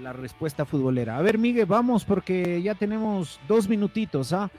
la 0.00 0.12
respuesta 0.12 0.64
futbolera. 0.64 1.16
A 1.18 1.22
ver, 1.22 1.38
Miguel, 1.38 1.66
vamos 1.66 2.04
porque 2.04 2.62
ya 2.62 2.74
tenemos 2.74 3.40
dos 3.48 3.68
minutitos, 3.68 4.32
¿ah? 4.32 4.50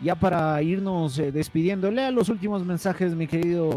Ya 0.00 0.14
para 0.14 0.60
irnos 0.60 1.18
eh, 1.18 1.32
despidiendo. 1.32 1.90
Lea 1.90 2.10
los 2.10 2.28
últimos 2.28 2.64
mensajes, 2.64 3.14
mi 3.14 3.26
querido 3.26 3.70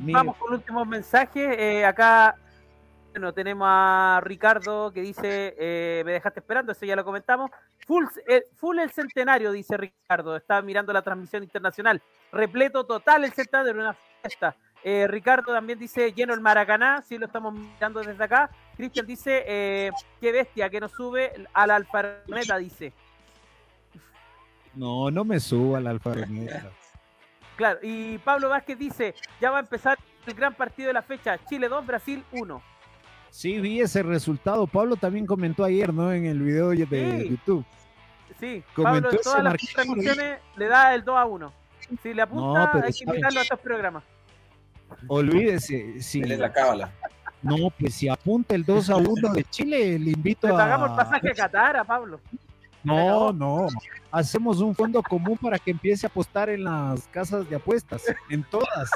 Miguel. 0.00 0.14
Vamos 0.14 0.36
con 0.36 0.52
el 0.52 0.58
último 0.60 0.84
mensaje. 0.84 1.80
Eh, 1.80 1.84
acá, 1.84 2.36
bueno, 3.10 3.32
tenemos 3.32 3.66
a 3.68 4.20
Ricardo 4.22 4.92
que 4.92 5.00
dice, 5.00 5.54
eh, 5.58 6.02
me 6.04 6.12
dejaste 6.12 6.40
esperando, 6.40 6.72
eso 6.72 6.86
ya 6.86 6.94
lo 6.94 7.04
comentamos. 7.04 7.50
Full, 7.86 8.04
full 8.54 8.78
el 8.78 8.90
centenario, 8.90 9.50
dice 9.50 9.76
Ricardo. 9.76 10.36
Está 10.36 10.62
mirando 10.62 10.92
la 10.92 11.02
transmisión 11.02 11.42
internacional. 11.42 12.00
Repleto 12.30 12.84
total 12.84 13.24
el 13.24 13.32
centenario, 13.32 13.72
una 13.72 13.96
fiesta. 14.22 14.56
Eh, 14.86 15.06
Ricardo 15.08 15.50
también 15.50 15.78
dice 15.78 16.12
lleno 16.12 16.34
el 16.34 16.42
Maracaná, 16.42 17.00
si 17.00 17.16
lo 17.16 17.24
estamos 17.24 17.54
mirando 17.54 18.00
desde 18.00 18.22
acá. 18.22 18.50
Cristian 18.76 19.06
dice 19.06 19.42
eh, 19.46 19.90
qué 20.20 20.30
bestia 20.30 20.68
que 20.68 20.78
nos 20.78 20.92
sube 20.92 21.32
al 21.54 21.70
Alfarmeta, 21.70 22.58
dice. 22.58 22.92
No, 24.74 25.10
no 25.10 25.24
me 25.24 25.40
subo 25.40 25.76
al 25.76 25.86
Alfa 25.86 26.12
claro, 27.56 27.78
y 27.82 28.18
Pablo 28.18 28.48
Vázquez 28.48 28.76
dice 28.76 29.14
ya 29.40 29.50
va 29.50 29.58
a 29.58 29.60
empezar 29.60 29.96
el 30.26 30.34
gran 30.34 30.52
partido 30.52 30.88
de 30.88 30.94
la 30.94 31.02
fecha, 31.02 31.38
Chile 31.48 31.68
2, 31.68 31.86
Brasil 31.86 32.22
1. 32.32 32.62
Sí, 33.30 33.60
vi 33.60 33.80
ese 33.80 34.02
resultado. 34.02 34.66
Pablo 34.66 34.96
también 34.96 35.26
comentó 35.26 35.64
ayer, 35.64 35.92
¿no? 35.92 36.12
En 36.12 36.26
el 36.26 36.40
video 36.40 36.70
de 36.70 37.28
YouTube. 37.28 37.64
Sí, 38.38 38.62
comentó 38.74 39.08
Pablo 39.08 39.10
en 39.10 39.22
todas 39.22 39.44
las 39.44 39.56
transmisiones 39.56 40.38
le 40.56 40.66
da 40.66 40.94
el 40.94 41.04
2 41.04 41.16
a 41.16 41.24
1. 41.24 41.52
Si 42.02 42.14
le 42.14 42.22
apunta, 42.22 42.70
hay 42.74 42.92
que 42.92 43.04
invitarlo 43.04 43.40
a 43.40 43.42
estos 43.42 43.60
programas. 43.60 44.04
Olvídese. 45.08 46.00
Si, 46.00 46.22
la 46.22 46.52
cábala. 46.52 46.92
No, 47.42 47.70
pues 47.78 47.94
si 47.94 48.08
apunta 48.08 48.54
el 48.54 48.64
2 48.64 48.90
a 48.90 48.96
1 48.96 49.32
de 49.34 49.44
Chile, 49.44 49.98
le 49.98 50.10
invito 50.12 50.46
a. 50.48 50.56
pagamos 50.56 50.90
el 50.90 50.96
pasaje 50.96 51.30
a 51.30 51.34
Qatar 51.34 51.76
a 51.76 51.84
Pablo. 51.84 52.20
No, 52.82 53.32
no. 53.32 53.68
Hacemos 54.10 54.60
un 54.60 54.74
fondo 54.74 55.02
común 55.02 55.36
para 55.38 55.58
que 55.58 55.70
empiece 55.70 56.06
a 56.06 56.08
apostar 56.08 56.48
en 56.50 56.64
las 56.64 57.06
casas 57.08 57.48
de 57.48 57.56
apuestas, 57.56 58.02
en 58.30 58.44
todas. 58.44 58.90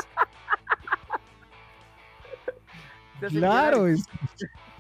claro, 3.29 3.87
es 3.87 4.05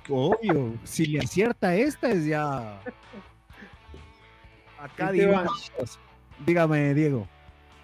obvio. 0.08 0.74
Si 0.84 1.06
le 1.06 1.20
acierta 1.20 1.74
esta, 1.74 2.10
es 2.10 2.26
ya. 2.26 2.80
Acá, 4.78 5.10
Dígame, 6.46 6.94
Diego. 6.94 7.26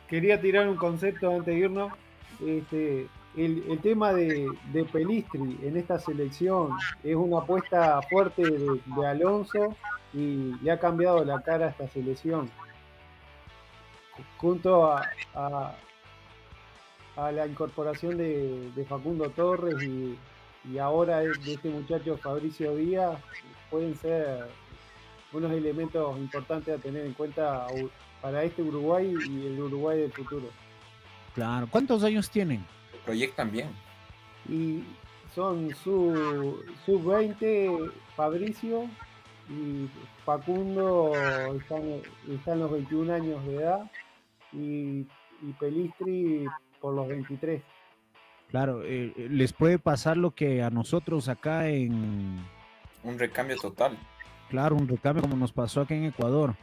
Quería 0.08 0.40
tirar 0.40 0.68
un 0.68 0.76
concepto 0.76 1.30
antes 1.30 1.46
de 1.46 1.54
irnos. 1.54 1.92
Este, 2.44 3.08
el, 3.36 3.80
tema 3.80 4.12
de, 4.12 4.48
Pelistri 4.92 5.58
en 5.62 5.76
esta 5.76 5.98
selección 5.98 6.70
es 7.02 7.16
una 7.16 7.38
apuesta 7.38 8.00
fuerte 8.02 8.42
de, 8.42 9.06
Alonso 9.06 9.74
y 10.12 10.54
le 10.62 10.70
ha 10.70 10.78
cambiado 10.78 11.24
la 11.24 11.40
cara 11.42 11.66
a 11.66 11.70
esta 11.70 11.88
selección. 11.88 12.50
Junto 14.36 14.92
a, 14.92 15.10
a, 17.16 17.32
la 17.32 17.46
incorporación 17.46 18.16
de, 18.16 18.86
Facundo 18.88 19.30
Torres 19.30 19.82
y, 19.82 20.16
ahora 20.78 21.18
de 21.18 21.32
este 21.52 21.68
muchacho 21.68 22.16
Fabricio 22.16 22.74
Díaz, 22.76 23.18
pueden 23.70 23.96
ser 23.96 24.48
unos 25.32 25.50
elementos 25.52 26.16
importantes 26.18 26.78
a 26.78 26.80
tener 26.80 27.04
en 27.04 27.12
cuenta 27.12 27.66
para 28.22 28.44
este 28.44 28.62
Uruguay 28.62 29.12
y 29.28 29.46
el 29.46 29.60
Uruguay 29.60 29.98
del 29.98 30.12
futuro. 30.12 30.46
Claro, 31.34 31.66
¿cuántos 31.68 32.04
años 32.04 32.30
tienen? 32.30 32.64
Proyectan 33.04 33.50
bien. 33.50 33.68
Y 34.48 34.84
son 35.34 35.74
su 35.74 36.62
sub-20 36.86 37.90
Fabricio 38.16 38.88
y 39.48 39.88
Facundo 40.24 41.12
están, 41.56 42.58
los 42.58 42.70
21 42.70 43.12
años 43.12 43.44
de 43.46 43.56
edad 43.56 43.90
y, 44.52 45.06
Pelistri 45.60 46.46
por 46.80 46.94
los 46.94 47.06
23. 47.08 47.62
Claro, 48.50 48.82
eh, 48.84 49.12
eh, 49.16 49.28
les 49.30 49.52
puede 49.52 49.78
pasar 49.78 50.16
lo 50.16 50.30
que 50.30 50.62
a 50.62 50.70
nosotros 50.70 51.28
acá 51.28 51.68
en... 51.68 52.42
Un 53.02 53.18
recambio 53.18 53.56
total. 53.56 53.98
Claro, 54.48 54.76
un 54.76 54.88
recambio 54.88 55.22
como 55.22 55.36
nos 55.36 55.52
pasó 55.52 55.82
aquí 55.82 55.94
en 55.94 56.04
Ecuador. 56.04 56.54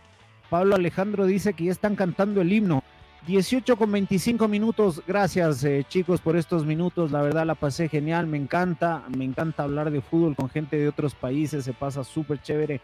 Pablo 0.50 0.76
Alejandro 0.76 1.26
dice 1.26 1.54
que 1.54 1.66
ya 1.66 1.72
están 1.72 1.96
cantando 1.96 2.42
el 2.42 2.52
himno. 2.52 2.81
18 3.28 3.78
con 3.78 3.92
25 3.92 4.48
minutos. 4.48 5.04
Gracias, 5.06 5.64
eh, 5.64 5.86
chicos, 5.88 6.22
por 6.22 6.36
estos 6.36 6.66
minutos. 6.66 7.12
La 7.12 7.22
verdad 7.22 7.46
la 7.46 7.54
pasé 7.54 7.88
genial. 7.88 8.26
Me 8.26 8.38
encanta, 8.38 9.04
me 9.16 9.24
encanta 9.24 9.64
hablar 9.64 9.92
de 9.92 10.02
fútbol 10.02 10.36
con 10.36 10.50
gente 10.50 10.78
de 10.78 10.88
otros 10.88 11.14
países. 11.14 11.64
Se 11.64 11.74
pasa 11.74 12.04
súper 12.04 12.42
chévere. 12.42 12.82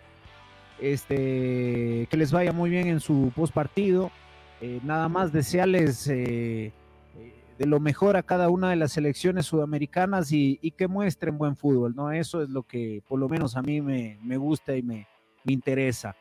Este, 0.79 2.07
que 2.11 2.17
les 2.17 2.31
vaya 2.31 2.53
muy 2.53 2.69
bien 2.69 2.87
en 2.87 2.99
su 2.99 3.31
post 3.35 3.51
partido. 3.51 4.11
Eh, 4.61 4.79
nada 4.83 5.09
más 5.09 5.31
desearles 5.31 6.07
eh, 6.07 6.71
de 7.57 7.65
lo 7.65 7.79
mejor 7.79 8.15
a 8.15 8.21
cada 8.21 8.49
una 8.49 8.69
de 8.69 8.75
las 8.75 8.91
selecciones 8.91 9.47
sudamericanas 9.47 10.31
y, 10.31 10.59
que 10.77 10.87
muestren 10.87 11.39
buen 11.39 11.55
fútbol, 11.55 11.95
¿no? 11.95 12.11
Eso 12.11 12.43
es 12.43 12.49
lo 12.49 12.61
que 12.61 13.01
por 13.07 13.19
lo 13.19 13.27
menos 13.27 13.55
a 13.55 13.63
mí 13.63 13.81
me, 13.81 14.37
gusta 14.37 14.75
y 14.75 14.83
me, 14.83 15.07
me 15.43 15.53
interesa. 15.53 16.15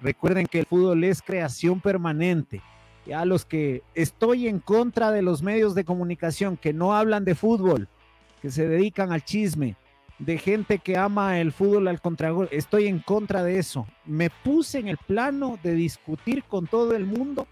recuerden 0.00 0.46
que 0.46 0.60
el 0.60 0.66
fútbol 0.66 1.04
es 1.04 1.20
creación 1.20 1.82
permanente 1.82 2.62
a 3.14 3.24
los 3.24 3.44
que 3.44 3.82
estoy 3.94 4.48
en 4.48 4.58
contra 4.58 5.10
de 5.10 5.22
los 5.22 5.42
medios 5.42 5.74
de 5.74 5.84
comunicación 5.84 6.56
que 6.56 6.72
no 6.72 6.96
hablan 6.96 7.24
de 7.24 7.34
fútbol, 7.34 7.88
que 8.42 8.50
se 8.50 8.66
dedican 8.66 9.12
al 9.12 9.24
chisme, 9.24 9.76
de 10.18 10.38
gente 10.38 10.78
que 10.78 10.96
ama 10.96 11.40
el 11.40 11.52
fútbol 11.52 11.88
al 11.88 12.00
contragol, 12.00 12.48
estoy 12.50 12.86
en 12.86 13.00
contra 13.00 13.42
de 13.42 13.58
eso. 13.58 13.86
Me 14.04 14.30
puse 14.30 14.78
en 14.78 14.88
el 14.88 14.96
plano 14.96 15.58
de 15.62 15.74
discutir 15.74 16.44
con 16.44 16.66
todo 16.66 16.94
el 16.94 17.04
mundo 17.04 17.46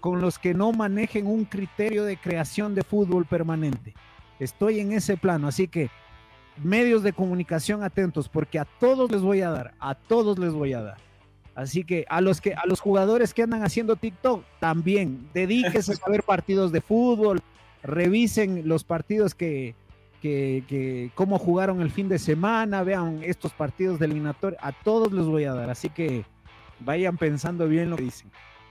con 0.00 0.20
los 0.20 0.38
que 0.38 0.52
no 0.52 0.70
manejen 0.72 1.26
un 1.26 1.46
criterio 1.46 2.04
de 2.04 2.18
creación 2.18 2.74
de 2.74 2.82
fútbol 2.82 3.24
permanente. 3.24 3.94
Estoy 4.38 4.80
en 4.80 4.92
ese 4.92 5.16
plano, 5.16 5.48
así 5.48 5.66
que 5.66 5.88
medios 6.62 7.02
de 7.02 7.14
comunicación 7.14 7.82
atentos, 7.82 8.28
porque 8.28 8.58
a 8.58 8.66
todos 8.66 9.10
les 9.10 9.22
voy 9.22 9.40
a 9.40 9.50
dar, 9.50 9.72
a 9.80 9.94
todos 9.94 10.38
les 10.38 10.52
voy 10.52 10.74
a 10.74 10.82
dar. 10.82 10.96
Así 11.54 11.84
que 11.84 12.04
a 12.08 12.20
los 12.20 12.40
que 12.40 12.54
a 12.54 12.66
los 12.66 12.80
jugadores 12.80 13.32
que 13.32 13.42
andan 13.42 13.62
haciendo 13.62 13.96
TikTok 13.96 14.44
también 14.58 15.28
dedíquense 15.32 15.94
a 16.04 16.10
ver 16.10 16.22
partidos 16.22 16.72
de 16.72 16.80
fútbol, 16.80 17.40
revisen 17.82 18.66
los 18.66 18.82
partidos 18.82 19.34
que, 19.34 19.74
que, 20.20 20.64
que 20.66 21.10
cómo 21.14 21.38
jugaron 21.38 21.80
el 21.80 21.90
fin 21.90 22.08
de 22.08 22.18
semana, 22.18 22.82
vean 22.82 23.20
estos 23.22 23.52
partidos 23.52 23.98
de 23.98 24.06
eliminatoria, 24.06 24.58
a 24.60 24.72
todos 24.72 25.12
les 25.12 25.26
voy 25.26 25.44
a 25.44 25.54
dar, 25.54 25.70
así 25.70 25.90
que 25.90 26.24
vayan 26.80 27.16
pensando 27.16 27.68
bien 27.68 27.90
lo 27.90 27.96
que 27.96 28.04
dicen. 28.04 28.30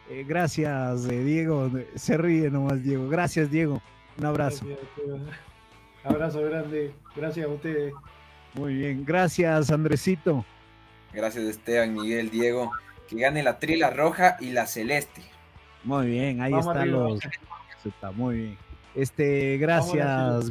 Eh, 0.10 0.26
gracias, 0.28 1.06
eh, 1.06 1.24
Diego. 1.24 1.72
Se 1.96 2.18
ríe 2.18 2.50
nomás, 2.50 2.84
Diego. 2.84 3.08
Gracias, 3.08 3.50
Diego. 3.50 3.82
Un 4.18 4.26
abrazo. 4.26 4.66
abrazo 6.04 6.42
grande. 6.42 6.94
Gracias 7.16 7.46
a 7.46 7.50
ustedes. 7.50 7.94
Muy 8.56 8.76
bien. 8.76 9.06
Gracias, 9.06 9.72
Andresito. 9.72 10.46
Gracias 11.14 11.46
Esteban, 11.46 11.94
Miguel, 11.94 12.30
Diego. 12.30 12.72
Que 13.08 13.18
gane 13.18 13.44
la 13.44 13.60
trila 13.60 13.90
roja 13.90 14.38
y 14.40 14.52
la 14.52 14.66
celeste. 14.66 15.22
Muy 15.84 16.08
bien, 16.08 16.42
ahí 16.42 16.54
están 16.54 16.92
los. 16.92 17.20
Está 17.86 18.12
muy 18.12 18.36
bien. 18.38 18.58
Este, 18.96 19.58
gracias. 19.58 20.50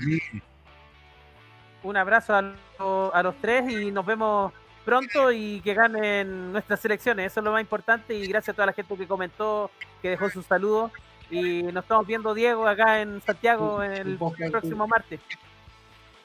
Un 1.82 1.96
abrazo 1.96 2.34
a, 2.34 3.22
los 3.22 3.36
tres 3.40 3.70
y 3.70 3.90
nos 3.90 4.06
vemos 4.06 4.52
pronto 4.84 5.32
y 5.32 5.60
que 5.62 5.74
ganen 5.74 6.52
nuestras 6.52 6.80
selecciones. 6.80 7.32
Eso 7.32 7.40
es 7.40 7.44
lo 7.44 7.52
más 7.52 7.60
importante. 7.60 8.14
Y 8.14 8.26
gracias 8.26 8.54
a 8.54 8.56
toda 8.56 8.66
la 8.66 8.72
gente 8.72 8.96
que 8.96 9.06
comentó, 9.06 9.70
que 10.00 10.10
dejó 10.10 10.28
sus 10.30 10.46
saludos. 10.46 10.92
Y 11.30 11.62
nos 11.62 11.84
estamos 11.84 12.06
viendo, 12.06 12.34
Diego, 12.34 12.68
acá 12.68 13.00
en 13.00 13.20
Santiago 13.22 13.82
el 13.82 14.18
próximo 14.50 14.86
martes. 14.86 15.18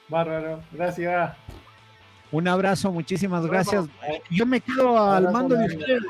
Bárbaro, 0.08 0.62
gracias. 0.72 1.36
Un 2.30 2.48
abrazo, 2.48 2.92
muchísimas 2.92 3.46
gracias. 3.46 3.86
Yo 4.30 4.46
me 4.46 4.60
quedo 4.60 4.98
al 4.98 5.32
mando 5.32 5.54
de 5.56 5.66
ustedes. 5.66 6.02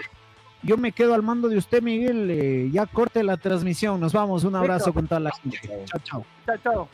yo 0.63 0.77
me 0.77 0.93
quedo 0.93 1.15
al 1.15 1.23
mando 1.23 1.49
de 1.49 1.59
usted, 1.59 1.83
Miguel. 1.83 2.29
Eh, 2.31 2.71
ya 2.73 2.87
corte 2.87 3.23
la 3.23 3.37
transmisión. 3.37 4.01
Nos 4.01 4.13
vamos. 4.13 4.45
Un 4.45 4.57
abrazo 4.57 4.93
con 4.93 5.07
toda 5.07 5.21
la 5.21 5.31
gente. 5.33 5.61
Chao, 5.87 6.01
chao. 6.05 6.25
Chao, 6.47 6.57
chao. 6.63 6.89